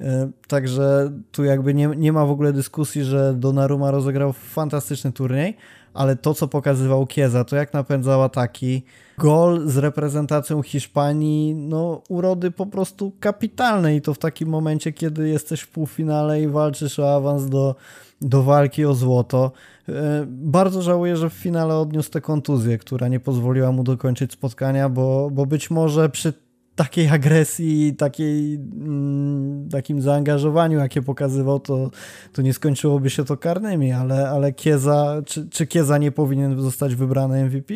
E, 0.00 0.30
także 0.48 1.12
tu 1.32 1.44
jakby 1.44 1.74
nie, 1.74 1.86
nie 1.96 2.12
ma 2.12 2.26
w 2.26 2.30
ogóle 2.30 2.52
dyskusji, 2.52 3.04
że 3.04 3.34
Donnarumma 3.34 3.90
rozegrał 3.90 4.32
fantastyczny 4.32 5.12
turniej, 5.12 5.56
ale 5.94 6.16
to, 6.16 6.34
co 6.34 6.48
pokazywał 6.48 7.06
Kieza, 7.06 7.44
to 7.44 7.56
jak 7.56 7.72
napędzał 7.72 8.22
ataki, 8.22 8.82
gol 9.18 9.68
z 9.68 9.76
reprezentacją 9.76 10.62
Hiszpanii, 10.62 11.54
no 11.54 12.02
urody 12.08 12.50
po 12.50 12.66
prostu 12.66 13.12
kapitalne 13.20 13.96
i 13.96 14.00
to 14.00 14.14
w 14.14 14.18
takim 14.18 14.48
momencie, 14.48 14.92
kiedy 14.92 15.28
jesteś 15.28 15.60
w 15.60 15.68
półfinale 15.68 16.42
i 16.42 16.48
walczysz 16.48 16.98
o 16.98 17.14
awans 17.16 17.48
do, 17.48 17.74
do 18.22 18.42
walki 18.42 18.84
o 18.84 18.94
złoto. 18.94 19.52
E, 19.88 19.92
bardzo 20.28 20.82
żałuję, 20.82 21.16
że 21.16 21.30
w 21.30 21.32
finale 21.32 21.76
odniósł 21.76 22.10
tę 22.10 22.20
kontuzję, 22.20 22.78
która 22.78 23.08
nie 23.08 23.20
pozwoliła 23.20 23.72
mu 23.72 23.84
dokończyć 23.84 24.32
spotkania, 24.32 24.88
bo, 24.88 25.30
bo 25.32 25.46
być 25.46 25.70
może 25.70 26.08
przy 26.08 26.32
takiej 26.74 27.08
agresji, 27.08 27.94
takiej, 27.94 28.54
mm, 28.54 29.68
takim 29.68 30.02
zaangażowaniu, 30.02 30.78
jakie 30.78 31.02
pokazywał, 31.02 31.60
to, 31.60 31.90
to 32.32 32.42
nie 32.42 32.52
skończyłoby 32.52 33.10
się 33.10 33.24
to 33.24 33.36
karnymi, 33.36 33.92
ale, 33.92 34.28
ale 34.28 34.52
Kieza, 34.52 35.22
czy, 35.26 35.48
czy 35.48 35.66
Kieza 35.66 35.98
nie 35.98 36.12
powinien 36.12 36.60
zostać 36.60 36.94
wybrany 36.94 37.44
MVP? 37.44 37.74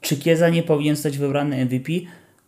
Czy 0.00 0.16
Kieza 0.16 0.48
nie 0.48 0.62
powinien 0.62 0.94
zostać 0.94 1.18
wybrany 1.18 1.64
MVP? 1.64 1.92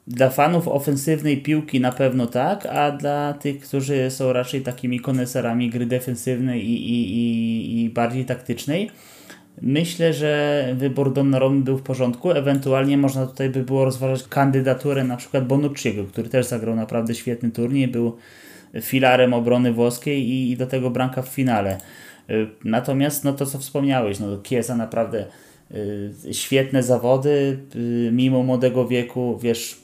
Dla 0.07 0.31
fanów 0.31 0.69
ofensywnej 0.69 1.43
piłki 1.43 1.81
na 1.81 1.93
pewno 1.93 2.27
tak, 2.27 2.67
a 2.67 2.91
dla 2.91 3.33
tych, 3.33 3.61
którzy 3.61 4.11
są 4.11 4.33
raczej 4.33 4.63
takimi 4.63 5.01
koneserami 5.01 5.71
gry 5.71 5.87
defensywnej 5.87 6.65
i, 6.65 6.91
i, 6.91 7.17
i, 7.17 7.85
i 7.85 7.91
bardziej 7.91 8.25
taktycznej, 8.25 8.91
myślę, 9.63 10.13
że 10.13 10.67
wybór 10.79 11.13
Donnarummy 11.13 11.65
był 11.65 11.79
w 11.79 11.83
porządku. 11.83 12.31
Ewentualnie 12.31 12.99
można 12.99 13.27
tutaj 13.27 13.51
by 13.51 13.63
było 13.63 13.85
rozważać 13.85 14.29
kandydaturę 14.29 15.05
na 15.05 15.17
przykład 15.17 15.47
Bonucciego, 15.47 16.05
który 16.05 16.29
też 16.29 16.47
zagrał 16.47 16.77
naprawdę 16.77 17.15
świetny 17.15 17.51
turniej, 17.51 17.89
był 17.89 18.17
filarem 18.81 19.35
obrony 19.35 19.73
włoskiej 19.73 20.29
i, 20.29 20.51
i 20.51 20.57
do 20.57 20.67
tego 20.67 20.91
branka 20.91 21.23
w 21.23 21.29
finale. 21.29 21.79
Y, 22.31 22.47
natomiast 22.65 23.25
no 23.25 23.33
to 23.33 23.47
co 23.47 23.59
wspomniałeś, 23.59 24.21
no 24.21 24.39
Kiesa 24.39 24.77
naprawdę 24.77 25.27
y, 25.71 26.35
świetne 26.35 26.83
zawody, 26.83 27.59
y, 27.77 28.11
mimo 28.13 28.43
młodego 28.43 28.89
wieku, 28.89 29.39
wiesz, 29.43 29.84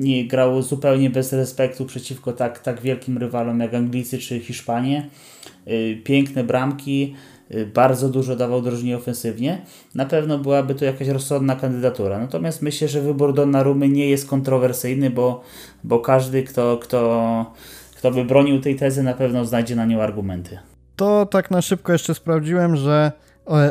nie 0.00 0.26
grał 0.26 0.62
zupełnie 0.62 1.10
bez 1.10 1.32
respektu 1.32 1.86
przeciwko 1.86 2.32
tak, 2.32 2.58
tak 2.58 2.80
wielkim 2.80 3.18
rywalom 3.18 3.60
jak 3.60 3.74
Anglicy 3.74 4.18
czy 4.18 4.40
Hiszpanie. 4.40 5.08
Y, 5.68 6.00
piękne 6.04 6.44
bramki, 6.44 7.14
y, 7.54 7.66
bardzo 7.66 8.08
dużo 8.08 8.36
dawał 8.36 8.62
drużynie 8.62 8.96
ofensywnie. 8.96 9.62
Na 9.94 10.04
pewno 10.04 10.38
byłaby 10.38 10.74
to 10.74 10.84
jakaś 10.84 11.08
rozsądna 11.08 11.56
kandydatura. 11.56 12.18
Natomiast 12.18 12.62
myślę, 12.62 12.88
że 12.88 13.00
wybór 13.00 13.34
Donnarumy 13.34 13.88
nie 13.88 14.08
jest 14.08 14.28
kontrowersyjny, 14.28 15.10
bo, 15.10 15.42
bo 15.84 15.98
każdy, 15.98 16.42
kto, 16.42 16.78
kto, 16.78 17.54
kto 17.96 18.10
by 18.10 18.24
bronił 18.24 18.60
tej 18.60 18.76
tezy, 18.76 19.02
na 19.02 19.14
pewno 19.14 19.44
znajdzie 19.44 19.76
na 19.76 19.86
nią 19.86 20.02
argumenty. 20.02 20.58
To 20.96 21.26
tak 21.26 21.50
na 21.50 21.62
szybko 21.62 21.92
jeszcze 21.92 22.14
sprawdziłem, 22.14 22.76
że 22.76 23.12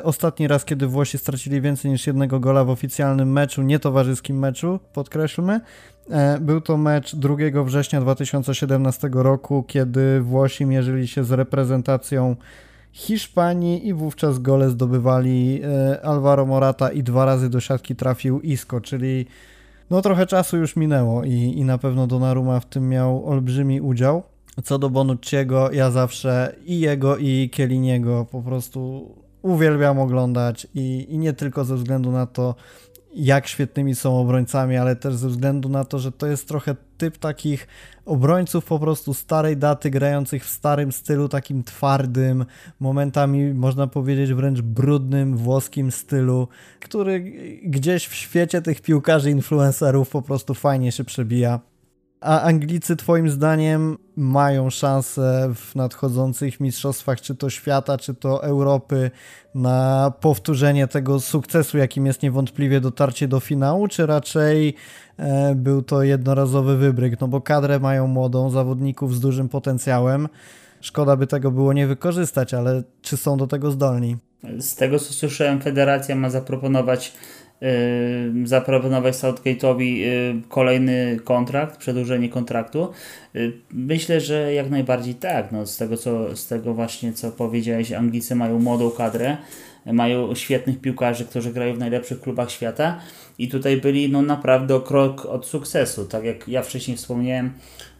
ostatni 0.03 0.47
raz, 0.47 0.65
kiedy 0.65 0.87
Włosi 0.87 1.17
stracili 1.17 1.61
więcej 1.61 1.91
niż 1.91 2.07
jednego 2.07 2.39
gola 2.39 2.63
w 2.63 2.69
oficjalnym 2.69 3.31
meczu, 3.31 3.61
nietowarzyskim 3.61 4.39
meczu, 4.39 4.79
podkreślmy, 4.93 5.61
e, 6.09 6.39
był 6.39 6.61
to 6.61 6.77
mecz 6.77 7.15
2 7.15 7.63
września 7.63 8.01
2017 8.01 9.09
roku, 9.13 9.63
kiedy 9.67 10.21
Włosi 10.21 10.65
mierzyli 10.65 11.07
się 11.07 11.23
z 11.23 11.31
reprezentacją 11.31 12.35
Hiszpanii 12.91 13.87
i 13.87 13.93
wówczas 13.93 14.39
gole 14.39 14.69
zdobywali 14.69 15.61
e, 15.63 16.05
Alvaro 16.05 16.45
Morata 16.45 16.91
i 16.91 17.03
dwa 17.03 17.25
razy 17.25 17.49
do 17.49 17.59
siatki 17.59 17.95
trafił 17.95 18.41
Isco, 18.41 18.81
czyli 18.81 19.25
no 19.89 20.01
trochę 20.01 20.25
czasu 20.25 20.57
już 20.57 20.75
minęło 20.75 21.23
i, 21.23 21.33
i 21.33 21.65
na 21.65 21.77
pewno 21.77 22.07
Donnarumma 22.07 22.59
w 22.59 22.65
tym 22.65 22.89
miał 22.89 23.25
olbrzymi 23.25 23.81
udział. 23.81 24.23
Co 24.63 24.79
do 24.79 24.89
Bonucciego, 24.89 25.71
ja 25.71 25.91
zawsze 25.91 26.55
i 26.65 26.79
jego, 26.79 27.17
i 27.17 27.49
Kieliniego 27.53 28.25
po 28.31 28.41
prostu 28.41 29.09
uwielbiam 29.41 29.99
oglądać 29.99 30.67
i, 30.75 31.07
i 31.09 31.17
nie 31.17 31.33
tylko 31.33 31.63
ze 31.63 31.75
względu 31.75 32.11
na 32.11 32.25
to, 32.25 32.55
jak 33.15 33.47
świetnymi 33.47 33.95
są 33.95 34.19
obrońcami, 34.19 34.77
ale 34.77 34.95
też 34.95 35.15
ze 35.15 35.29
względu 35.29 35.69
na 35.69 35.85
to, 35.85 35.99
że 35.99 36.11
to 36.11 36.27
jest 36.27 36.47
trochę 36.47 36.75
typ 36.97 37.17
takich 37.17 37.67
obrońców 38.05 38.65
po 38.65 38.79
prostu 38.79 39.13
starej 39.13 39.57
daty, 39.57 39.89
grających 39.89 40.45
w 40.45 40.49
starym 40.49 40.91
stylu, 40.91 41.29
takim 41.29 41.63
twardym, 41.63 42.45
momentami 42.79 43.53
można 43.53 43.87
powiedzieć 43.87 44.33
wręcz 44.33 44.61
brudnym, 44.61 45.37
włoskim 45.37 45.91
stylu, 45.91 46.47
który 46.79 47.19
gdzieś 47.63 48.07
w 48.07 48.15
świecie 48.15 48.61
tych 48.61 48.81
piłkarzy, 48.81 49.31
influencerów 49.31 50.09
po 50.09 50.21
prostu 50.21 50.53
fajnie 50.53 50.91
się 50.91 51.03
przebija. 51.03 51.59
A 52.21 52.41
Anglicy, 52.41 52.95
Twoim 52.95 53.29
zdaniem, 53.29 53.97
mają 54.15 54.69
szansę 54.69 55.51
w 55.55 55.75
nadchodzących 55.75 56.59
mistrzostwach, 56.59 57.21
czy 57.21 57.35
to 57.35 57.49
świata, 57.49 57.97
czy 57.97 58.13
to 58.13 58.43
Europy, 58.43 59.11
na 59.55 60.13
powtórzenie 60.19 60.87
tego 60.87 61.19
sukcesu, 61.19 61.77
jakim 61.77 62.05
jest 62.05 62.23
niewątpliwie 62.23 62.81
dotarcie 62.81 63.27
do 63.27 63.39
finału, 63.39 63.87
czy 63.87 64.05
raczej 64.05 64.75
e, 65.17 65.55
był 65.55 65.81
to 65.81 66.03
jednorazowy 66.03 66.77
wybryk? 66.77 67.21
No 67.21 67.27
bo 67.27 67.41
kadrę 67.41 67.79
mają 67.79 68.07
młodą, 68.07 68.49
zawodników 68.49 69.15
z 69.15 69.19
dużym 69.19 69.49
potencjałem. 69.49 70.29
Szkoda 70.81 71.15
by 71.15 71.27
tego 71.27 71.51
było 71.51 71.73
nie 71.73 71.87
wykorzystać, 71.87 72.53
ale 72.53 72.83
czy 73.01 73.17
są 73.17 73.37
do 73.37 73.47
tego 73.47 73.71
zdolni? 73.71 74.17
Z 74.59 74.75
tego 74.75 74.99
co 74.99 75.13
słyszałem, 75.13 75.61
federacja 75.61 76.15
ma 76.15 76.29
zaproponować 76.29 77.13
zaproponować 78.43 79.15
Southgate'owi 79.15 80.03
kolejny 80.49 81.19
kontrakt, 81.23 81.77
przedłużenie 81.77 82.29
kontraktu. 82.29 82.91
Myślę, 83.73 84.21
że 84.21 84.53
jak 84.53 84.69
najbardziej 84.69 85.15
tak. 85.15 85.51
No, 85.51 85.65
z, 85.65 85.77
tego, 85.77 85.97
co, 85.97 86.35
z 86.35 86.47
tego 86.47 86.73
właśnie, 86.73 87.13
co 87.13 87.31
powiedziałeś, 87.31 87.91
Anglicy 87.91 88.35
mają 88.35 88.59
młodą 88.59 88.91
kadrę, 88.91 89.37
mają 89.85 90.35
świetnych 90.35 90.81
piłkarzy, 90.81 91.25
którzy 91.25 91.53
grają 91.53 91.75
w 91.75 91.79
najlepszych 91.79 92.21
klubach 92.21 92.51
świata 92.51 92.99
i 93.37 93.47
tutaj 93.47 93.77
byli 93.77 94.09
no, 94.09 94.21
naprawdę 94.21 94.75
o 94.75 94.81
krok 94.81 95.25
od 95.25 95.45
sukcesu. 95.45 96.05
Tak 96.05 96.23
jak 96.23 96.47
ja 96.47 96.61
wcześniej 96.61 96.97
wspomniałem, 96.97 97.53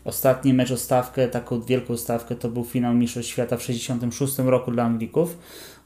ostatni 0.06 0.54
mecz 0.54 0.72
o 0.72 0.78
stawkę, 0.78 1.28
taką 1.28 1.62
wielką 1.62 1.98
stawkę, 1.98 2.36
to 2.36 2.50
był 2.50 2.64
finał 2.64 2.94
Mistrzostw 2.94 3.32
Świata 3.32 3.58
w 3.58 3.62
1966 3.62 4.50
roku 4.50 4.72
dla 4.72 4.84
Anglików. 4.84 5.38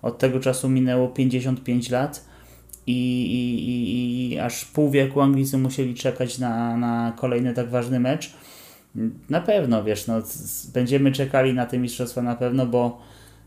Od 0.02 0.18
tego 0.18 0.40
czasu 0.40 0.70
minęło 0.70 1.08
55 1.08 1.90
lat 1.90 2.33
i, 2.88 2.94
i, 2.94 4.34
i 4.34 4.40
aż 4.40 4.66
pół 4.66 4.92
wieku 4.92 5.22
Anglicy 5.22 5.58
musieli 5.58 5.96
czekać 5.96 6.40
na, 6.40 6.78
na 6.78 7.14
kolejny 7.18 7.54
tak 7.54 7.70
ważny 7.70 8.00
mecz. 8.00 8.34
Na 9.30 9.42
pewno, 9.42 9.84
wiesz, 9.84 10.08
no, 10.08 10.22
będziemy 10.74 11.12
czekali 11.12 11.54
na 11.54 11.66
te 11.66 11.78
mistrzostwa 11.78 12.22
na 12.22 12.36
pewno, 12.36 12.66
bo 12.66 13.02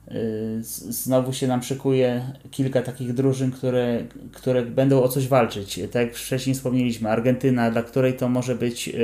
y, 0.09 0.15
znowu 0.63 1.33
się 1.33 1.47
nam 1.47 1.63
szykuje 1.63 2.23
kilka 2.51 2.83
takich 2.83 3.15
drużyn, 3.15 3.51
które, 3.51 4.05
które 4.33 4.63
będą 4.63 5.03
o 5.03 5.09
coś 5.09 5.29
walczyć. 5.29 5.81
Tak 5.93 6.07
jak 6.07 6.15
wcześniej 6.15 6.55
wspomnieliśmy, 6.55 7.11
Argentyna, 7.11 7.71
dla 7.71 7.83
której 7.83 8.15
to 8.15 8.29
może 8.29 8.55
być 8.55 8.97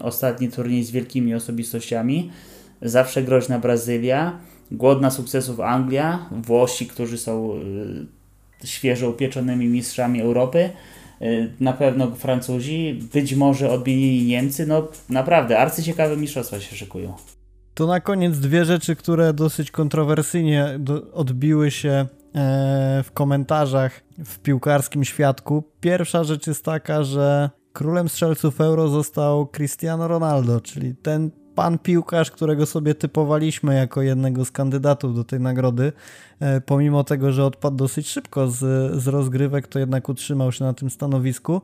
ostatni 0.00 0.48
turniej 0.48 0.84
z 0.84 0.90
wielkimi 0.90 1.34
osobistościami, 1.34 2.30
zawsze 2.82 3.22
groźna 3.22 3.58
Brazylia, 3.58 4.38
głodna 4.70 5.10
sukcesów 5.10 5.60
Anglia, 5.60 6.28
Włosi, 6.30 6.86
którzy 6.86 7.18
są 7.18 7.54
y, 7.54 8.15
świeżo 8.64 9.10
upieczonymi 9.10 9.66
mistrzami 9.66 10.22
Europy. 10.22 10.70
Y, 11.22 11.50
na 11.60 11.72
pewno 11.72 12.10
Francuzi, 12.10 13.00
być 13.14 13.34
może 13.34 13.70
odmienili 13.70 14.26
Niemcy. 14.26 14.66
No 14.66 14.88
naprawdę, 15.08 15.58
arcyciekawe 15.58 16.16
mistrzostwa 16.16 16.60
się 16.60 16.76
szykują. 16.76 17.14
To 17.74 17.86
na 17.86 18.00
koniec 18.00 18.38
dwie 18.38 18.64
rzeczy, 18.64 18.96
które 18.96 19.32
dosyć 19.32 19.70
kontrowersyjnie 19.70 20.78
odbiły 21.12 21.70
się 21.70 21.90
e, 21.90 22.06
w 23.04 23.12
komentarzach 23.14 24.00
w 24.18 24.38
piłkarskim 24.38 25.04
świadku. 25.04 25.64
Pierwsza 25.80 26.24
rzecz 26.24 26.46
jest 26.46 26.64
taka, 26.64 27.02
że 27.02 27.50
królem 27.72 28.08
strzelców 28.08 28.60
euro 28.60 28.88
został 28.88 29.46
Cristiano 29.46 30.08
Ronaldo, 30.08 30.60
czyli 30.60 30.94
ten 30.94 31.30
pan 31.56 31.78
piłkarz, 31.78 32.30
którego 32.30 32.66
sobie 32.66 32.94
typowaliśmy 32.94 33.74
jako 33.74 34.02
jednego 34.02 34.44
z 34.44 34.50
kandydatów 34.50 35.14
do 35.14 35.24
tej 35.24 35.40
nagrody, 35.40 35.92
e, 36.40 36.60
pomimo 36.60 37.04
tego, 37.04 37.32
że 37.32 37.44
odpadł 37.44 37.76
dosyć 37.76 38.08
szybko 38.08 38.50
z, 38.50 38.58
z 39.02 39.06
rozgrywek, 39.06 39.66
to 39.66 39.78
jednak 39.78 40.08
utrzymał 40.08 40.52
się 40.52 40.64
na 40.64 40.74
tym 40.74 40.90
stanowisku. 40.90 41.62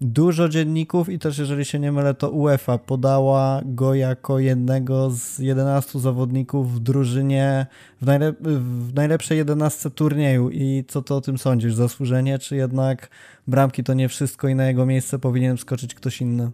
Dużo 0.00 0.48
dzienników 0.48 1.08
i 1.08 1.18
też, 1.18 1.38
jeżeli 1.38 1.64
się 1.64 1.78
nie 1.78 1.92
mylę, 1.92 2.14
to 2.14 2.30
UEFA 2.30 2.78
podała 2.78 3.60
go 3.64 3.94
jako 3.94 4.38
jednego 4.38 5.10
z 5.10 5.38
11 5.38 5.98
zawodników 5.98 6.74
w 6.74 6.80
drużynie 6.80 7.66
w, 8.02 8.06
najlep 8.06 8.38
w 8.42 8.94
najlepszej 8.94 9.38
11 9.38 9.90
turnieju. 9.90 10.50
I 10.50 10.84
co 10.88 11.02
ty 11.02 11.14
o 11.14 11.20
tym 11.20 11.38
sądzisz? 11.38 11.74
Zasłużenie, 11.74 12.38
czy 12.38 12.56
jednak 12.56 13.10
bramki 13.46 13.84
to 13.84 13.94
nie 13.94 14.08
wszystko 14.08 14.48
i 14.48 14.54
na 14.54 14.66
jego 14.66 14.86
miejsce 14.86 15.18
powinien 15.18 15.56
wskoczyć 15.56 15.94
ktoś 15.94 16.20
inny? 16.20 16.50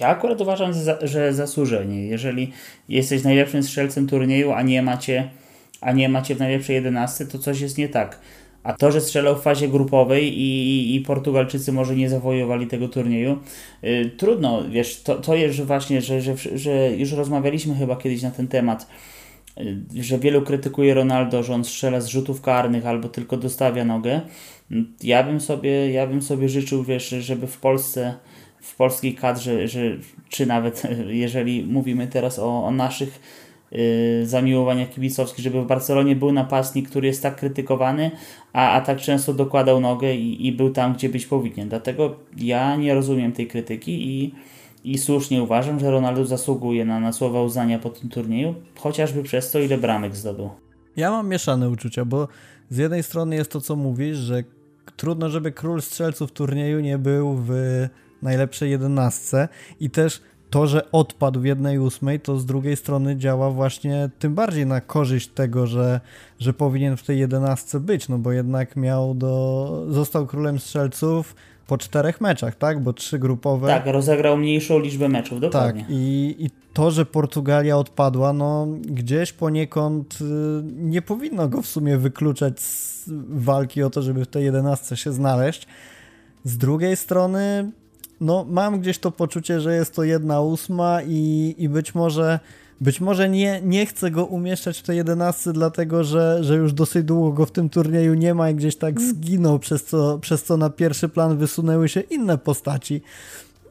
Ja 0.00 0.08
akurat 0.08 0.40
uważam, 0.40 0.72
że 1.02 1.34
zasłużenie. 1.34 2.06
Jeżeli 2.06 2.52
jesteś 2.88 3.22
najlepszym 3.22 3.62
strzelcem 3.62 4.06
turnieju, 4.06 4.52
a 4.52 4.62
nie 4.62 4.82
macie, 4.82 5.30
a 5.80 5.92
nie 5.92 6.08
macie 6.08 6.34
w 6.34 6.38
najlepszej 6.38 6.74
11, 6.74 7.26
to 7.26 7.38
coś 7.38 7.60
jest 7.60 7.78
nie 7.78 7.88
tak. 7.88 8.20
A 8.62 8.72
to, 8.72 8.92
że 8.92 9.00
strzelał 9.00 9.36
w 9.36 9.42
fazie 9.42 9.68
grupowej 9.68 10.38
i, 10.38 10.94
i 10.96 11.00
Portugalczycy 11.00 11.72
może 11.72 11.96
nie 11.96 12.08
zawojowali 12.08 12.66
tego 12.66 12.88
turnieju, 12.88 13.38
yy, 13.82 14.10
trudno, 14.16 14.62
wiesz, 14.68 15.02
to, 15.02 15.14
to 15.14 15.34
jest 15.34 15.60
właśnie, 15.60 16.02
że, 16.02 16.20
że, 16.20 16.34
że 16.54 16.90
już 16.96 17.12
rozmawialiśmy 17.12 17.74
chyba 17.74 17.96
kiedyś 17.96 18.22
na 18.22 18.30
ten 18.30 18.48
temat, 18.48 18.86
yy, 19.56 20.02
że 20.02 20.18
wielu 20.18 20.42
krytykuje 20.42 20.94
Ronaldo, 20.94 21.42
że 21.42 21.54
on 21.54 21.64
strzela 21.64 22.00
z 22.00 22.06
rzutów 22.06 22.40
karnych 22.40 22.86
albo 22.86 23.08
tylko 23.08 23.36
dostawia 23.36 23.84
nogę. 23.84 24.20
Ja 25.02 25.22
bym 25.22 25.40
sobie, 25.40 25.90
ja 25.90 26.06
bym 26.06 26.22
sobie 26.22 26.48
życzył, 26.48 26.84
wiesz, 26.84 27.08
żeby 27.08 27.46
w 27.46 27.58
Polsce 27.58 28.14
w 28.64 28.76
polskiej 28.76 29.14
kadrze, 29.14 29.68
że, 29.68 29.80
czy 30.28 30.46
nawet 30.46 30.82
jeżeli 31.24 31.64
mówimy 31.64 32.06
teraz 32.06 32.38
o, 32.38 32.64
o 32.64 32.70
naszych 32.70 33.20
yy, 33.70 34.26
zamiłowaniach 34.26 34.90
kibicowskich, 34.90 35.44
żeby 35.44 35.62
w 35.62 35.66
Barcelonie 35.66 36.16
był 36.16 36.32
napastnik, 36.32 36.88
który 36.88 37.06
jest 37.06 37.22
tak 37.22 37.36
krytykowany, 37.36 38.10
a, 38.52 38.70
a 38.70 38.80
tak 38.80 38.98
często 38.98 39.34
dokładał 39.34 39.80
nogę 39.80 40.14
i, 40.14 40.46
i 40.46 40.52
był 40.52 40.70
tam, 40.70 40.94
gdzie 40.94 41.08
być 41.08 41.26
powinien. 41.26 41.68
Dlatego 41.68 42.16
ja 42.36 42.76
nie 42.76 42.94
rozumiem 42.94 43.32
tej 43.32 43.46
krytyki 43.46 44.08
i, 44.08 44.34
i 44.84 44.98
słusznie 44.98 45.42
uważam, 45.42 45.80
że 45.80 45.90
Ronaldo 45.90 46.24
zasługuje 46.24 46.84
na, 46.84 47.00
na 47.00 47.12
słowa 47.12 47.42
uznania 47.42 47.78
po 47.78 47.90
tym 47.90 48.08
turnieju, 48.08 48.54
chociażby 48.78 49.22
przez 49.22 49.50
to, 49.50 49.58
ile 49.58 49.78
bramek 49.78 50.16
zdobył. 50.16 50.50
Ja 50.96 51.10
mam 51.10 51.28
mieszane 51.28 51.70
uczucia, 51.70 52.04
bo 52.04 52.28
z 52.70 52.76
jednej 52.76 53.02
strony 53.02 53.36
jest 53.36 53.50
to, 53.50 53.60
co 53.60 53.76
mówisz, 53.76 54.16
że 54.16 54.44
trudno, 54.96 55.30
żeby 55.30 55.52
król 55.52 55.82
strzelców 55.82 56.32
turnieju 56.32 56.80
nie 56.80 56.98
był 56.98 57.34
w 57.34 57.52
najlepszej 58.24 58.70
jedenastce 58.70 59.48
i 59.80 59.90
też 59.90 60.22
to, 60.50 60.66
że 60.66 60.90
odpadł 60.92 61.40
w 61.40 61.44
jednej 61.44 61.78
ósmej, 61.78 62.20
to 62.20 62.38
z 62.38 62.46
drugiej 62.46 62.76
strony 62.76 63.16
działa 63.16 63.50
właśnie 63.50 64.10
tym 64.18 64.34
bardziej 64.34 64.66
na 64.66 64.80
korzyść 64.80 65.28
tego, 65.28 65.66
że, 65.66 66.00
że 66.38 66.52
powinien 66.52 66.96
w 66.96 67.02
tej 67.02 67.18
jedenastce 67.18 67.80
być, 67.80 68.08
no 68.08 68.18
bo 68.18 68.32
jednak 68.32 68.76
miał 68.76 69.14
do... 69.14 69.86
został 69.88 70.26
królem 70.26 70.58
strzelców 70.58 71.34
po 71.66 71.78
czterech 71.78 72.20
meczach, 72.20 72.56
tak? 72.56 72.82
Bo 72.82 72.92
trzy 72.92 73.18
grupowe. 73.18 73.68
Tak, 73.68 73.86
rozegrał 73.86 74.36
mniejszą 74.36 74.78
liczbę 74.78 75.08
meczów, 75.08 75.40
dokładnie. 75.40 75.82
Tak, 75.82 75.90
i, 75.90 76.36
i 76.38 76.50
to, 76.72 76.90
że 76.90 77.06
Portugalia 77.06 77.76
odpadła, 77.76 78.32
no 78.32 78.66
gdzieś 78.80 79.32
poniekąd 79.32 80.18
y, 80.20 80.24
nie 80.64 81.02
powinno 81.02 81.48
go 81.48 81.62
w 81.62 81.66
sumie 81.66 81.98
wykluczać 81.98 82.60
z 82.60 83.04
walki 83.28 83.82
o 83.82 83.90
to, 83.90 84.02
żeby 84.02 84.24
w 84.24 84.28
tej 84.28 84.44
jedenastce 84.44 84.96
się 84.96 85.12
znaleźć. 85.12 85.66
Z 86.44 86.58
drugiej 86.58 86.96
strony 86.96 87.72
no 88.24 88.46
mam 88.48 88.80
gdzieś 88.80 88.98
to 88.98 89.10
poczucie, 89.10 89.60
że 89.60 89.74
jest 89.74 89.94
to 89.94 90.04
jedna 90.04 90.40
ósma 90.40 91.02
i, 91.02 91.54
i 91.58 91.68
być 91.68 91.94
może 91.94 92.40
być 92.80 93.00
może 93.00 93.28
nie, 93.28 93.60
nie 93.64 93.86
chcę 93.86 94.10
go 94.10 94.24
umieszczać 94.24 94.78
w 94.78 94.82
tej 94.82 94.96
jedenastce, 94.96 95.52
dlatego 95.52 96.04
że, 96.04 96.44
że 96.44 96.56
już 96.56 96.72
dosyć 96.72 97.04
długo 97.04 97.32
go 97.32 97.46
w 97.46 97.50
tym 97.50 97.68
turnieju 97.68 98.14
nie 98.14 98.34
ma 98.34 98.50
i 98.50 98.54
gdzieś 98.54 98.76
tak 98.76 98.96
mm. 98.96 99.10
zginął, 99.10 99.58
przez 99.58 99.84
co, 99.84 100.18
przez 100.18 100.42
co 100.42 100.56
na 100.56 100.70
pierwszy 100.70 101.08
plan 101.08 101.36
wysunęły 101.36 101.88
się 101.88 102.00
inne 102.00 102.38
postaci. 102.38 103.02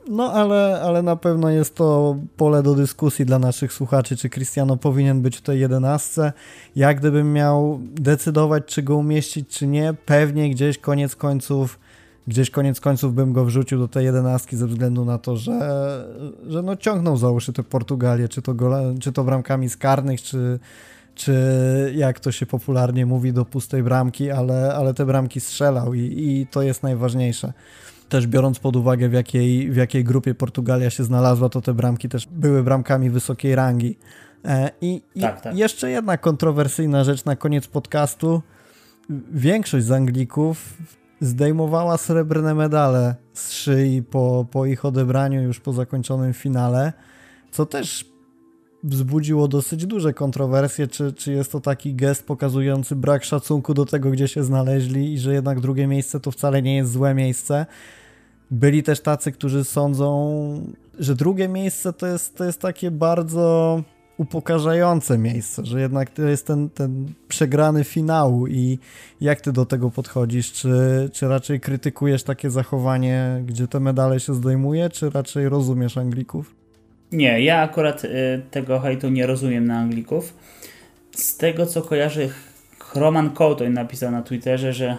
No 0.09 0.33
ale, 0.33 0.81
ale 0.81 1.01
na 1.01 1.15
pewno 1.15 1.49
jest 1.49 1.75
to 1.75 2.17
pole 2.37 2.63
do 2.63 2.75
dyskusji 2.75 3.25
dla 3.25 3.39
naszych 3.39 3.73
słuchaczy, 3.73 4.17
czy 4.17 4.29
Cristiano 4.29 4.77
powinien 4.77 5.21
być 5.21 5.37
w 5.37 5.41
tej 5.41 5.59
jedenastce. 5.59 6.33
Jak 6.75 6.99
gdybym 6.99 7.33
miał 7.33 7.79
decydować, 7.81 8.63
czy 8.65 8.83
go 8.83 8.95
umieścić, 8.95 9.49
czy 9.49 9.67
nie, 9.67 9.93
pewnie 10.05 10.49
gdzieś 10.49 10.77
koniec 10.77 11.15
końców 11.15 11.79
gdzieś 12.27 12.49
koniec 12.49 12.79
końców 12.79 13.15
bym 13.15 13.33
go 13.33 13.45
wrzucił 13.45 13.79
do 13.79 13.87
tej 13.87 14.05
jedenastki 14.05 14.57
ze 14.57 14.67
względu 14.67 15.05
na 15.05 15.17
to, 15.17 15.37
że, 15.37 16.05
że 16.47 16.61
no 16.61 16.75
ciągnął 16.75 17.17
za 17.17 17.29
uszy 17.29 17.53
tę 17.53 17.63
Portugalię, 17.63 18.29
czy 18.29 18.41
to, 18.41 18.53
gole, 18.53 18.95
czy 18.99 19.11
to 19.11 19.23
bramkami 19.23 19.69
z 19.69 19.77
karnych, 19.77 20.21
czy, 20.21 20.59
czy 21.15 21.33
jak 21.95 22.19
to 22.19 22.31
się 22.31 22.45
popularnie 22.45 23.05
mówi, 23.05 23.33
do 23.33 23.45
pustej 23.45 23.83
bramki, 23.83 24.31
ale, 24.31 24.75
ale 24.75 24.93
te 24.93 25.05
bramki 25.05 25.39
strzelał 25.39 25.93
i, 25.93 25.99
i 25.99 26.47
to 26.51 26.61
jest 26.61 26.83
najważniejsze. 26.83 27.53
Też 28.09 28.27
biorąc 28.27 28.59
pod 28.59 28.75
uwagę, 28.75 29.09
w 29.09 29.13
jakiej, 29.13 29.71
w 29.71 29.75
jakiej 29.75 30.03
grupie 30.03 30.35
Portugalia 30.35 30.89
się 30.89 31.03
znalazła, 31.03 31.49
to 31.49 31.61
te 31.61 31.73
bramki 31.73 32.09
też 32.09 32.27
były 32.31 32.63
bramkami 32.63 33.09
wysokiej 33.09 33.55
rangi. 33.55 33.97
E, 34.45 34.71
I, 34.81 35.01
tak, 35.21 35.41
tak. 35.41 35.57
jeszcze 35.57 35.91
jedna 35.91 36.17
kontrowersyjna 36.17 37.03
rzecz 37.03 37.25
na 37.25 37.35
koniec 37.35 37.67
podcastu. 37.67 38.41
Większość 39.31 39.85
z 39.85 39.91
Anglików 39.91 40.77
zdejmowała 41.25 41.97
srebrne 41.97 42.55
medale 42.55 43.15
z 43.33 43.51
szyi 43.51 44.03
po, 44.03 44.45
po 44.51 44.65
ich 44.65 44.85
odebraniu 44.85 45.41
już 45.41 45.59
po 45.59 45.73
zakończonym 45.73 46.33
finale, 46.33 46.93
co 47.51 47.65
też 47.65 48.13
wzbudziło 48.83 49.47
dosyć 49.47 49.85
duże 49.85 50.13
kontrowersje, 50.13 50.87
czy, 50.87 51.13
czy 51.13 51.31
jest 51.31 51.51
to 51.51 51.59
taki 51.59 51.95
gest 51.95 52.25
pokazujący 52.25 52.95
brak 52.95 53.23
szacunku 53.23 53.73
do 53.73 53.85
tego, 53.85 54.11
gdzie 54.11 54.27
się 54.27 54.43
znaleźli 54.43 55.13
i 55.13 55.19
że 55.19 55.33
jednak 55.33 55.59
drugie 55.59 55.87
miejsce 55.87 56.19
to 56.19 56.31
wcale 56.31 56.61
nie 56.61 56.75
jest 56.75 56.91
złe 56.91 57.13
miejsce. 57.13 57.65
Byli 58.51 58.83
też 58.83 59.01
tacy, 59.01 59.31
którzy 59.31 59.63
sądzą, 59.63 60.73
że 60.99 61.15
drugie 61.15 61.47
miejsce 61.47 61.93
to 61.93 62.07
jest, 62.07 62.37
to 62.37 62.43
jest 62.43 62.61
takie 62.61 62.91
bardzo 62.91 63.83
upokarzające 64.17 65.17
miejsce, 65.17 65.65
że 65.65 65.81
jednak 65.81 66.09
to 66.09 66.21
jest 66.21 66.47
ten, 66.47 66.69
ten 66.69 67.13
przegrany 67.27 67.83
finał 67.83 68.47
i 68.47 68.79
jak 69.21 69.41
ty 69.41 69.51
do 69.51 69.65
tego 69.65 69.89
podchodzisz? 69.89 70.51
Czy, 70.51 70.69
czy 71.13 71.27
raczej 71.27 71.59
krytykujesz 71.59 72.23
takie 72.23 72.49
zachowanie, 72.49 73.43
gdzie 73.45 73.67
te 73.67 73.79
medale 73.79 74.19
się 74.19 74.33
zdejmuje, 74.33 74.89
czy 74.89 75.09
raczej 75.09 75.49
rozumiesz 75.49 75.97
Anglików? 75.97 76.55
Nie, 77.11 77.43
ja 77.43 77.61
akurat 77.61 78.05
y, 78.05 78.09
tego 78.51 78.79
hejtu 78.79 79.09
nie 79.09 79.27
rozumiem 79.27 79.65
na 79.65 79.77
Anglików. 79.79 80.33
Z 81.11 81.37
tego 81.37 81.65
co 81.65 81.81
kojarzy, 81.81 82.29
Roman 82.95 83.31
Coutoin 83.31 83.73
napisał 83.73 84.11
na 84.11 84.21
Twitterze, 84.21 84.73
że 84.73 84.97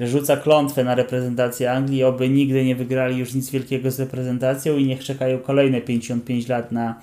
że 0.00 0.08
rzuca 0.08 0.36
klątwę 0.36 0.84
na 0.84 0.94
reprezentację 0.94 1.72
Anglii, 1.72 2.04
oby 2.04 2.28
nigdy 2.28 2.64
nie 2.64 2.76
wygrali 2.76 3.18
już 3.18 3.34
nic 3.34 3.50
wielkiego 3.50 3.90
z 3.90 4.00
reprezentacją 4.00 4.76
i 4.76 4.86
niech 4.86 5.04
czekają 5.04 5.38
kolejne 5.38 5.80
55 5.80 6.48
lat 6.48 6.72
na 6.72 7.00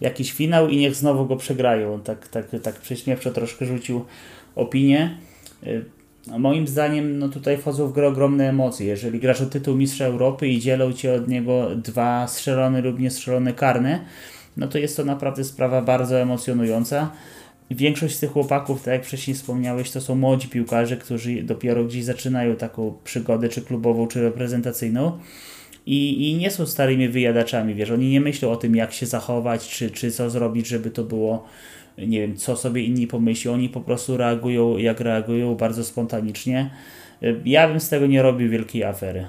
jakiś 0.00 0.32
finał 0.32 0.68
i 0.68 0.76
niech 0.76 0.94
znowu 0.94 1.26
go 1.26 1.36
przegrają. 1.36 2.00
Tak, 2.00 2.28
tak, 2.28 2.46
tak 2.62 2.74
prześmiewczo 2.74 3.30
troszkę 3.30 3.66
rzucił 3.66 4.04
opinię. 4.54 5.18
Y, 5.66 5.84
moim 6.38 6.68
zdaniem 6.68 7.18
no 7.18 7.28
tutaj 7.28 7.56
wchodzą 7.56 7.88
w 7.88 7.92
grę 7.92 8.08
ogromne 8.08 8.48
emocje. 8.48 8.86
Jeżeli 8.86 9.20
grasz 9.20 9.40
o 9.40 9.46
tytuł 9.46 9.76
Mistrza 9.76 10.04
Europy 10.04 10.48
i 10.48 10.60
dzielą 10.60 10.92
Cię 10.92 11.14
od 11.14 11.28
niego 11.28 11.76
dwa 11.76 12.26
strzelone 12.26 12.80
lub 12.80 12.98
niestrzelone 12.98 13.52
karne, 13.52 14.04
no 14.56 14.68
to 14.68 14.78
jest 14.78 14.96
to 14.96 15.04
naprawdę 15.04 15.44
sprawa 15.44 15.82
bardzo 15.82 16.20
emocjonująca. 16.20 17.10
Większość 17.70 18.16
z 18.16 18.20
tych 18.20 18.30
chłopaków, 18.30 18.82
tak 18.82 18.94
jak 18.94 19.04
wcześniej 19.04 19.34
wspomniałeś, 19.34 19.90
to 19.90 20.00
są 20.00 20.14
młodzi 20.14 20.48
piłkarze, 20.48 20.96
którzy 20.96 21.42
dopiero 21.42 21.84
gdzieś 21.84 22.04
zaczynają 22.04 22.56
taką 22.56 22.94
przygodę, 23.04 23.48
czy 23.48 23.62
klubową, 23.62 24.06
czy 24.06 24.22
reprezentacyjną. 24.22 25.18
I, 25.86 26.30
I 26.30 26.34
nie 26.34 26.50
są 26.50 26.66
starymi 26.66 27.08
wyjadaczami, 27.08 27.74
wiesz, 27.74 27.90
oni 27.90 28.10
nie 28.10 28.20
myślą 28.20 28.50
o 28.50 28.56
tym, 28.56 28.76
jak 28.76 28.92
się 28.92 29.06
zachować, 29.06 29.68
czy, 29.68 29.90
czy 29.90 30.10
co 30.10 30.30
zrobić, 30.30 30.68
żeby 30.68 30.90
to 30.90 31.04
było, 31.04 31.44
nie 31.98 32.20
wiem, 32.20 32.36
co 32.36 32.56
sobie 32.56 32.84
inni 32.84 33.06
pomyślą. 33.06 33.52
Oni 33.52 33.68
po 33.68 33.80
prostu 33.80 34.16
reagują, 34.16 34.76
jak 34.76 35.00
reagują, 35.00 35.54
bardzo 35.54 35.84
spontanicznie. 35.84 36.70
Ja 37.44 37.68
bym 37.68 37.80
z 37.80 37.88
tego 37.88 38.06
nie 38.06 38.22
robił 38.22 38.50
wielkiej 38.50 38.84
afery. 38.84 39.26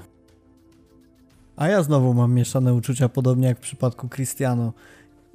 A 1.56 1.68
ja 1.68 1.84
znowu 1.84 2.14
mam 2.14 2.34
mieszane 2.34 2.74
uczucia, 2.74 3.10
podobnie 3.10 3.48
jak 3.48 3.58
w 3.58 3.62
przypadku 3.62 4.10
Cristiano. 4.10 4.74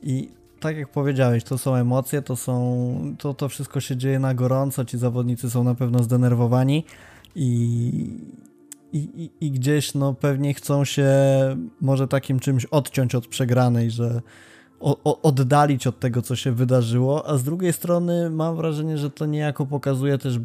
I 0.02 0.28
tak 0.60 0.76
jak 0.76 0.88
powiedziałeś, 0.88 1.44
to 1.44 1.58
są 1.58 1.74
emocje, 1.74 2.22
to 2.22 2.36
są, 2.36 3.14
to, 3.18 3.34
to 3.34 3.48
wszystko 3.48 3.80
się 3.80 3.96
dzieje 3.96 4.18
na 4.18 4.34
gorąco, 4.34 4.84
ci 4.84 4.98
zawodnicy 4.98 5.50
są 5.50 5.64
na 5.64 5.74
pewno 5.74 6.02
zdenerwowani 6.02 6.84
i, 7.34 7.50
i, 8.92 9.30
i, 9.40 9.50
gdzieś 9.50 9.94
no 9.94 10.14
pewnie 10.14 10.54
chcą 10.54 10.84
się 10.84 11.08
może 11.80 12.08
takim 12.08 12.40
czymś 12.40 12.64
odciąć 12.64 13.14
od 13.14 13.26
przegranej, 13.26 13.90
że 13.90 14.20
o, 14.80 15.22
oddalić 15.22 15.86
od 15.86 16.00
tego, 16.00 16.22
co 16.22 16.36
się 16.36 16.52
wydarzyło, 16.52 17.28
a 17.28 17.36
z 17.36 17.44
drugiej 17.44 17.72
strony 17.72 18.30
mam 18.30 18.56
wrażenie, 18.56 18.98
że 18.98 19.10
to 19.10 19.26
niejako 19.26 19.66
pokazuje 19.66 20.18
też 20.18 20.38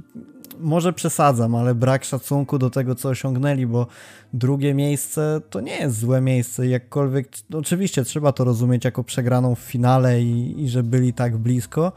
może 0.60 0.94
przesadzam, 0.94 1.56
ale 1.56 1.76
brak 1.76 2.06
szacunku 2.06 2.58
do 2.58 2.70
tego, 2.70 2.96
co 2.96 3.10
osiągnęli, 3.10 3.66
bo 3.66 3.88
drugie 4.34 4.74
miejsce 4.74 5.42
to 5.50 5.62
nie 5.62 5.78
jest 5.78 6.00
złe 6.00 6.22
miejsce. 6.22 6.68
Jakkolwiek, 6.68 7.30
oczywiście 7.54 8.04
trzeba 8.04 8.32
to 8.32 8.44
rozumieć 8.44 8.86
jako 8.86 9.04
przegraną 9.04 9.56
w 9.56 9.60
finale 9.60 10.22
i, 10.22 10.64
i 10.64 10.70
że 10.70 10.84
byli 10.84 11.14
tak 11.14 11.38
blisko, 11.38 11.92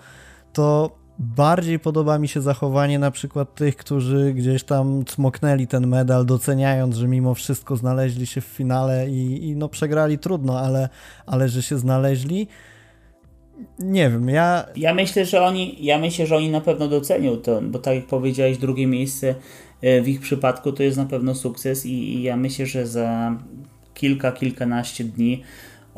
to 0.52 0.98
bardziej 1.18 1.78
podoba 1.78 2.18
mi 2.18 2.28
się 2.28 2.40
zachowanie 2.40 2.98
na 2.98 3.10
przykład 3.10 3.54
tych, 3.54 3.76
którzy 3.76 4.34
gdzieś 4.34 4.64
tam 4.64 5.04
cmoknęli 5.04 5.66
ten 5.66 5.86
medal, 5.86 6.26
doceniając, 6.26 6.96
że 6.96 7.08
mimo 7.08 7.34
wszystko 7.34 7.76
znaleźli 7.76 8.26
się 8.26 8.40
w 8.40 8.44
finale 8.44 9.10
i, 9.10 9.48
i 9.48 9.56
no 9.56 9.68
przegrali 9.68 10.18
trudno, 10.18 10.60
ale, 10.60 10.88
ale 11.26 11.48
że 11.48 11.62
się 11.62 11.78
znaleźli 11.78 12.48
nie 13.78 14.10
wiem, 14.10 14.28
ja... 14.28 14.66
Ja 14.76 14.94
myślę, 14.94 15.24
że 15.24 15.42
oni, 15.42 15.76
ja 15.80 15.98
myślę, 15.98 16.26
że 16.26 16.36
oni 16.36 16.50
na 16.50 16.60
pewno 16.60 16.88
docenią 16.88 17.36
to, 17.36 17.60
bo 17.62 17.78
tak 17.78 17.94
jak 17.94 18.06
powiedziałeś, 18.06 18.58
drugie 18.58 18.86
miejsce 18.86 19.34
e, 19.82 20.02
w 20.02 20.08
ich 20.08 20.20
przypadku 20.20 20.72
to 20.72 20.82
jest 20.82 20.96
na 20.96 21.06
pewno 21.06 21.34
sukces 21.34 21.86
i, 21.86 21.92
i 21.92 22.22
ja 22.22 22.36
myślę, 22.36 22.66
że 22.66 22.86
za 22.86 23.36
kilka, 23.94 24.32
kilkanaście 24.32 25.04
dni 25.04 25.42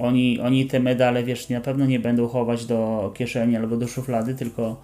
oni, 0.01 0.41
oni 0.41 0.67
te 0.67 0.81
medale, 0.81 1.25
wiesz, 1.25 1.49
na 1.49 1.61
pewno 1.61 1.87
nie 1.87 2.01
będą 2.01 2.29
chować 2.29 2.67
do 2.67 3.13
kieszeni 3.17 3.57
albo 3.57 3.77
do 3.77 3.89
szuflady, 3.89 4.35
tylko, 4.35 4.83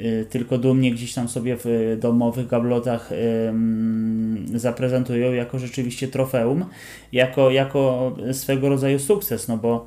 y, 0.00 0.26
tylko 0.30 0.58
dumnie 0.58 0.90
gdzieś 0.90 1.14
tam 1.14 1.28
sobie 1.28 1.56
w 1.64 1.96
domowych 2.00 2.46
gablotach 2.46 3.12
y, 3.12 4.58
zaprezentują 4.58 5.32
jako 5.32 5.58
rzeczywiście 5.58 6.08
trofeum, 6.08 6.64
jako, 7.12 7.50
jako 7.50 8.12
swego 8.32 8.68
rodzaju 8.68 8.98
sukces, 8.98 9.48
no 9.48 9.56
bo 9.56 9.86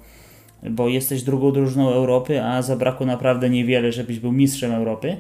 bo 0.70 0.89
jesteś 0.89 1.24
drugą 1.24 1.51
drużyną 1.51 1.89
Europy, 1.89 2.43
a 2.43 2.61
zabrakło 2.61 3.05
naprawdę 3.05 3.49
niewiele, 3.49 3.91
żebyś 3.91 4.20
był 4.20 4.32
mistrzem 4.32 4.72
Europy. 4.72 5.18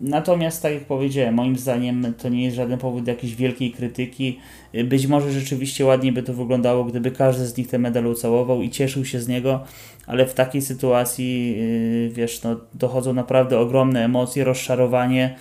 Natomiast, 0.00 0.62
tak 0.62 0.72
jak 0.72 0.84
powiedziałem, 0.84 1.34
moim 1.34 1.58
zdaniem 1.58 2.14
to 2.18 2.28
nie 2.28 2.44
jest 2.44 2.56
żaden 2.56 2.78
powód 2.78 3.06
jakiejś 3.06 3.34
wielkiej 3.34 3.72
krytyki. 3.72 4.38
Być 4.84 5.06
może 5.06 5.32
rzeczywiście 5.32 5.84
ładnie 5.84 6.12
by 6.12 6.22
to 6.22 6.34
wyglądało, 6.34 6.84
gdyby 6.84 7.10
każdy 7.10 7.46
z 7.46 7.56
nich 7.56 7.68
ten 7.68 7.80
medal 7.80 8.06
ucałował 8.06 8.62
i 8.62 8.70
cieszył 8.70 9.04
się 9.04 9.20
z 9.20 9.28
niego, 9.28 9.64
ale 10.06 10.26
w 10.26 10.34
takiej 10.34 10.62
sytuacji, 10.62 11.56
yy, 11.56 12.10
wiesz, 12.10 12.42
no, 12.42 12.60
dochodzą 12.74 13.12
naprawdę 13.12 13.58
ogromne 13.58 14.04
emocje, 14.04 14.44
rozczarowanie. 14.44 15.36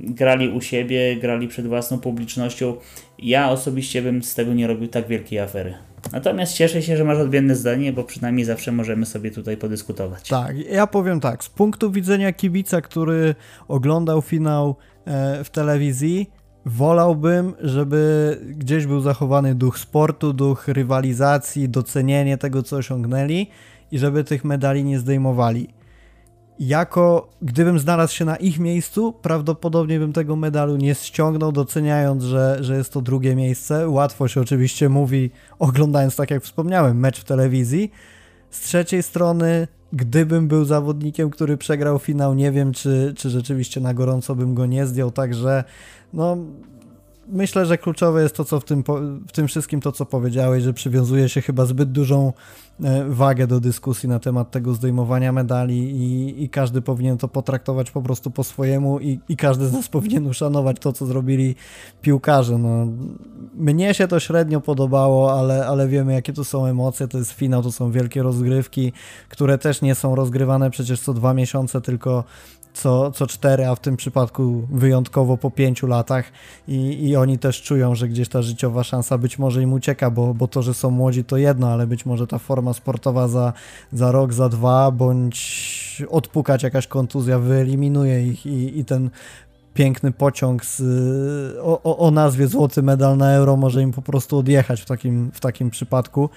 Grali 0.00 0.48
u 0.48 0.60
siebie, 0.60 1.16
grali 1.16 1.48
przed 1.48 1.66
własną 1.66 1.98
publicznością. 1.98 2.74
Ja 3.18 3.50
osobiście 3.50 4.02
bym 4.02 4.22
z 4.22 4.34
tego 4.34 4.54
nie 4.54 4.66
robił 4.66 4.88
tak 4.88 5.08
wielkiej 5.08 5.38
afery. 5.38 5.87
Natomiast 6.12 6.54
cieszę 6.54 6.82
się, 6.82 6.96
że 6.96 7.04
masz 7.04 7.18
odmienne 7.18 7.54
zdanie, 7.54 7.92
bo 7.92 8.04
przynajmniej 8.04 8.44
zawsze 8.44 8.72
możemy 8.72 9.06
sobie 9.06 9.30
tutaj 9.30 9.56
podyskutować. 9.56 10.28
Tak, 10.28 10.56
ja 10.56 10.86
powiem 10.86 11.20
tak, 11.20 11.44
z 11.44 11.48
punktu 11.48 11.90
widzenia 11.90 12.32
kibica, 12.32 12.80
który 12.80 13.34
oglądał 13.68 14.22
finał 14.22 14.76
e, 15.04 15.44
w 15.44 15.50
telewizji, 15.50 16.30
wolałbym, 16.66 17.54
żeby 17.60 18.36
gdzieś 18.56 18.86
był 18.86 19.00
zachowany 19.00 19.54
duch 19.54 19.78
sportu, 19.78 20.32
duch 20.32 20.68
rywalizacji, 20.68 21.68
docenienie 21.68 22.38
tego, 22.38 22.62
co 22.62 22.76
osiągnęli 22.76 23.46
i 23.90 23.98
żeby 23.98 24.24
tych 24.24 24.44
medali 24.44 24.84
nie 24.84 24.98
zdejmowali 24.98 25.68
jako 26.60 27.28
gdybym 27.42 27.78
znalazł 27.78 28.14
się 28.14 28.24
na 28.24 28.36
ich 28.36 28.58
miejscu, 28.58 29.12
prawdopodobnie 29.12 29.98
bym 29.98 30.12
tego 30.12 30.36
medalu 30.36 30.76
nie 30.76 30.94
ściągnął, 30.94 31.52
doceniając, 31.52 32.22
że, 32.22 32.58
że 32.60 32.76
jest 32.76 32.92
to 32.92 33.00
drugie 33.00 33.36
miejsce. 33.36 33.88
Łatwo 33.88 34.28
się 34.28 34.40
oczywiście 34.40 34.88
mówi, 34.88 35.30
oglądając, 35.58 36.16
tak 36.16 36.30
jak 36.30 36.42
wspomniałem, 36.42 36.98
mecz 36.98 37.20
w 37.20 37.24
telewizji. 37.24 37.92
Z 38.50 38.60
trzeciej 38.60 39.02
strony, 39.02 39.68
gdybym 39.92 40.48
był 40.48 40.64
zawodnikiem, 40.64 41.30
który 41.30 41.56
przegrał 41.56 41.98
finał, 41.98 42.34
nie 42.34 42.52
wiem, 42.52 42.72
czy, 42.72 43.14
czy 43.16 43.30
rzeczywiście 43.30 43.80
na 43.80 43.94
gorąco 43.94 44.34
bym 44.34 44.54
go 44.54 44.66
nie 44.66 44.86
zdjął, 44.86 45.10
także 45.10 45.64
no 46.12 46.36
myślę, 47.28 47.66
że 47.66 47.78
kluczowe 47.78 48.22
jest 48.22 48.36
to, 48.36 48.44
co 48.44 48.60
w 48.60 48.64
tym, 48.64 48.84
w 49.28 49.32
tym 49.32 49.48
wszystkim 49.48 49.80
to, 49.80 49.92
co 49.92 50.06
powiedziałeś, 50.06 50.62
że 50.62 50.72
przywiązuje 50.72 51.28
się 51.28 51.40
chyba 51.40 51.66
zbyt 51.66 51.92
dużą 51.92 52.32
e, 52.84 53.04
wagę 53.08 53.46
do 53.46 53.60
dyskusji 53.60 54.08
na 54.08 54.18
temat 54.18 54.50
tego 54.50 54.74
zdejmowania 54.74 55.32
medali 55.32 55.76
i, 55.76 56.42
i 56.42 56.48
każdy 56.48 56.82
powinien 56.82 57.18
to 57.18 57.28
potraktować 57.28 57.90
po 57.90 58.02
prostu 58.02 58.30
po 58.30 58.44
swojemu 58.44 59.00
i, 59.00 59.20
i 59.28 59.36
każdy 59.36 59.66
z 59.66 59.72
nas 59.72 59.88
powinien 59.98 60.26
uszanować 60.26 60.76
to, 60.80 60.92
co 60.92 61.06
zrobili 61.06 61.54
piłkarze. 62.02 62.58
No, 62.58 62.86
mnie 63.54 63.94
się 63.94 64.08
to 64.08 64.20
średnio 64.20 64.60
podobało, 64.60 65.38
ale, 65.38 65.66
ale 65.66 65.88
wiemy, 65.88 66.12
jakie 66.12 66.32
to 66.32 66.44
są 66.44 66.66
emocje, 66.66 67.08
to 67.08 67.18
jest 67.18 67.32
finał, 67.32 67.62
to 67.62 67.72
są 67.72 67.90
wielkie 67.90 68.22
rozgrywki, 68.22 68.92
które 69.28 69.58
też 69.58 69.82
nie 69.82 69.94
są 69.94 70.14
rozgrywane 70.14 70.70
przecież 70.70 71.00
co 71.00 71.14
dwa 71.14 71.34
miesiące, 71.34 71.80
tylko 71.80 72.24
co, 72.74 73.10
co 73.10 73.26
cztery, 73.26 73.66
a 73.66 73.74
w 73.74 73.80
tym 73.80 73.96
przypadku 73.96 74.66
wyjątkowo 74.70 75.36
po 75.36 75.50
pięciu 75.50 75.86
latach 75.86 76.24
i, 76.68 77.08
i 77.08 77.16
oni 77.16 77.38
też 77.38 77.62
czują, 77.62 77.94
że 77.94 78.08
gdzieś 78.08 78.28
ta 78.28 78.42
życiowa 78.42 78.84
szansa 78.84 79.18
być 79.18 79.38
może 79.38 79.62
im 79.62 79.72
ucieka, 79.72 80.10
bo, 80.10 80.34
bo 80.34 80.48
to, 80.48 80.62
że 80.62 80.74
są 80.74 80.90
młodzi 80.90 81.24
to 81.24 81.36
jedno, 81.36 81.68
ale 81.68 81.86
być 81.86 82.06
może 82.06 82.26
ta 82.26 82.38
forma 82.38 82.72
sportowa 82.72 83.28
za, 83.28 83.52
za 83.92 84.12
rok, 84.12 84.32
za 84.32 84.48
dwa, 84.48 84.90
bądź 84.90 86.02
odpukać 86.10 86.62
jakaś 86.62 86.86
kontuzja 86.86 87.38
wyeliminuje 87.38 88.26
ich 88.26 88.46
i, 88.46 88.78
i 88.78 88.84
ten 88.84 89.10
piękny 89.74 90.12
pociąg 90.12 90.64
z, 90.64 90.82
o, 91.62 91.98
o 91.98 92.10
nazwie 92.10 92.46
Złoty 92.46 92.82
Medal 92.82 93.16
na 93.16 93.32
Euro 93.32 93.56
może 93.56 93.82
im 93.82 93.92
po 93.92 94.02
prostu 94.02 94.38
odjechać 94.38 94.80
w 94.80 94.84
takim, 94.84 95.30
w 95.34 95.40
takim 95.40 95.70
przypadku. 95.70 96.30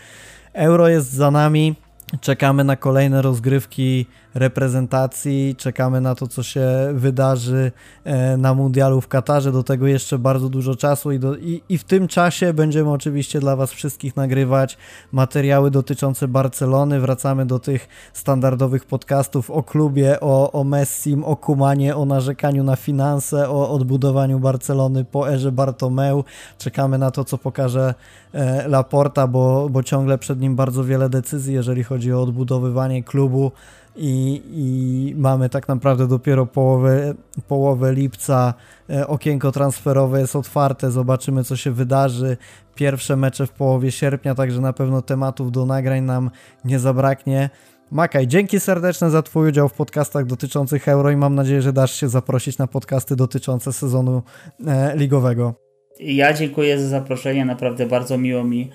Euro 0.53 0.87
jest 0.87 1.11
za 1.11 1.31
nami, 1.31 1.75
czekamy 2.21 2.63
na 2.63 2.75
kolejne 2.75 3.21
rozgrywki 3.21 4.05
reprezentacji, 4.33 5.55
czekamy 5.57 6.01
na 6.01 6.15
to, 6.15 6.27
co 6.27 6.43
się 6.43 6.67
wydarzy 6.93 7.71
e, 8.03 8.37
na 8.37 8.53
mundialu 8.53 9.01
w 9.01 9.07
Katarze, 9.07 9.51
do 9.51 9.63
tego 9.63 9.87
jeszcze 9.87 10.19
bardzo 10.19 10.49
dużo 10.49 10.75
czasu 10.75 11.11
i, 11.11 11.19
do, 11.19 11.37
i, 11.37 11.61
i 11.69 11.77
w 11.77 11.83
tym 11.83 12.07
czasie 12.07 12.53
będziemy 12.53 12.91
oczywiście 12.91 13.39
dla 13.39 13.55
Was 13.55 13.71
wszystkich 13.71 14.15
nagrywać 14.15 14.77
materiały 15.11 15.71
dotyczące 15.71 16.27
Barcelony, 16.27 16.99
wracamy 16.99 17.45
do 17.45 17.59
tych 17.59 17.87
standardowych 18.13 18.85
podcastów 18.85 19.51
o 19.51 19.63
klubie, 19.63 20.19
o, 20.19 20.51
o 20.51 20.63
Messim, 20.63 21.23
o 21.23 21.35
Kumanie, 21.35 21.95
o 21.95 22.05
narzekaniu 22.05 22.63
na 22.63 22.75
finanse, 22.75 23.49
o 23.49 23.69
odbudowaniu 23.69 24.39
Barcelony 24.39 25.05
po 25.05 25.29
erze 25.29 25.51
Bartomeu, 25.51 26.23
czekamy 26.57 26.97
na 26.97 27.11
to, 27.11 27.23
co 27.23 27.37
pokaże 27.37 27.93
e, 28.33 28.67
Laporta, 28.67 29.27
bo, 29.27 29.69
bo 29.69 29.83
ciągle 29.83 30.17
przed 30.17 30.39
nim 30.39 30.55
bardzo 30.55 30.83
wiele 30.83 31.09
decyzji, 31.09 31.53
jeżeli 31.53 31.83
chodzi 31.83 32.13
o 32.13 32.21
odbudowywanie 32.21 33.03
klubu, 33.03 33.51
i, 33.95 34.41
i 34.51 35.15
mamy 35.15 35.49
tak 35.49 35.67
naprawdę 35.67 36.07
dopiero 36.07 36.45
połowę, 36.45 37.13
połowę 37.47 37.93
lipca. 37.93 38.53
E, 38.89 39.07
okienko 39.07 39.51
transferowe 39.51 40.19
jest 40.21 40.35
otwarte, 40.35 40.91
zobaczymy 40.91 41.43
co 41.43 41.55
się 41.55 41.71
wydarzy. 41.71 42.37
Pierwsze 42.75 43.15
mecze 43.15 43.47
w 43.47 43.51
połowie 43.51 43.91
sierpnia, 43.91 44.35
także 44.35 44.61
na 44.61 44.73
pewno 44.73 45.01
tematów 45.01 45.51
do 45.51 45.65
nagrań 45.65 46.03
nam 46.03 46.31
nie 46.65 46.79
zabraknie. 46.79 47.49
Makaj, 47.91 48.27
dzięki 48.27 48.59
serdeczne 48.59 49.09
za 49.09 49.21
Twój 49.21 49.49
udział 49.49 49.69
w 49.69 49.73
podcastach 49.73 50.25
dotyczących 50.25 50.87
Euro 50.87 51.11
i 51.11 51.15
mam 51.15 51.35
nadzieję, 51.35 51.61
że 51.61 51.73
dasz 51.73 51.93
się 51.95 52.09
zaprosić 52.09 52.57
na 52.57 52.67
podcasty 52.67 53.15
dotyczące 53.15 53.73
sezonu 53.73 54.23
e, 54.67 54.97
ligowego. 54.97 55.53
Ja 55.99 56.33
dziękuję 56.33 56.79
za 56.79 56.87
zaproszenie, 56.87 57.45
naprawdę 57.45 57.85
bardzo 57.85 58.17
miło 58.17 58.43
mi 58.43 58.69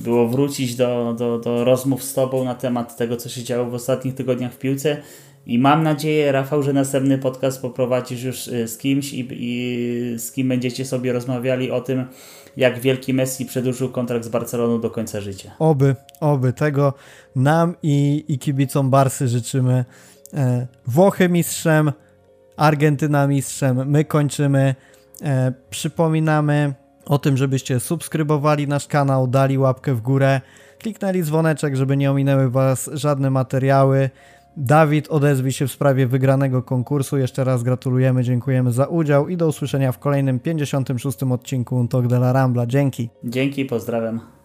było 0.00 0.28
wrócić 0.28 0.76
do, 0.76 1.14
do, 1.18 1.38
do 1.38 1.64
rozmów 1.64 2.04
z 2.04 2.14
Tobą 2.14 2.44
na 2.44 2.54
temat 2.54 2.96
tego, 2.96 3.16
co 3.16 3.28
się 3.28 3.42
działo 3.42 3.70
w 3.70 3.74
ostatnich 3.74 4.14
tygodniach 4.14 4.52
w 4.52 4.58
piłce. 4.58 4.96
I 5.46 5.58
mam 5.58 5.82
nadzieję, 5.82 6.32
Rafał, 6.32 6.62
że 6.62 6.72
następny 6.72 7.18
podcast 7.18 7.62
poprowadzisz 7.62 8.22
już 8.22 8.48
y, 8.48 8.68
z 8.68 8.78
kimś 8.78 9.12
i, 9.12 9.28
i 9.30 10.18
z 10.18 10.32
kim 10.32 10.48
będziecie 10.48 10.84
sobie 10.84 11.12
rozmawiali 11.12 11.70
o 11.70 11.80
tym, 11.80 12.04
jak 12.56 12.80
wielki 12.80 13.14
Messi 13.14 13.46
przedłużył 13.46 13.88
kontrakt 13.88 14.24
z 14.24 14.28
Barceloną 14.28 14.80
do 14.80 14.90
końca 14.90 15.20
życia. 15.20 15.50
Oby, 15.58 15.96
oby. 16.20 16.52
Tego 16.52 16.94
nam 17.36 17.74
i, 17.82 18.24
i 18.28 18.38
kibicom 18.38 18.90
Barsy 18.90 19.28
życzymy. 19.28 19.84
E, 20.34 20.66
Włochy 20.86 21.28
mistrzem, 21.28 21.92
Argentyna 22.56 23.26
mistrzem. 23.26 23.90
My 23.90 24.04
kończymy. 24.04 24.74
E, 25.22 25.52
przypominamy 25.70 26.74
o 27.10 27.18
tym, 27.18 27.36
żebyście 27.36 27.80
subskrybowali 27.80 28.68
nasz 28.68 28.86
kanał, 28.86 29.26
dali 29.26 29.58
łapkę 29.58 29.94
w 29.94 30.00
górę, 30.00 30.40
kliknęli 30.78 31.22
dzwoneczek, 31.22 31.76
żeby 31.76 31.96
nie 31.96 32.10
ominęły 32.10 32.50
Was 32.50 32.90
żadne 32.92 33.30
materiały. 33.30 34.10
Dawid 34.56 35.08
odezwij 35.08 35.52
się 35.52 35.66
w 35.66 35.72
sprawie 35.72 36.06
wygranego 36.06 36.62
konkursu. 36.62 37.18
Jeszcze 37.18 37.44
raz 37.44 37.62
gratulujemy, 37.62 38.24
dziękujemy 38.24 38.72
za 38.72 38.86
udział 38.86 39.28
i 39.28 39.36
do 39.36 39.46
usłyszenia 39.46 39.92
w 39.92 39.98
kolejnym 39.98 40.40
56. 40.40 41.22
odcinku 41.22 41.86
Talk 41.90 42.06
de 42.06 42.16
la 42.16 42.32
Rambla. 42.32 42.66
Dzięki. 42.66 43.08
Dzięki, 43.24 43.64
pozdrawiam. 43.64 44.39